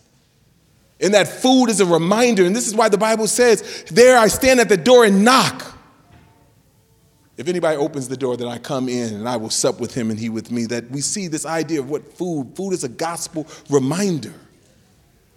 And 1.01 1.13
that 1.13 1.27
food 1.27 1.67
is 1.67 1.79
a 1.79 1.85
reminder, 1.85 2.45
and 2.45 2.55
this 2.55 2.67
is 2.67 2.75
why 2.75 2.89
the 2.89 2.97
Bible 2.97 3.27
says, 3.27 3.85
There 3.91 4.17
I 4.17 4.27
stand 4.27 4.59
at 4.59 4.69
the 4.69 4.77
door 4.77 5.05
and 5.05 5.23
knock. 5.23 5.75
If 7.37 7.47
anybody 7.47 7.77
opens 7.77 8.09
the 8.09 8.17
door, 8.17 8.35
then 8.35 8.49
I 8.49 8.57
come 8.57 8.89
in 8.89 9.13
and 9.13 9.29
I 9.29 9.37
will 9.37 9.49
sup 9.49 9.79
with 9.79 9.93
him 9.93 10.11
and 10.11 10.19
he 10.19 10.27
with 10.27 10.51
me. 10.51 10.65
That 10.65 10.91
we 10.91 10.99
see 10.99 11.29
this 11.29 11.45
idea 11.45 11.79
of 11.79 11.89
what 11.89 12.11
food, 12.17 12.53
food 12.53 12.73
is 12.73 12.83
a 12.83 12.89
gospel 12.89 13.47
reminder. 13.69 14.33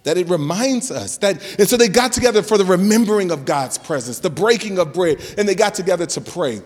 That 0.04 0.18
it 0.18 0.28
reminds 0.28 0.90
us 0.90 1.18
that, 1.18 1.40
and 1.58 1.68
so 1.68 1.76
they 1.76 1.88
got 1.88 2.12
together 2.12 2.42
for 2.42 2.58
the 2.58 2.64
remembering 2.64 3.30
of 3.30 3.44
God's 3.44 3.78
presence, 3.78 4.18
the 4.18 4.30
breaking 4.30 4.78
of 4.78 4.92
bread, 4.92 5.18
and 5.38 5.48
they 5.48 5.54
got 5.54 5.74
together 5.74 6.06
to 6.06 6.20
pray. 6.20 6.60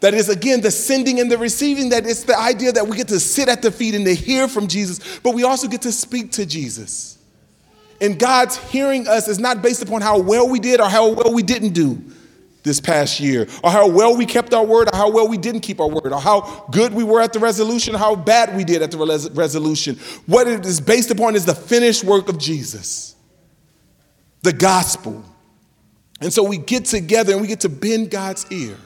That 0.00 0.14
is 0.14 0.28
again 0.28 0.60
the 0.60 0.70
sending 0.70 1.20
and 1.20 1.30
the 1.30 1.38
receiving, 1.38 1.90
that 1.90 2.06
it's 2.06 2.24
the 2.24 2.38
idea 2.38 2.72
that 2.72 2.86
we 2.86 2.96
get 2.96 3.08
to 3.08 3.20
sit 3.20 3.48
at 3.48 3.62
the 3.62 3.70
feet 3.70 3.94
and 3.94 4.04
to 4.04 4.14
hear 4.14 4.46
from 4.48 4.66
Jesus, 4.66 5.20
but 5.20 5.34
we 5.34 5.44
also 5.44 5.68
get 5.68 5.82
to 5.82 5.92
speak 5.92 6.32
to 6.32 6.44
Jesus. 6.44 7.18
And 8.00 8.18
God's 8.18 8.56
hearing 8.70 9.06
us 9.06 9.28
is 9.28 9.38
not 9.38 9.62
based 9.62 9.80
upon 9.82 10.02
how 10.02 10.18
well 10.18 10.48
we 10.48 10.58
did 10.58 10.80
or 10.80 10.88
how 10.88 11.08
well 11.08 11.32
we 11.32 11.42
didn't 11.42 11.70
do 11.70 12.02
this 12.62 12.80
past 12.80 13.20
year, 13.20 13.48
or 13.62 13.70
how 13.70 13.88
well 13.88 14.16
we 14.16 14.26
kept 14.26 14.54
our 14.54 14.64
word, 14.64 14.88
or 14.92 14.96
how 14.96 15.10
well 15.10 15.28
we 15.28 15.36
didn't 15.36 15.60
keep 15.60 15.80
our 15.80 15.88
word, 15.88 16.12
or 16.12 16.20
how 16.20 16.66
good 16.70 16.94
we 16.94 17.04
were 17.04 17.20
at 17.20 17.32
the 17.32 17.38
resolution, 17.38 17.94
how 17.94 18.14
bad 18.14 18.56
we 18.56 18.64
did 18.64 18.82
at 18.82 18.90
the 18.90 19.30
resolution. 19.34 19.96
What 20.26 20.46
it 20.46 20.64
is 20.64 20.80
based 20.80 21.10
upon 21.10 21.34
is 21.34 21.44
the 21.44 21.54
finished 21.54 22.04
work 22.04 22.28
of 22.28 22.38
Jesus, 22.38 23.16
the 24.42 24.52
gospel. 24.52 25.24
And 26.20 26.32
so 26.32 26.44
we 26.44 26.58
get 26.58 26.84
together 26.84 27.32
and 27.32 27.40
we 27.40 27.48
get 27.48 27.60
to 27.60 27.68
bend 27.68 28.10
God's 28.10 28.46
ear. 28.52 28.76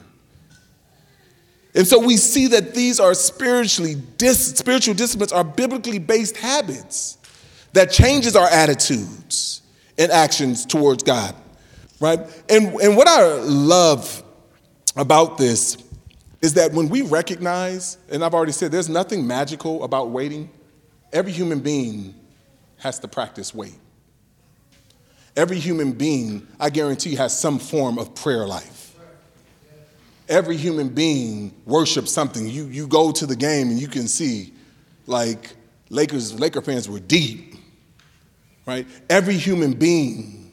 And 1.74 1.86
so 1.86 1.98
we 1.98 2.16
see 2.16 2.46
that 2.48 2.74
these 2.74 2.98
are 2.98 3.12
spiritually 3.12 3.96
dis- 4.16 4.56
spiritual 4.56 4.94
disciplines 4.94 5.32
are 5.32 5.44
biblically 5.44 5.98
based 5.98 6.38
habits 6.38 7.18
that 7.74 7.90
changes 7.90 8.34
our 8.34 8.48
attitudes 8.48 9.60
and 9.98 10.10
actions 10.10 10.64
towards 10.64 11.02
God 11.02 11.34
right? 12.00 12.20
And, 12.48 12.74
and 12.80 12.96
what 12.96 13.08
I 13.08 13.38
love 13.40 14.22
about 14.96 15.38
this 15.38 15.78
is 16.42 16.54
that 16.54 16.72
when 16.72 16.88
we 16.88 17.02
recognize, 17.02 17.98
and 18.10 18.24
I've 18.24 18.34
already 18.34 18.52
said 18.52 18.70
there's 18.70 18.88
nothing 18.88 19.26
magical 19.26 19.84
about 19.84 20.10
waiting, 20.10 20.50
every 21.12 21.32
human 21.32 21.60
being 21.60 22.14
has 22.78 22.98
to 23.00 23.08
practice 23.08 23.54
wait. 23.54 23.74
Every 25.36 25.58
human 25.58 25.92
being, 25.92 26.46
I 26.58 26.70
guarantee, 26.70 27.14
has 27.16 27.38
some 27.38 27.58
form 27.58 27.98
of 27.98 28.14
prayer 28.14 28.46
life. 28.46 28.94
Every 30.28 30.56
human 30.56 30.88
being 30.88 31.54
worships 31.66 32.10
something. 32.10 32.48
You, 32.48 32.64
you 32.66 32.86
go 32.86 33.12
to 33.12 33.26
the 33.26 33.36
game 33.36 33.68
and 33.68 33.78
you 33.78 33.86
can 33.86 34.08
see, 34.08 34.54
like, 35.06 35.54
Lakers, 35.88 36.38
Laker 36.38 36.62
fans 36.62 36.88
were 36.88 36.98
deep, 36.98 37.54
right? 38.66 38.86
Every 39.08 39.36
human 39.36 39.74
being 39.74 40.45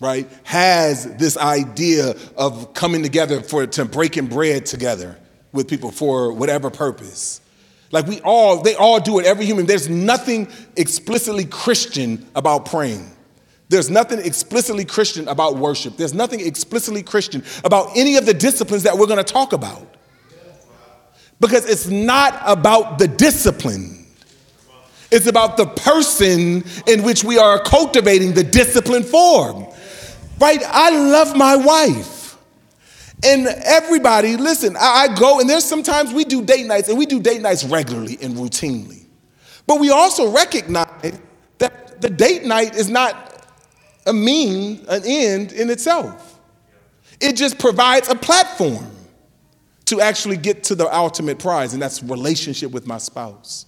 right, 0.00 0.28
has 0.42 1.04
this 1.16 1.36
idea 1.36 2.14
of 2.36 2.74
coming 2.74 3.02
together 3.02 3.40
for 3.40 3.66
to 3.66 3.84
breaking 3.84 4.26
bread 4.26 4.66
together 4.66 5.16
with 5.52 5.68
people 5.68 5.90
for 5.90 6.32
whatever 6.32 6.70
purpose. 6.70 7.40
Like 7.90 8.06
we 8.06 8.20
all, 8.22 8.60
they 8.62 8.74
all 8.74 8.98
do 8.98 9.20
it, 9.20 9.26
every 9.26 9.46
human. 9.46 9.66
There's 9.66 9.88
nothing 9.88 10.48
explicitly 10.76 11.44
Christian 11.44 12.26
about 12.34 12.66
praying. 12.66 13.08
There's 13.68 13.88
nothing 13.88 14.18
explicitly 14.18 14.84
Christian 14.84 15.28
about 15.28 15.56
worship. 15.56 15.96
There's 15.96 16.12
nothing 16.12 16.40
explicitly 16.40 17.02
Christian 17.02 17.42
about 17.64 17.96
any 17.96 18.16
of 18.16 18.26
the 18.26 18.34
disciplines 18.34 18.82
that 18.82 18.98
we're 18.98 19.06
going 19.06 19.24
to 19.24 19.32
talk 19.32 19.52
about. 19.52 19.96
Because 21.40 21.68
it's 21.68 21.86
not 21.88 22.40
about 22.44 22.98
the 22.98 23.08
discipline. 23.08 24.03
It's 25.14 25.26
about 25.26 25.56
the 25.56 25.66
person 25.66 26.64
in 26.86 27.02
which 27.02 27.24
we 27.24 27.38
are 27.38 27.58
cultivating 27.60 28.34
the 28.34 28.44
discipline 28.44 29.04
form 29.04 29.66
right? 30.40 30.60
I 30.66 30.90
love 30.90 31.36
my 31.36 31.56
wife. 31.56 32.36
And 33.24 33.46
everybody, 33.46 34.36
listen, 34.36 34.76
I, 34.76 35.08
I 35.08 35.14
go, 35.14 35.40
and 35.40 35.48
there's 35.48 35.64
sometimes 35.64 36.12
we 36.12 36.24
do 36.24 36.42
date 36.44 36.66
nights, 36.66 36.88
and 36.88 36.98
we 36.98 37.06
do 37.06 37.20
date 37.20 37.40
nights 37.40 37.64
regularly 37.64 38.18
and 38.20 38.34
routinely. 38.34 39.06
But 39.66 39.80
we 39.80 39.90
also 39.90 40.30
recognize 40.30 41.18
that 41.58 42.00
the 42.00 42.10
date 42.10 42.44
night 42.44 42.76
is 42.76 42.90
not 42.90 43.46
a 44.06 44.12
mean, 44.12 44.84
an 44.88 45.02
end 45.06 45.52
in 45.52 45.70
itself. 45.70 46.38
It 47.20 47.36
just 47.36 47.58
provides 47.58 48.08
a 48.10 48.14
platform 48.14 48.90
to 49.86 50.00
actually 50.00 50.36
get 50.36 50.64
to 50.64 50.74
the 50.74 50.94
ultimate 50.94 51.38
prize, 51.38 51.72
and 51.72 51.80
that's 51.80 52.02
relationship 52.02 52.72
with 52.72 52.86
my 52.86 52.98
spouse 52.98 53.66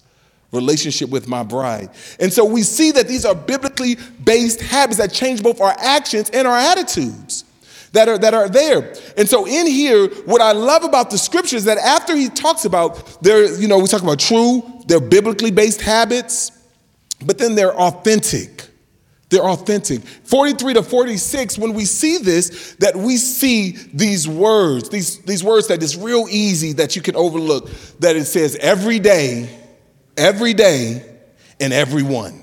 relationship 0.57 1.11
with 1.11 1.29
my 1.29 1.43
bride. 1.43 1.91
And 2.19 2.33
so 2.33 2.45
we 2.45 2.63
see 2.63 2.91
that 2.93 3.07
these 3.07 3.25
are 3.25 3.35
biblically 3.35 3.97
based 4.25 4.61
habits 4.61 4.99
that 4.99 5.13
change 5.13 5.43
both 5.43 5.61
our 5.61 5.77
actions 5.79 6.31
and 6.31 6.47
our 6.47 6.57
attitudes 6.57 7.45
that 7.93 8.09
are, 8.09 8.19
that 8.19 8.35
are 8.35 8.49
there. 8.49 8.95
And 9.17 9.29
so 9.29 9.47
in 9.47 9.67
here, 9.67 10.09
what 10.25 10.41
I 10.41 10.53
love 10.53 10.85
about 10.85 11.11
the 11.11 11.19
scriptures 11.19 11.65
that 11.65 11.79
after 11.79 12.15
he 12.15 12.29
talks 12.29 12.65
about 12.65 13.23
there, 13.23 13.59
you 13.59 13.69
know, 13.69 13.79
we 13.79 13.87
talk 13.87 14.03
about 14.03 14.19
true, 14.19 14.63
they're 14.87 15.01
biblically 15.01 15.51
based 15.51 15.81
habits, 15.81 16.53
but 17.25 17.39
then 17.39 17.55
they're 17.55 17.75
authentic. 17.75 18.69
They're 19.29 19.43
authentic. 19.43 20.03
43 20.03 20.75
to 20.75 20.83
46, 20.83 21.59
when 21.59 21.75
we 21.75 21.85
see 21.85 22.19
this, 22.19 22.77
that 22.79 22.95
we 22.95 23.17
see 23.17 23.73
these 23.93 24.29
words, 24.29 24.89
these, 24.89 25.19
these 25.23 25.43
words 25.43 25.67
that 25.69 25.83
is 25.83 25.97
real 25.97 26.27
easy 26.31 26.75
that 26.75 26.95
you 26.95 27.03
can 27.03 27.17
overlook, 27.17 27.69
that 27.99 28.15
it 28.15 28.27
says 28.27 28.57
every 28.57 29.01
day 29.01 29.49
every 30.17 30.55
day 30.55 31.05
and 31.61 31.73
everyone. 31.73 32.43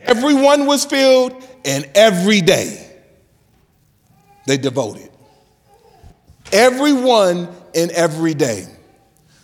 Everyone 0.00 0.66
was 0.66 0.84
filled, 0.84 1.32
and 1.64 1.88
every 1.94 2.40
day 2.40 2.96
they 4.46 4.56
devoted. 4.56 5.10
Everyone 6.52 7.48
and 7.74 7.90
every 7.90 8.34
day. 8.34 8.66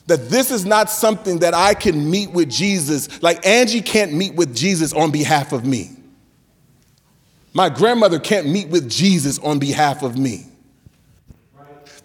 That 0.06 0.28
this 0.28 0.50
is 0.50 0.64
not 0.64 0.90
something 0.90 1.40
that 1.40 1.54
I 1.54 1.74
can 1.74 2.10
meet 2.10 2.30
with 2.30 2.50
Jesus, 2.50 3.22
like 3.22 3.44
Angie 3.46 3.80
can't 3.80 4.12
meet 4.12 4.34
with 4.34 4.54
Jesus 4.54 4.92
on 4.92 5.10
behalf 5.10 5.52
of 5.52 5.64
me. 5.64 5.90
My 7.54 7.68
grandmother 7.68 8.18
can't 8.18 8.48
meet 8.48 8.68
with 8.68 8.90
Jesus 8.90 9.38
on 9.38 9.58
behalf 9.58 10.02
of 10.02 10.18
me. 10.18 10.46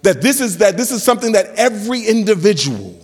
That 0.03 0.21
this 0.21 0.39
is 0.39 0.59
that 0.59 0.77
this 0.77 0.91
is 0.91 1.03
something 1.03 1.33
that 1.33 1.47
every 1.55 2.05
individual 2.05 2.97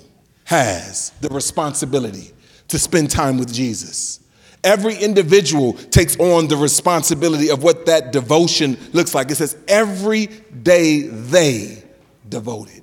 has 0.45 1.11
the 1.21 1.29
responsibility 1.29 2.31
to 2.69 2.79
spend 2.79 3.11
time 3.11 3.37
with 3.37 3.53
Jesus. 3.53 4.21
Every 4.63 4.95
individual 4.95 5.73
takes 5.73 6.17
on 6.17 6.47
the 6.47 6.57
responsibility 6.57 7.51
of 7.51 7.61
what 7.61 7.85
that 7.85 8.11
devotion 8.11 8.77
looks 8.93 9.13
like. 9.13 9.29
It 9.29 9.35
says, 9.35 9.55
every 9.67 10.27
day 10.27 11.01
they 11.01 11.83
devoted. 12.27 12.81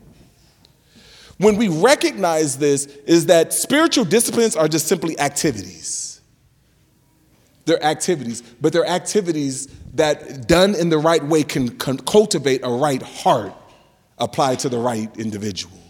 When 1.39 1.57
we 1.57 1.67
recognize 1.69 2.59
this, 2.59 2.87
is 3.07 3.27
that 3.27 3.53
spiritual 3.53 4.05
disciplines 4.05 4.55
are 4.55 4.69
just 4.69 4.87
simply 4.87 5.19
activities. 5.19 6.21
They're 7.65 7.83
activities, 7.83 8.43
but 8.61 8.73
they're 8.73 8.87
activities 8.87 9.67
that, 9.95 10.47
done 10.47 10.77
in 10.77 10.89
the 10.89 10.99
right 10.99 11.23
way, 11.23 11.43
can 11.43 11.69
cultivate 11.69 12.61
a 12.63 12.71
right 12.71 13.03
heart 13.03 13.55
applied 14.19 14.61
to 14.61 14.69
the 14.69 14.79
right 14.79 15.11
individual. 15.17 15.82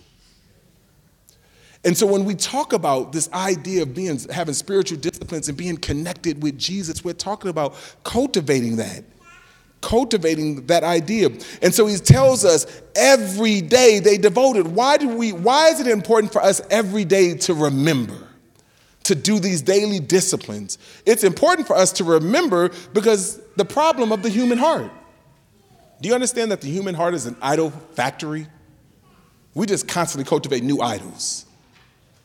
And 1.84 1.96
so 1.98 2.06
when 2.06 2.24
we 2.24 2.34
talk 2.34 2.72
about 2.72 3.12
this 3.12 3.30
idea 3.32 3.82
of 3.82 3.94
being 3.94 4.18
having 4.30 4.54
spiritual 4.54 4.98
disciplines 4.98 5.48
and 5.48 5.58
being 5.58 5.76
connected 5.76 6.42
with 6.42 6.56
Jesus, 6.56 7.04
we're 7.04 7.12
talking 7.12 7.50
about 7.50 7.74
cultivating 8.04 8.76
that. 8.76 9.04
Cultivating 9.80 10.66
that 10.66 10.84
idea. 10.84 11.30
And 11.60 11.74
so 11.74 11.86
he 11.86 11.96
tells 11.96 12.44
us 12.44 12.66
every 12.94 13.60
day 13.60 13.98
they 13.98 14.16
devoted. 14.16 14.68
Why 14.68 14.96
do 14.96 15.08
we 15.08 15.32
why 15.32 15.68
is 15.68 15.80
it 15.80 15.88
important 15.88 16.32
for 16.32 16.40
us 16.40 16.60
every 16.70 17.04
day 17.04 17.34
to 17.38 17.54
remember? 17.54 18.28
To 19.04 19.16
do 19.16 19.40
these 19.40 19.60
daily 19.60 19.98
disciplines. 19.98 20.78
It's 21.04 21.24
important 21.24 21.66
for 21.66 21.74
us 21.74 21.90
to 21.94 22.04
remember 22.04 22.70
because 22.94 23.40
the 23.56 23.64
problem 23.64 24.12
of 24.12 24.22
the 24.22 24.28
human 24.28 24.58
heart. 24.58 24.92
Do 26.00 26.08
you 26.08 26.14
understand 26.14 26.52
that 26.52 26.60
the 26.60 26.70
human 26.70 26.94
heart 26.94 27.14
is 27.14 27.26
an 27.26 27.36
idol 27.42 27.70
factory? 27.94 28.46
We 29.54 29.66
just 29.66 29.88
constantly 29.88 30.28
cultivate 30.28 30.62
new 30.62 30.80
idols 30.80 31.46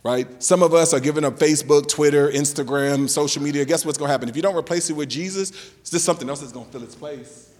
right? 0.07 0.41
Some 0.41 0.63
of 0.63 0.73
us 0.73 0.93
are 0.93 1.01
giving 1.01 1.25
up 1.25 1.37
Facebook, 1.37 1.89
Twitter, 1.89 2.31
Instagram, 2.31 3.09
social 3.09 3.43
media. 3.43 3.65
Guess 3.65 3.85
what's 3.85 3.97
going 3.97 4.07
to 4.07 4.13
happen? 4.13 4.29
If 4.29 4.37
you 4.37 4.41
don't 4.41 4.55
replace 4.55 4.89
it 4.89 4.93
with 4.93 5.09
Jesus, 5.09 5.51
it's 5.81 5.89
just 5.89 6.05
something 6.05 6.29
else 6.29 6.39
that's 6.39 6.53
going 6.53 6.65
to 6.65 6.71
fill 6.71 6.83
its 6.83 6.95
place. 6.95 7.51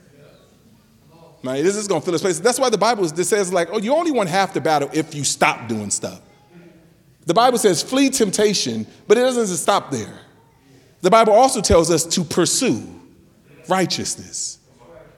Right? 1.44 1.62
This 1.62 1.76
is 1.76 1.90
going 1.90 2.00
to 2.00 2.06
fill 2.06 2.14
its 2.14 2.24
place. 2.24 2.40
That's 2.40 2.58
why 2.58 2.70
the 2.70 2.78
Bible 2.78 3.06
says, 3.10 3.52
like, 3.52 3.68
oh, 3.70 3.80
you 3.80 3.94
only 3.94 4.12
won 4.12 4.28
half 4.28 4.54
the 4.54 4.62
battle 4.62 4.90
if 4.94 5.14
you 5.14 5.26
stop 5.26 5.68
doing 5.68 5.90
stuff. 5.90 6.22
The 7.26 7.34
Bible 7.34 7.58
says, 7.58 7.84
flee 7.84 8.10
temptation, 8.10 8.88
but 9.10 9.18
it 9.18 9.22
doesn't 9.22 9.58
stop 9.58 9.92
there. 9.92 10.18
The 11.02 11.10
Bible 11.10 11.34
also 11.34 11.60
tells 11.60 11.92
us 11.92 12.06
to 12.06 12.24
pursue 12.24 12.82
righteousness. 13.68 14.60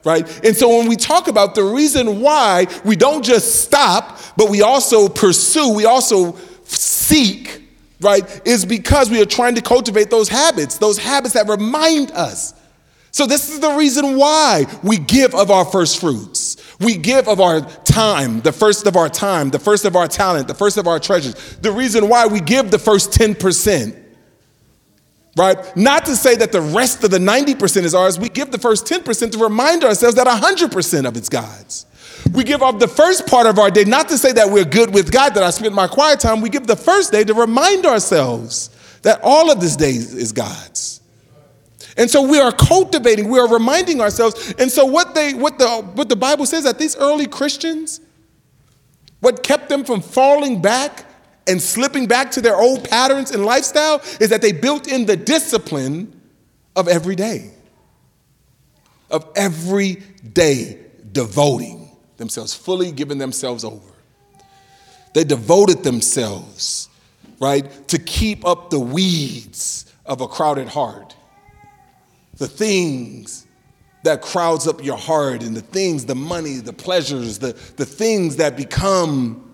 Right? 0.04 0.26
And 0.44 0.56
so 0.56 0.68
when 0.78 0.88
we 0.88 0.96
talk 0.96 1.28
about 1.28 1.54
the 1.54 1.62
reason 1.62 2.20
why 2.22 2.66
we 2.84 2.96
don't 2.96 3.24
just 3.24 3.62
stop, 3.62 4.18
but 4.36 4.50
we 4.50 4.62
also 4.62 5.08
pursue, 5.08 5.74
we 5.74 5.84
also 5.84 6.36
seek, 7.10 7.62
right, 8.00 8.46
is 8.46 8.64
because 8.64 9.10
we 9.10 9.20
are 9.20 9.26
trying 9.26 9.54
to 9.56 9.62
cultivate 9.62 10.10
those 10.10 10.28
habits, 10.28 10.78
those 10.78 10.98
habits 10.98 11.34
that 11.34 11.48
remind 11.48 12.10
us. 12.12 12.54
So, 13.12 13.26
this 13.26 13.50
is 13.50 13.58
the 13.58 13.72
reason 13.74 14.16
why 14.16 14.66
we 14.84 14.96
give 14.96 15.34
of 15.34 15.50
our 15.50 15.64
first 15.64 16.00
fruits. 16.00 16.56
We 16.78 16.96
give 16.96 17.28
of 17.28 17.40
our 17.40 17.60
time, 17.60 18.40
the 18.40 18.52
first 18.52 18.86
of 18.86 18.96
our 18.96 19.08
time, 19.08 19.50
the 19.50 19.58
first 19.58 19.84
of 19.84 19.96
our 19.96 20.06
talent, 20.06 20.46
the 20.46 20.54
first 20.54 20.78
of 20.78 20.86
our 20.86 21.00
treasures. 21.00 21.34
The 21.60 21.72
reason 21.72 22.08
why 22.08 22.26
we 22.26 22.40
give 22.40 22.70
the 22.70 22.78
first 22.78 23.10
10%, 23.10 24.00
right? 25.36 25.76
Not 25.76 26.06
to 26.06 26.16
say 26.16 26.36
that 26.36 26.52
the 26.52 26.60
rest 26.60 27.02
of 27.02 27.10
the 27.10 27.18
90% 27.18 27.82
is 27.82 27.94
ours. 27.94 28.18
We 28.18 28.28
give 28.28 28.52
the 28.52 28.58
first 28.58 28.86
10% 28.86 29.32
to 29.32 29.38
remind 29.38 29.84
ourselves 29.84 30.14
that 30.14 30.26
100% 30.26 31.06
of 31.06 31.16
it's 31.16 31.28
God's. 31.28 31.86
We 32.32 32.44
give 32.44 32.62
up 32.62 32.78
the 32.78 32.88
first 32.88 33.26
part 33.26 33.46
of 33.46 33.58
our 33.58 33.70
day, 33.70 33.84
not 33.84 34.08
to 34.08 34.18
say 34.18 34.32
that 34.32 34.50
we're 34.50 34.64
good 34.64 34.94
with 34.94 35.10
God, 35.10 35.34
that 35.34 35.42
I 35.42 35.50
spent 35.50 35.74
my 35.74 35.88
quiet 35.88 36.20
time. 36.20 36.40
We 36.40 36.48
give 36.48 36.66
the 36.66 36.76
first 36.76 37.12
day 37.12 37.24
to 37.24 37.34
remind 37.34 37.86
ourselves 37.86 38.70
that 39.02 39.20
all 39.22 39.50
of 39.50 39.60
this 39.60 39.76
day 39.76 39.90
is 39.90 40.32
God's. 40.32 41.00
And 41.96 42.10
so 42.10 42.22
we 42.22 42.38
are 42.38 42.52
cultivating, 42.52 43.28
we 43.28 43.38
are 43.38 43.48
reminding 43.48 44.00
ourselves. 44.00 44.54
And 44.58 44.70
so 44.70 44.84
what 44.84 45.14
they 45.14 45.34
what 45.34 45.58
the 45.58 45.68
what 45.94 46.08
the 46.08 46.16
Bible 46.16 46.46
says 46.46 46.64
that 46.64 46.78
these 46.78 46.96
early 46.96 47.26
Christians, 47.26 48.00
what 49.20 49.42
kept 49.42 49.68
them 49.68 49.84
from 49.84 50.00
falling 50.00 50.62
back 50.62 51.04
and 51.46 51.60
slipping 51.60 52.06
back 52.06 52.30
to 52.32 52.40
their 52.40 52.56
old 52.56 52.88
patterns 52.88 53.32
and 53.32 53.44
lifestyle 53.44 54.00
is 54.20 54.28
that 54.28 54.40
they 54.40 54.52
built 54.52 54.86
in 54.86 55.04
the 55.04 55.16
discipline 55.16 56.20
of 56.76 56.86
every 56.86 57.16
day. 57.16 57.50
Of 59.10 59.28
every 59.34 59.96
day 60.32 60.78
devoting 61.10 61.79
themselves, 62.20 62.54
fully 62.54 62.92
giving 62.92 63.18
themselves 63.18 63.64
over. 63.64 63.92
They 65.12 65.24
devoted 65.24 65.82
themselves, 65.82 66.88
right, 67.40 67.88
to 67.88 67.98
keep 67.98 68.46
up 68.46 68.70
the 68.70 68.78
weeds 68.78 69.92
of 70.06 70.20
a 70.20 70.28
crowded 70.28 70.68
heart. 70.68 71.16
The 72.36 72.46
things 72.46 73.46
that 74.04 74.22
crowds 74.22 74.68
up 74.68 74.84
your 74.84 74.96
heart 74.96 75.42
and 75.42 75.56
the 75.56 75.60
things, 75.60 76.06
the 76.06 76.14
money, 76.14 76.58
the 76.58 76.72
pleasures, 76.72 77.38
the, 77.38 77.52
the 77.76 77.84
things 77.84 78.36
that 78.36 78.56
become 78.56 79.52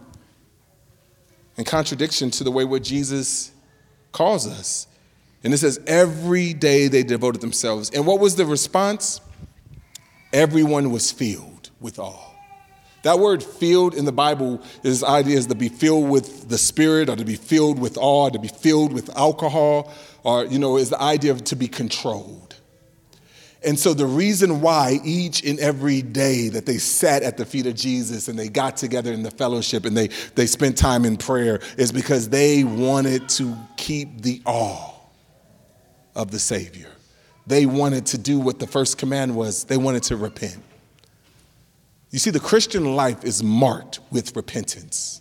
in 1.57 1.65
contradiction 1.65 2.31
to 2.33 2.45
the 2.45 2.51
way 2.51 2.65
what 2.65 2.83
Jesus 2.83 3.51
calls 4.13 4.47
us. 4.47 4.87
And 5.43 5.55
it 5.55 5.59
says, 5.59 5.81
every 5.87 6.53
day 6.53 6.89
they 6.89 7.03
devoted 7.03 7.41
themselves. 7.41 7.91
And 7.91 8.07
what 8.07 8.21
was 8.21 8.37
the 8.37 8.45
response? 8.45 9.21
Everyone 10.33 10.91
was 10.91 11.11
filled 11.11 11.71
with 11.81 11.99
awe. 11.99 12.26
That 13.07 13.21
word 13.21 13.41
filled 13.41 13.95
in 13.95 14.05
the 14.05 14.11
Bible 14.11 14.61
is 14.83 15.05
idea 15.05 15.39
is 15.39 15.47
to 15.47 15.55
be 15.55 15.69
filled 15.69 16.11
with 16.11 16.49
the 16.49 16.59
Spirit 16.59 17.09
or 17.09 17.15
to 17.15 17.25
be 17.25 17.37
filled 17.37 17.79
with 17.79 17.97
awe, 17.97 18.31
to 18.31 18.39
be 18.41 18.49
filled 18.49 18.93
with 18.93 19.17
alcohol, 19.17 19.95
or, 20.25 20.45
you 20.47 20.59
know, 20.59 20.77
is 20.77 20.91
the 20.91 21.01
idea 21.01 21.31
of 21.31 21.45
to 21.45 21.55
be 21.55 21.69
controlled. 21.69 22.57
And 23.63 23.79
so 23.79 23.95
the 23.95 24.07
reason 24.07 24.61
why 24.61 24.99
each 25.05 25.45
and 25.45 25.61
every 25.61 26.03
day 26.03 26.49
that 26.49 26.67
they 26.67 26.79
sat 26.79 27.23
at 27.23 27.37
the 27.37 27.45
feet 27.45 27.69
of 27.69 27.77
Jesus 27.77 28.27
and 28.27 28.37
they 28.37 28.49
got 28.49 28.77
together 28.77 29.13
in 29.13 29.23
the 29.23 29.31
fellowship 29.31 29.85
and 29.85 29.97
they, 29.97 30.09
they 30.35 30.47
spent 30.47 30.77
time 30.77 31.05
in 31.05 31.17
prayer 31.17 31.61
is 31.79 31.93
because 31.93 32.29
they 32.29 32.65
wanted 32.65 33.29
to 33.29 33.57
keep 33.77 34.23
the 34.23 34.43
awe 34.45 34.93
of 36.17 36.33
the 36.33 36.41
Savior. 36.41 36.91
They 37.47 37.67
wanted 37.67 38.07
to 38.07 38.19
do 38.19 38.41
what 38.41 38.59
the 38.59 38.67
first 38.67 38.99
command 38.99 39.37
was, 39.37 39.63
they 39.63 39.77
wanted 39.77 40.03
to 40.03 40.17
repent. 40.17 40.61
You 42.11 42.19
see, 42.19 42.31
the 42.31 42.41
Christian 42.41 42.97
life 42.97 43.25
is 43.25 43.43
marked 43.43 44.01
with 44.11 44.35
repentance. 44.37 45.21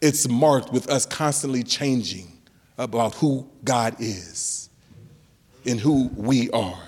It's 0.00 0.28
marked 0.28 0.72
with 0.72 0.88
us 0.88 1.06
constantly 1.06 1.62
changing 1.62 2.30
about 2.76 3.14
who 3.14 3.48
God 3.64 3.96
is 3.98 4.68
and 5.66 5.80
who 5.80 6.08
we 6.14 6.50
are. 6.50 6.82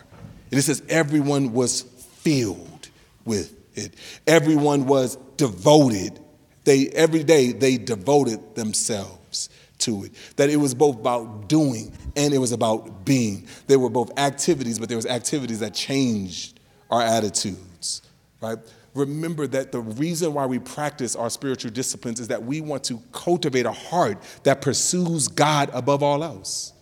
And 0.51 0.59
it 0.59 0.63
says 0.63 0.83
everyone 0.89 1.53
was 1.53 1.83
filled 1.83 2.89
with 3.25 3.55
it. 3.77 3.95
Everyone 4.27 4.87
was 4.87 5.17
devoted. 5.37 6.19
They 6.65 6.89
every 6.89 7.25
day 7.25 7.53
they 7.53 7.79
devoted 7.79 8.55
themselves 8.55 9.49
to 9.79 10.05
it. 10.05 10.13
That 10.37 10.51
it 10.51 10.57
was 10.57 10.75
both 10.75 10.97
about 10.97 11.49
doing 11.49 11.93
and 12.17 12.33
it 12.35 12.39
was 12.39 12.53
about 12.53 13.05
being. 13.05 13.47
There 13.67 13.79
were 13.79 13.91
both 13.91 14.17
activities, 14.19 14.79
but 14.79 14.89
there 14.89 14.99
was 14.99 15.07
activities 15.07 15.61
that 15.61 15.75
changed 15.75 16.61
our 16.91 17.03
attitudes, 17.03 18.03
right? 18.41 18.59
Remember 18.97 19.47
that 19.49 19.73
the 19.73 19.81
reason 19.81 20.35
why 20.35 20.47
we 20.47 20.59
practice 20.59 21.15
our 21.15 21.31
spiritual 21.31 21.71
disciplines 21.71 22.21
is 22.21 22.29
that 22.29 22.43
we 22.43 22.61
want 22.61 22.85
to 22.85 23.01
cultivate 23.13 23.67
a 23.67 23.73
heart 23.73 24.23
that 24.43 24.61
pursues 24.61 25.29
God 25.29 25.71
above 25.73 26.03
all 26.03 26.25
else. 26.25 26.73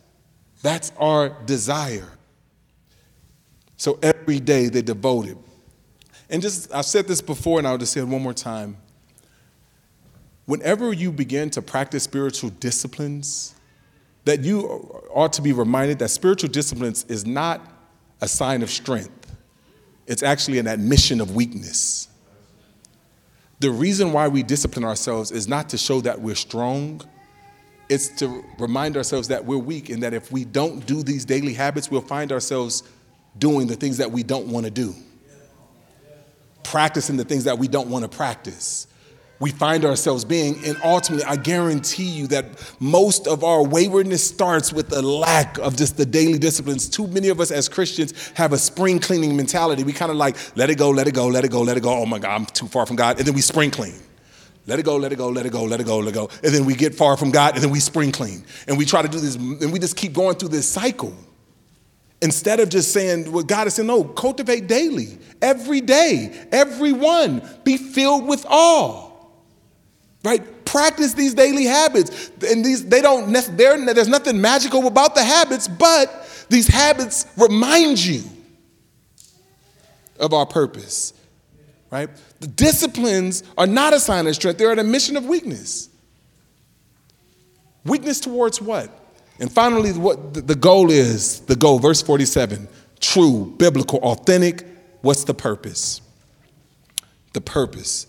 That's 0.63 0.93
our 0.99 1.31
desire. 1.45 2.09
So 3.77 3.99
every 4.03 4.41
day 4.41 4.69
they 4.69 4.83
devoted. 4.83 5.37
And 6.31 6.41
just, 6.41 6.73
I've 6.75 6.87
said 6.87 7.07
this 7.07 7.21
before 7.21 7.59
and 7.59 7.67
I'll 7.67 7.79
just 7.79 7.93
say 7.93 8.01
it 8.01 8.05
one 8.05 8.23
more 8.23 8.33
time. 8.33 8.77
Whenever 10.47 10.93
you 10.93 11.13
begin 11.13 11.51
to 11.51 11.63
practice 11.63 12.03
spiritual 12.05 12.51
disciplines, 12.51 13.55
that 14.25 14.43
you 14.43 14.67
ought 15.13 15.33
to 15.35 15.43
be 15.43 15.53
reminded 15.53 15.99
that 15.99 16.09
spiritual 16.09 16.49
disciplines 16.49 17.05
is 17.09 17.27
not 17.27 17.61
a 18.21 18.29
sign 18.29 18.63
of 18.63 18.71
strength 18.71 19.24
it's 20.07 20.23
actually 20.23 20.59
an 20.59 20.67
admission 20.67 21.21
of 21.21 21.35
weakness. 21.35 22.09
The 23.61 23.71
reason 23.71 24.13
why 24.13 24.29
we 24.29 24.43
discipline 24.43 24.85
ourselves 24.85 25.31
is 25.31 25.49
not 25.49 25.69
to 25.71 25.79
show 25.79 26.01
that 26.03 26.21
we're 26.21 26.35
strong, 26.35 27.01
it's 27.89 28.09
to 28.19 28.45
remind 28.59 28.97
ourselves 28.97 29.29
that 29.29 29.45
we're 29.45 29.59
weak 29.59 29.91
and 29.91 30.03
that 30.03 30.15
if 30.15 30.33
we 30.33 30.45
don't 30.45 30.85
do 30.87 31.03
these 31.03 31.25
daily 31.25 31.55
habits, 31.55 31.91
we'll 31.91 32.01
find 32.01 32.33
ourselves 32.33 32.83
doing 33.39 33.67
the 33.67 33.77
things 33.77 33.99
that 33.99 34.11
we 34.11 34.23
don't 34.23 34.47
want 34.49 34.65
to 34.65 34.71
do, 34.71 34.95
practicing 36.63 37.17
the 37.17 37.25
things 37.25 37.45
that 37.45 37.59
we 37.59 37.69
don't 37.69 37.89
want 37.89 38.11
to 38.11 38.17
practice 38.17 38.87
we 39.41 39.51
find 39.51 39.85
ourselves 39.85 40.25
being. 40.25 40.65
And 40.65 40.77
ultimately, 40.83 41.25
I 41.25 41.37
guarantee 41.37 42.05
you 42.05 42.27
that 42.29 42.47
most 42.81 43.27
of 43.27 43.43
our 43.43 43.63
waywardness 43.63 44.25
starts 44.25 44.73
with 44.73 44.93
a 44.93 45.03
lack 45.03 45.59
of 45.59 45.77
just 45.77 45.97
the 45.97 46.07
daily 46.07 46.39
disciplines. 46.39 46.89
Too 46.89 47.07
many 47.09 47.29
of 47.29 47.41
us 47.41 47.51
as 47.51 47.69
Christians 47.69 48.15
have 48.35 48.53
a 48.53 48.59
spring 48.59 48.99
cleaning 49.01 49.37
mentality. 49.37 49.83
We 49.83 49.93
kind 49.93 50.11
of 50.11 50.17
like, 50.17 50.37
let 50.57 50.71
it 50.71 50.79
go, 50.79 50.91
let 50.91 51.09
it 51.09 51.15
go, 51.15 51.27
let 51.27 51.45
it 51.45 51.51
go, 51.51 51.63
let 51.63 51.77
it 51.77 51.83
go. 51.83 51.93
Oh 51.93 52.07
my 52.07 52.19
God, 52.19 52.31
I'm 52.31 52.47
too 52.47 52.67
far 52.67 52.87
from 52.87 52.97
God. 52.97 53.19
And 53.19 53.27
then 53.27 53.35
we 53.35 53.41
spring 53.41 53.71
clean. 53.71 53.95
Let 54.67 54.79
it 54.79 54.85
go, 54.85 54.97
let 54.97 55.13
it 55.13 55.17
go, 55.17 55.29
let 55.29 55.45
it 55.45 55.53
go, 55.53 55.65
let 55.65 55.81
it 55.81 55.85
go, 55.85 55.99
let 55.99 56.09
it 56.09 56.15
go. 56.15 56.31
And 56.43 56.55
then 56.55 56.65
we 56.65 56.75
get 56.75 56.95
far 56.95 57.17
from 57.19 57.31
God 57.31 57.55
and 57.55 57.63
then 57.63 57.71
we 57.71 57.81
spring 57.81 58.13
clean. 58.13 58.45
And 58.67 58.79
we 58.79 58.87
try 58.87 59.03
to 59.03 59.09
do 59.09 59.21
this, 59.21 59.35
and 59.35 59.73
we 59.73 59.79
just 59.79 59.97
keep 59.97 60.15
going 60.15 60.37
through 60.37 60.49
this 60.51 60.67
cycle. 60.67 61.15
Instead 62.23 62.61
of 62.61 62.71
just 62.71 62.93
saying 62.93 63.31
what 63.31 63.47
God 63.47 63.67
is 63.67 63.75
saying, 63.75 63.89
no, 63.89 64.05
cultivate 64.05 64.67
daily, 64.67 65.19
every 65.43 65.83
day, 65.83 66.47
every 66.51 66.93
one, 66.93 67.43
be 67.65 67.77
filled 67.77 68.27
with 68.27 68.47
awe 68.49 69.11
right? 70.25 70.65
Practice 70.65 71.13
these 71.13 71.35
daily 71.35 71.65
habits. 71.65 72.31
And 72.49 72.65
these, 72.65 72.85
they 72.87 73.01
don't, 73.01 73.33
there's 73.33 74.09
nothing 74.09 74.41
magical 74.41 74.87
about 74.87 75.15
the 75.15 75.23
habits, 75.23 75.69
but 75.69 76.47
these 76.49 76.67
habits 76.67 77.27
remind 77.37 78.05
you 78.05 78.23
of 80.19 80.33
our 80.33 80.47
purpose, 80.47 81.13
right? 81.91 82.09
The 82.41 82.47
disciplines 82.49 83.45
are 83.57 83.67
not 83.67 83.93
a 83.93 84.01
sign 84.01 84.27
of 84.27 84.35
strength, 84.35 84.59
they're 84.59 84.73
an 84.73 84.79
admission 84.79 85.17
of 85.17 85.27
weakness. 85.27 85.91
Weakness 87.85 88.19
towards 88.19 88.63
what? 88.63 88.91
And 89.39 89.53
finally, 89.53 89.93
what 89.93 90.47
the 90.47 90.55
goal 90.55 90.91
is 90.91 91.41
the 91.41 91.57
goal, 91.57 91.79
verse 91.79 92.01
47 92.01 92.69
true, 93.01 93.55
biblical, 93.59 93.99
authentic. 93.99 94.65
What's 95.03 95.25
the 95.25 95.35
purpose? 95.35 96.01
The 97.35 97.43
purpose. 97.43 98.07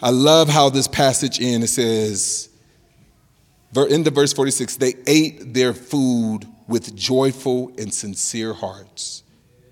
I 0.00 0.10
love 0.10 0.48
how 0.48 0.70
this 0.70 0.86
passage 0.86 1.40
in 1.40 1.62
it 1.62 1.68
says, 1.68 2.48
in 3.74 4.02
the 4.02 4.10
verse 4.10 4.32
46, 4.32 4.76
they 4.76 4.94
ate 5.06 5.52
their 5.54 5.74
food 5.74 6.46
with 6.68 6.94
joyful 6.94 7.72
and 7.78 7.92
sincere 7.92 8.52
hearts. 8.52 9.22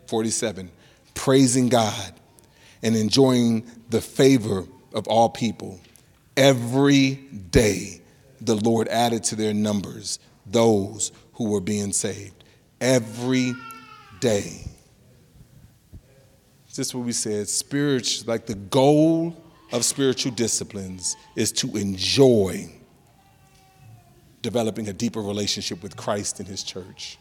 47, 0.06 0.70
praising 1.14 1.68
God 1.68 2.12
and 2.82 2.96
enjoying 2.96 3.68
the 3.90 4.00
favor 4.00 4.64
of 4.92 5.06
all 5.08 5.28
people. 5.28 5.80
Every 6.36 7.14
day 7.14 8.00
the 8.40 8.56
Lord 8.56 8.88
added 8.88 9.24
to 9.24 9.36
their 9.36 9.54
numbers 9.54 10.18
those 10.44 11.12
who 11.34 11.50
were 11.50 11.60
being 11.60 11.92
saved. 11.92 12.44
Every 12.80 13.54
day. 14.20 14.62
Is 16.78 16.94
what 16.94 17.06
we 17.06 17.12
said. 17.12 17.48
Spiritual, 17.48 18.28
like 18.28 18.44
the 18.44 18.54
goal 18.54 19.34
of 19.72 19.84
spiritual 19.84 20.32
disciplines 20.32 21.16
is 21.34 21.52
to 21.52 21.76
enjoy 21.76 22.70
developing 24.42 24.88
a 24.88 24.92
deeper 24.92 25.20
relationship 25.20 25.82
with 25.82 25.96
Christ 25.96 26.38
and 26.38 26.48
His 26.48 26.62
church. 26.62 27.18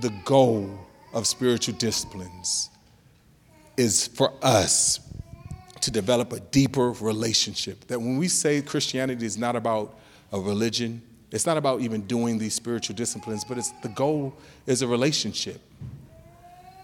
The 0.00 0.10
goal 0.24 0.78
of 1.12 1.26
spiritual 1.26 1.74
disciplines 1.76 2.70
is 3.76 4.06
for 4.06 4.32
us 4.42 5.00
to 5.80 5.90
develop 5.90 6.32
a 6.32 6.40
deeper 6.40 6.92
relationship. 6.92 7.86
That 7.86 7.98
when 7.98 8.18
we 8.18 8.28
say 8.28 8.60
Christianity 8.60 9.24
is 9.24 9.38
not 9.38 9.56
about 9.56 9.98
a 10.32 10.38
religion, 10.38 11.00
it's 11.32 11.46
not 11.46 11.56
about 11.56 11.80
even 11.80 12.02
doing 12.02 12.38
these 12.38 12.54
spiritual 12.54 12.96
disciplines, 12.96 13.44
but 13.44 13.56
it's 13.56 13.70
the 13.82 13.88
goal 13.88 14.34
is 14.66 14.82
a 14.82 14.86
relationship. 14.86 15.60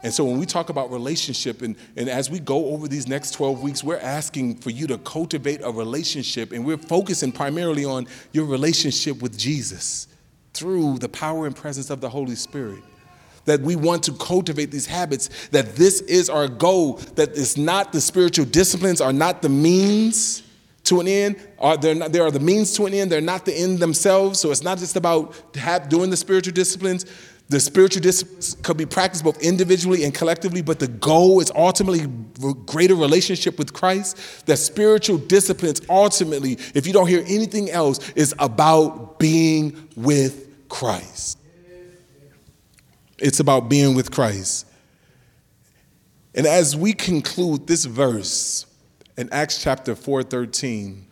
And 0.03 0.13
so 0.13 0.25
when 0.25 0.39
we 0.39 0.47
talk 0.47 0.69
about 0.69 0.91
relationship, 0.91 1.63
and, 1.63 1.77
and 1.97 2.09
as 2.09 2.31
we 2.31 2.39
go 2.39 2.67
over 2.67 2.87
these 2.87 3.09
next 3.09 3.33
12 3.33 3.63
weeks, 3.63 3.83
we're 3.83 3.99
asking 3.99 4.57
for 4.57 4.71
you 4.71 4.87
to 4.89 4.99
cultivate 4.99 5.61
a 5.63 5.71
relationship, 5.71 6.53
and 6.53 6.65
we're 6.65 6.77
focusing 6.77 7.33
primarily 7.33 7.85
on 7.85 8.07
your 8.33 8.45
relationship 8.45 9.23
with 9.23 9.37
Jesus 9.37 10.09
through 10.55 10.99
the 10.99 11.09
power 11.09 11.47
and 11.47 11.57
presence 11.57 11.91
of 11.91 12.01
the 12.01 12.09
Holy 12.09 12.35
Spirit. 12.35 12.83
That 13.47 13.61
we 13.61 13.77
want 13.77 14.03
to 14.05 14.13
cultivate 14.13 14.71
these 14.71 14.87
habits, 14.87 15.49
that 15.49 15.77
this 15.77 16.01
is 16.03 16.29
our 16.29 16.49
goal, 16.49 16.95
that 17.15 17.31
it's 17.31 17.57
not 17.57 17.93
the 17.93 18.01
spiritual 18.01 18.45
disciplines, 18.45 19.01
are 19.01 19.13
not 19.13 19.41
the 19.41 19.49
means 19.49 20.43
to 20.87 21.01
an 21.01 21.09
end. 21.09 21.37
Are 21.59 21.77
they 21.77 21.95
not, 21.95 22.17
are 22.17 22.31
the 22.31 22.41
means 22.41 22.75
to 22.77 22.87
an 22.87 22.95
end. 22.95 23.13
They're 23.13 23.21
not 23.21 23.45
the 23.45 23.55
end 23.55 23.79
themselves. 23.79 24.41
So 24.41 24.51
it's 24.51 24.63
not 24.63 24.79
just 24.79 24.97
about 24.97 25.35
have, 25.55 25.89
doing 25.89 26.11
the 26.11 26.17
spiritual 26.17 26.55
disciplines. 26.55 27.05
The 27.49 27.61
spiritual 27.61 28.03
disciplines 28.03 28.57
could 28.63 28.77
be 28.77 28.87
practiced 28.87 29.23
both 29.23 29.41
individually 29.41 30.03
and 30.03 30.13
collectively, 30.13 30.63
but 30.63 30.81
the 30.81 30.89
goal 30.89 31.41
is 31.41 31.53
ultimately 31.55 32.07
greater 32.67 32.97
relationship 32.97 33.57
with 33.57 33.73
Christ. 33.73 34.47
That 34.47 34.57
spiritual 34.57 35.19
disciplines 35.19 35.81
ultimately, 35.89 36.59
if 36.75 36.89
you 36.89 36.93
don't 36.93 37.07
hear 37.07 37.23
anything 37.27 37.71
else, 37.71 38.11
is 38.13 38.35
about 38.41 39.21
being 39.21 39.89
with 39.95 40.69
Christ. 40.69 41.39
It's 43.19 43.39
about 43.39 43.69
being 43.69 43.95
with 43.95 44.11
Christ. 44.11 44.67
And 46.35 46.47
as 46.47 46.77
we 46.77 46.93
conclude 46.93 47.67
this 47.67 47.85
verse 47.85 48.67
in 49.17 49.29
Acts 49.33 49.63
chapter 49.63 49.95
4:13, 49.95 51.07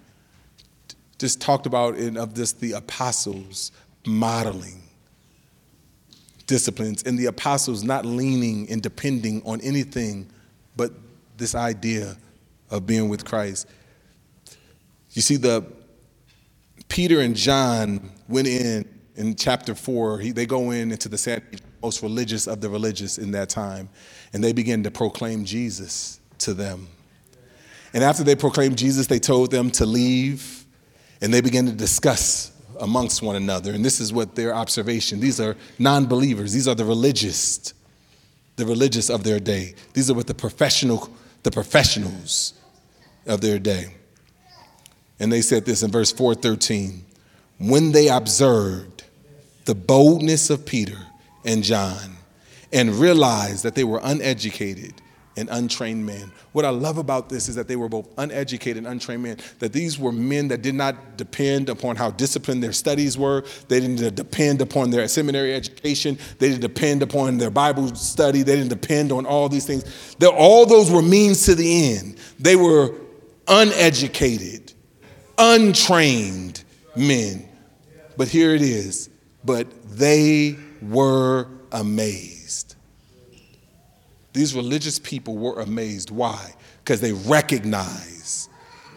just 1.19 1.41
talked 1.41 1.65
about 1.65 1.97
in 1.97 2.17
of 2.17 2.35
this 2.35 2.53
the 2.53 2.73
apostles 2.73 3.71
modeling 4.05 4.84
disciplines 6.47 7.03
and 7.05 7.19
the 7.19 7.27
apostles 7.27 7.85
not 7.85 8.05
leaning 8.05 8.71
and 8.71 8.83
depending 8.83 9.43
on 9.45 9.61
anything 9.61 10.29
but 10.77 10.93
this 11.37 11.55
idea 11.55 12.17
of 12.71 12.87
being 12.87 13.09
with 13.09 13.25
Christ. 13.25 13.67
You 15.11 15.23
see, 15.23 15.37
the 15.37 15.65
Peter 16.89 17.21
and 17.21 17.35
John 17.35 18.11
went 18.29 18.47
in 18.47 18.89
in 19.17 19.35
chapter 19.37 19.75
four. 19.75 20.19
He, 20.19 20.33
they 20.33 20.47
go 20.47 20.71
in 20.71 20.91
into 20.91 21.09
the 21.09 21.43
most 21.83 22.03
religious 22.03 22.47
of 22.47 22.61
the 22.61 22.69
religious 22.69 23.19
in 23.19 23.31
that 23.33 23.49
time, 23.49 23.89
and 24.33 24.43
they 24.43 24.53
begin 24.53 24.83
to 24.85 24.91
proclaim 24.91 25.45
Jesus 25.45 26.21
to 26.39 26.55
them. 26.55 26.89
And 27.93 28.03
after 28.03 28.25
they 28.25 28.35
proclaimed 28.35 28.77
Jesus, 28.77 29.07
they 29.07 29.21
told 29.21 29.51
them 29.51 29.71
to 29.73 29.87
leave, 29.87 30.65
and 31.21 31.33
they 31.33 31.41
began 31.41 31.67
to 31.67 31.73
discuss 31.73 32.51
amongst 32.81 33.23
one 33.23 33.37
another. 33.37 33.73
And 33.73 33.85
this 33.85 34.01
is 34.01 34.13
what 34.13 34.35
their 34.35 34.55
observation. 34.55 35.21
These 35.21 35.41
are 35.41 35.57
non-believers. 35.79 36.53
These 36.53 36.69
are 36.69 36.75
the 36.75 36.85
religious, 36.85 37.75
the 38.57 38.67
religious 38.67 39.11
of 39.11 39.25
their 39.25 39.41
day. 39.41 39.75
These 39.93 40.11
are 40.11 40.15
what 40.15 40.27
the 40.27 40.35
professional, 40.35 41.09
the 41.43 41.51
professionals 41.51 42.55
of 43.27 43.41
their 43.41 43.59
day. 43.59 43.95
And 45.21 45.33
they 45.33 45.43
said 45.43 45.65
this 45.65 45.83
in 45.83 45.91
verse 45.91 46.13
413. 46.13 47.05
When 47.59 47.93
they 47.93 48.09
observed 48.09 49.05
the 49.65 49.75
boldness 49.75 50.51
of 50.51 50.67
Peter 50.67 50.99
and 51.45 51.63
John 51.63 52.17
and 52.73 52.91
realized 52.91 53.63
that 53.63 53.75
they 53.75 53.85
were 53.85 54.01
uneducated 54.03 54.95
and 55.37 55.49
untrained 55.51 56.05
men. 56.07 56.31
What 56.53 56.65
I 56.65 56.71
love 56.71 56.99
about 56.99 57.29
this 57.29 57.49
is 57.49 57.57
that 57.57 57.67
they 57.67 57.77
were 57.77 57.89
both 57.89 58.09
uneducated 58.19 58.79
and 58.79 58.87
untrained 58.87 59.23
men, 59.23 59.39
that 59.59 59.73
these 59.73 59.99
were 59.99 60.13
men 60.13 60.49
that 60.49 60.63
did 60.63 60.75
not 60.75 61.17
depend 61.17 61.69
upon 61.69 61.97
how 61.97 62.11
disciplined 62.11 62.63
their 62.63 62.73
studies 62.73 63.19
were. 63.19 63.45
They 63.69 63.81
didn't 63.81 64.15
depend 64.15 64.61
upon 64.63 64.91
their 64.91 65.07
seminary 65.09 65.55
education. 65.55 66.19
They 66.39 66.49
didn't 66.51 66.63
depend 66.63 67.03
upon 67.03 67.39
their 67.39 67.51
Bible 67.51 67.95
study. 67.95 68.43
They 68.43 68.57
didn't 68.57 68.71
depend 68.71 69.13
on 69.13 69.27
all 69.27 69.49
these 69.49 69.67
things. 69.67 69.85
That 70.21 70.31
all 70.31 70.67
those 70.67 70.91
were 70.91 71.03
means 71.03 71.45
to 71.47 71.55
the 71.55 71.97
end. 71.97 72.19
They 72.39 72.57
were 72.57 72.95
uneducated, 73.49 74.73
untrained 75.39 76.63
men. 76.97 77.49
But 78.17 78.29
here 78.29 78.55
it 78.55 78.63
is. 78.63 79.11
But 79.45 79.67
they 79.99 80.57
were 80.81 81.49
amazed. 81.73 82.34
These 84.35 84.55
religious 84.55 84.99
people 84.99 85.37
were 85.39 85.61
amazed. 85.61 86.11
Why? 86.11 86.55
Because 86.83 87.01
they 87.01 87.13
recognized 87.13 88.51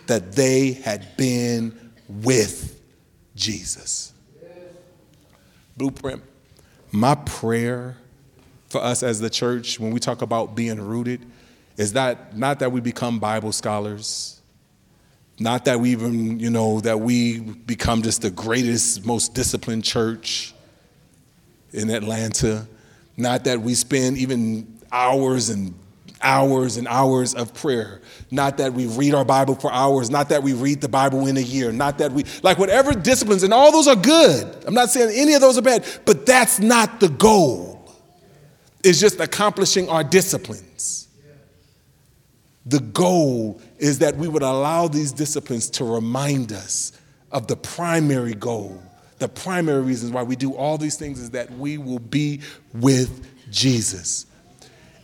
that 0.07 0.33
they 0.33 0.73
had 0.73 1.15
been 1.15 1.93
with 2.09 2.81
Jesus. 3.35 4.13
Blueprint. 5.77 6.23
My 6.91 7.13
prayer 7.15 7.97
for 8.69 8.81
us 8.81 9.03
as 9.03 9.19
the 9.19 9.29
church, 9.29 9.79
when 9.79 9.91
we 9.91 9.99
talk 9.99 10.23
about 10.23 10.55
being 10.55 10.81
rooted, 10.81 11.25
is 11.77 11.93
that 11.93 12.35
not 12.35 12.59
that 12.59 12.71
we 12.71 12.81
become 12.81 13.19
Bible 13.19 13.51
scholars, 13.51 14.41
not 15.39 15.65
that 15.65 15.79
we 15.79 15.91
even, 15.91 16.39
you 16.39 16.49
know, 16.49 16.79
that 16.79 16.99
we 16.99 17.39
become 17.39 18.01
just 18.01 18.23
the 18.23 18.31
greatest, 18.31 19.05
most 19.05 19.35
disciplined 19.35 19.83
church 19.83 20.55
in 21.73 21.91
Atlanta, 21.91 22.67
not 23.17 23.43
that 23.43 23.61
we 23.61 23.75
spend 23.75 24.17
even 24.17 24.76
hours 24.91 25.49
and 25.49 25.73
hours 26.21 26.77
and 26.77 26.87
hours 26.87 27.33
of 27.33 27.53
prayer. 27.53 28.01
Not 28.31 28.57
that 28.57 28.73
we 28.73 28.85
read 28.87 29.13
our 29.13 29.25
Bible 29.25 29.55
for 29.55 29.71
hours, 29.71 30.09
not 30.09 30.29
that 30.29 30.43
we 30.43 30.53
read 30.53 30.81
the 30.81 30.89
Bible 30.89 31.27
in 31.27 31.37
a 31.37 31.41
year, 31.41 31.71
not 31.71 31.99
that 31.99 32.11
we, 32.11 32.25
like 32.43 32.57
whatever 32.57 32.93
disciplines, 32.93 33.43
and 33.43 33.53
all 33.53 33.71
those 33.71 33.87
are 33.87 33.95
good. 33.95 34.63
I'm 34.65 34.73
not 34.73 34.89
saying 34.89 35.11
any 35.15 35.33
of 35.33 35.41
those 35.41 35.57
are 35.57 35.61
bad, 35.61 35.85
but 36.05 36.25
that's 36.25 36.59
not 36.59 36.99
the 36.99 37.09
goal. 37.09 37.73
It's 38.83 38.99
just 38.99 39.19
accomplishing 39.19 39.89
our 39.89 40.03
disciplines. 40.03 41.07
The 42.65 42.79
goal 42.79 43.61
is 43.77 43.99
that 43.99 44.17
we 44.17 44.27
would 44.27 44.43
allow 44.43 44.87
these 44.87 45.13
disciplines 45.13 45.69
to 45.71 45.85
remind 45.85 46.51
us 46.51 46.91
of 47.31 47.47
the 47.47 47.55
primary 47.55 48.33
goal. 48.33 48.81
The 49.19 49.29
primary 49.29 49.81
reasons 49.81 50.11
why 50.11 50.23
we 50.23 50.35
do 50.35 50.53
all 50.53 50.77
these 50.77 50.97
things 50.97 51.19
is 51.19 51.31
that 51.31 51.49
we 51.51 51.77
will 51.77 51.99
be 51.99 52.41
with 52.73 53.25
Jesus 53.49 54.25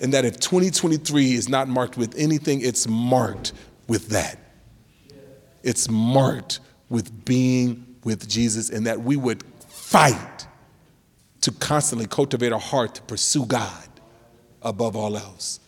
and 0.01 0.13
that 0.13 0.25
if 0.25 0.39
2023 0.39 1.33
is 1.33 1.49
not 1.49 1.67
marked 1.67 1.97
with 1.97 2.15
anything, 2.17 2.61
it's 2.61 2.87
marked 2.87 3.53
with 3.87 4.09
that. 4.09 4.37
It's 5.63 5.89
marked 5.89 6.59
with 6.89 7.25
being 7.25 7.95
with 8.03 8.27
Jesus, 8.27 8.69
and 8.69 8.85
that 8.85 9.01
we 9.01 9.15
would 9.15 9.43
fight 9.67 10.47
to 11.41 11.51
constantly 11.51 12.07
cultivate 12.07 12.51
a 12.51 12.57
heart 12.57 12.95
to 12.95 13.01
pursue 13.03 13.45
God 13.45 13.87
above 14.61 14.95
all 14.95 15.17
else. 15.17 15.59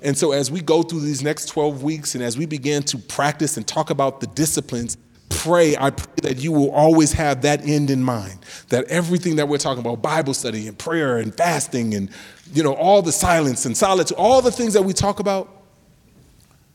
And 0.00 0.16
so, 0.16 0.32
as 0.32 0.50
we 0.50 0.60
go 0.60 0.82
through 0.82 1.00
these 1.00 1.22
next 1.22 1.46
12 1.46 1.82
weeks 1.82 2.14
and 2.14 2.22
as 2.22 2.38
we 2.38 2.46
begin 2.46 2.82
to 2.84 2.98
practice 2.98 3.56
and 3.56 3.66
talk 3.66 3.90
about 3.90 4.20
the 4.20 4.28
disciplines, 4.28 4.96
pray, 5.28 5.76
I 5.76 5.90
pray 5.90 6.14
that 6.22 6.38
you 6.38 6.52
will 6.52 6.70
always 6.70 7.12
have 7.12 7.42
that 7.42 7.66
end 7.66 7.90
in 7.90 8.02
mind. 8.02 8.38
That 8.68 8.84
everything 8.86 9.36
that 9.36 9.48
we're 9.48 9.58
talking 9.58 9.80
about, 9.80 10.02
Bible 10.02 10.34
study 10.34 10.68
and 10.68 10.78
prayer 10.78 11.18
and 11.18 11.34
fasting 11.34 11.94
and 11.94 12.10
you 12.52 12.62
know, 12.62 12.74
all 12.74 13.02
the 13.02 13.12
silence 13.12 13.66
and 13.66 13.76
solitude, 13.76 14.16
all 14.16 14.42
the 14.42 14.50
things 14.50 14.72
that 14.74 14.82
we 14.82 14.92
talk 14.92 15.20
about, 15.20 15.48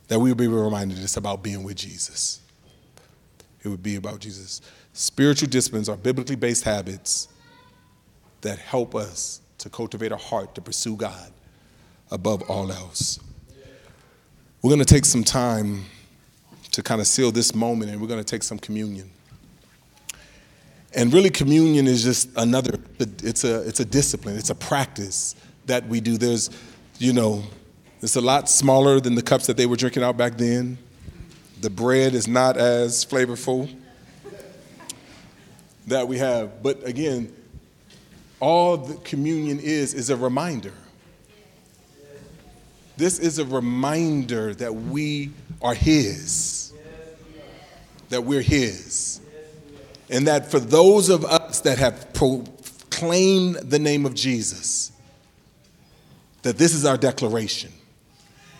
that 0.07 0.19
we 0.19 0.29
will 0.29 0.35
be 0.35 0.47
reminded 0.47 0.99
it's 0.99 1.17
about 1.17 1.43
being 1.43 1.63
with 1.63 1.75
Jesus. 1.75 2.41
It 3.63 3.69
would 3.69 3.83
be 3.83 3.95
about 3.95 4.19
Jesus. 4.19 4.61
Spiritual 4.93 5.49
disciplines 5.49 5.89
are 5.89 5.97
biblically 5.97 6.35
based 6.35 6.63
habits 6.63 7.29
that 8.41 8.59
help 8.59 8.93
us 8.93 9.41
to 9.59 9.69
cultivate 9.69 10.11
a 10.11 10.17
heart 10.17 10.53
to 10.55 10.61
pursue 10.61 10.95
God 10.95 11.31
above 12.11 12.43
all 12.49 12.71
else. 12.71 13.19
We're 14.61 14.69
going 14.69 14.79
to 14.79 14.85
take 14.85 15.05
some 15.05 15.23
time 15.23 15.85
to 16.73 16.83
kind 16.83 17.01
of 17.01 17.07
seal 17.07 17.31
this 17.31 17.55
moment 17.55 17.91
and 17.91 18.01
we're 18.01 18.07
going 18.07 18.19
to 18.19 18.25
take 18.25 18.43
some 18.43 18.59
communion. 18.59 19.09
And 20.95 21.11
really, 21.11 21.31
communion 21.31 21.87
is 21.87 22.03
just 22.03 22.29
another, 22.35 22.79
it's 22.99 23.43
a, 23.43 23.67
it's 23.67 23.79
a 23.79 23.85
discipline, 23.85 24.37
it's 24.37 24.51
a 24.51 24.55
practice 24.55 25.35
that 25.65 25.87
we 25.87 26.01
do. 26.01 26.17
There's, 26.17 26.51
you 26.99 27.13
know, 27.13 27.43
it's 28.01 28.15
a 28.15 28.21
lot 28.21 28.49
smaller 28.49 28.99
than 28.99 29.15
the 29.15 29.23
cups 29.23 29.47
that 29.47 29.57
they 29.57 29.65
were 29.65 29.75
drinking 29.75 30.03
out 30.03 30.17
back 30.17 30.37
then. 30.37 30.77
The 31.61 31.69
bread 31.69 32.13
is 32.13 32.27
not 32.27 32.57
as 32.57 33.05
flavorful 33.05 33.73
that 35.87 36.07
we 36.07 36.17
have. 36.17 36.61
But 36.61 36.85
again, 36.85 37.33
all 38.39 38.77
the 38.77 38.95
communion 38.95 39.59
is 39.59 39.93
is 39.93 40.09
a 40.09 40.17
reminder. 40.17 40.73
This 42.97 43.17
is 43.17 43.39
a 43.39 43.45
reminder 43.45 44.53
that 44.55 44.75
we 44.75 45.31
are 45.61 45.73
His, 45.73 46.62
that 48.13 48.21
we're 48.21 48.41
His. 48.41 49.19
And 50.09 50.27
that 50.27 50.49
for 50.49 50.59
those 50.59 51.09
of 51.09 51.25
us 51.25 51.61
that 51.61 51.79
have 51.79 52.13
proclaimed 52.13 53.55
the 53.55 53.79
name 53.79 54.05
of 54.05 54.13
Jesus, 54.13 54.91
that 56.43 56.57
this 56.57 56.73
is 56.73 56.85
our 56.85 56.97
declaration. 56.97 57.71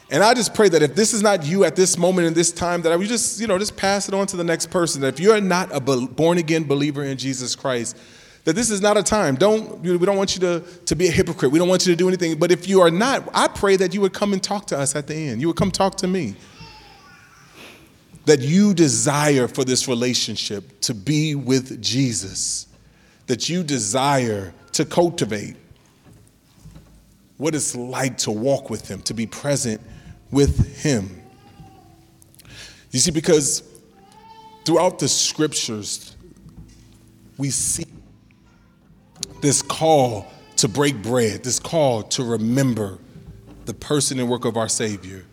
And 0.10 0.24
I 0.24 0.34
just 0.34 0.54
pray 0.54 0.70
that 0.70 0.82
if 0.82 0.96
this 0.96 1.14
is 1.14 1.22
not 1.22 1.46
you 1.46 1.64
at 1.64 1.76
this 1.76 1.98
moment 1.98 2.28
in 2.28 2.34
this 2.34 2.52
time, 2.52 2.82
that 2.84 2.98
we 2.98 3.08
just, 3.08 3.40
you 3.40 3.48
know, 3.48 3.58
just 3.58 3.76
pass 3.76 4.08
it 4.08 4.14
on 4.14 4.28
to 4.28 4.38
the 4.38 4.44
next 4.44 4.70
person. 4.70 5.02
That 5.02 5.16
if 5.16 5.20
you're 5.20 5.42
not 5.42 5.70
a 5.74 5.80
born 5.80 6.38
again 6.38 6.64
believer 6.66 7.04
in 7.04 7.18
Jesus 7.18 7.56
Christ, 7.56 7.98
that 8.46 8.54
this 8.54 8.70
is 8.70 8.82
not 8.82 8.98
a 8.98 9.04
time. 9.04 9.36
Don't 9.36 9.80
we 9.80 9.98
don't 9.98 10.18
want 10.18 10.36
you 10.36 10.42
to, 10.42 10.64
to 10.86 10.96
be 10.96 11.08
a 11.08 11.12
hypocrite. 11.12 11.52
We 11.52 11.60
don't 11.60 11.70
want 11.70 11.86
you 11.86 11.94
to 11.94 11.98
do 11.98 12.08
anything. 12.08 12.38
But 12.38 12.52
if 12.52 12.68
you 12.68 12.82
are 12.82 12.92
not, 12.92 13.28
I 13.34 13.48
pray 13.48 13.76
that 13.78 13.94
you 13.94 14.02
would 14.02 14.14
come 14.14 14.34
and 14.34 14.44
talk 14.44 14.68
to 14.68 14.78
us 14.78 14.96
at 14.96 15.08
the 15.08 15.16
end. 15.16 15.42
You 15.42 15.48
would 15.48 15.58
come 15.58 15.72
talk 15.72 15.96
to 15.98 16.08
me. 16.08 16.36
That 18.26 18.40
you 18.40 18.74
desire 18.74 19.48
for 19.48 19.64
this 19.64 19.88
relationship 19.88 20.82
to 20.82 20.94
be 20.94 21.36
with 21.36 21.82
Jesus. 21.82 22.68
That 23.28 23.50
you 23.50 23.64
desire 23.64 24.54
to 24.74 24.86
cultivate 24.86 25.56
what 27.38 27.56
it's 27.56 27.76
like 27.76 28.18
to 28.20 28.32
walk 28.32 28.70
with 28.70 28.88
him, 28.88 29.02
to 29.02 29.14
be 29.14 29.26
present 29.26 29.82
with 30.32 30.82
him. 30.82 31.22
You 32.92 33.00
see, 33.00 33.12
because 33.12 33.64
throughout 34.66 35.00
the 35.00 35.08
scriptures, 35.08 36.16
we 37.38 37.50
see 37.50 37.86
this 39.42 39.62
call 39.62 40.32
to 40.58 40.68
break 40.68 41.02
bread, 41.02 41.44
this 41.44 41.60
call 41.60 42.04
to 42.04 42.24
remember 42.24 43.00
the 43.66 43.74
person 43.74 44.20
and 44.20 44.30
work 44.30 44.46
of 44.46 44.56
our 44.56 44.70
Savior. 44.70 45.26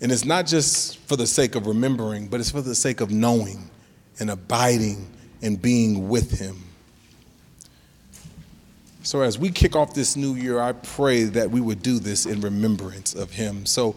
And 0.00 0.12
it's 0.12 0.24
not 0.24 0.46
just 0.46 0.98
for 0.98 1.16
the 1.16 1.26
sake 1.26 1.54
of 1.54 1.66
remembering, 1.66 2.28
but 2.28 2.40
it's 2.40 2.50
for 2.50 2.60
the 2.60 2.74
sake 2.74 3.00
of 3.00 3.10
knowing 3.10 3.70
and 4.20 4.30
abiding 4.30 5.08
and 5.42 5.60
being 5.60 6.08
with 6.08 6.38
Him. 6.38 6.62
So, 9.02 9.22
as 9.22 9.38
we 9.38 9.50
kick 9.50 9.74
off 9.74 9.94
this 9.94 10.16
new 10.16 10.34
year, 10.34 10.60
I 10.60 10.72
pray 10.72 11.24
that 11.24 11.50
we 11.50 11.60
would 11.60 11.82
do 11.82 11.98
this 11.98 12.26
in 12.26 12.40
remembrance 12.40 13.14
of 13.14 13.32
Him. 13.32 13.66
So, 13.66 13.96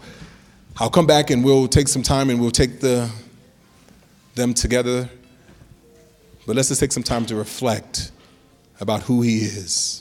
I'll 0.78 0.90
come 0.90 1.06
back 1.06 1.30
and 1.30 1.44
we'll 1.44 1.68
take 1.68 1.88
some 1.88 2.02
time 2.02 2.30
and 2.30 2.40
we'll 2.40 2.50
take 2.50 2.80
the, 2.80 3.12
them 4.36 4.54
together. 4.54 5.10
But 6.48 6.56
let's 6.56 6.70
just 6.70 6.80
take 6.80 6.92
some 6.92 7.04
time 7.04 7.26
to 7.28 7.36
reflect 7.36 8.12
about 8.80 9.02
who 9.04 9.22
He 9.22 9.40
is 9.40 10.01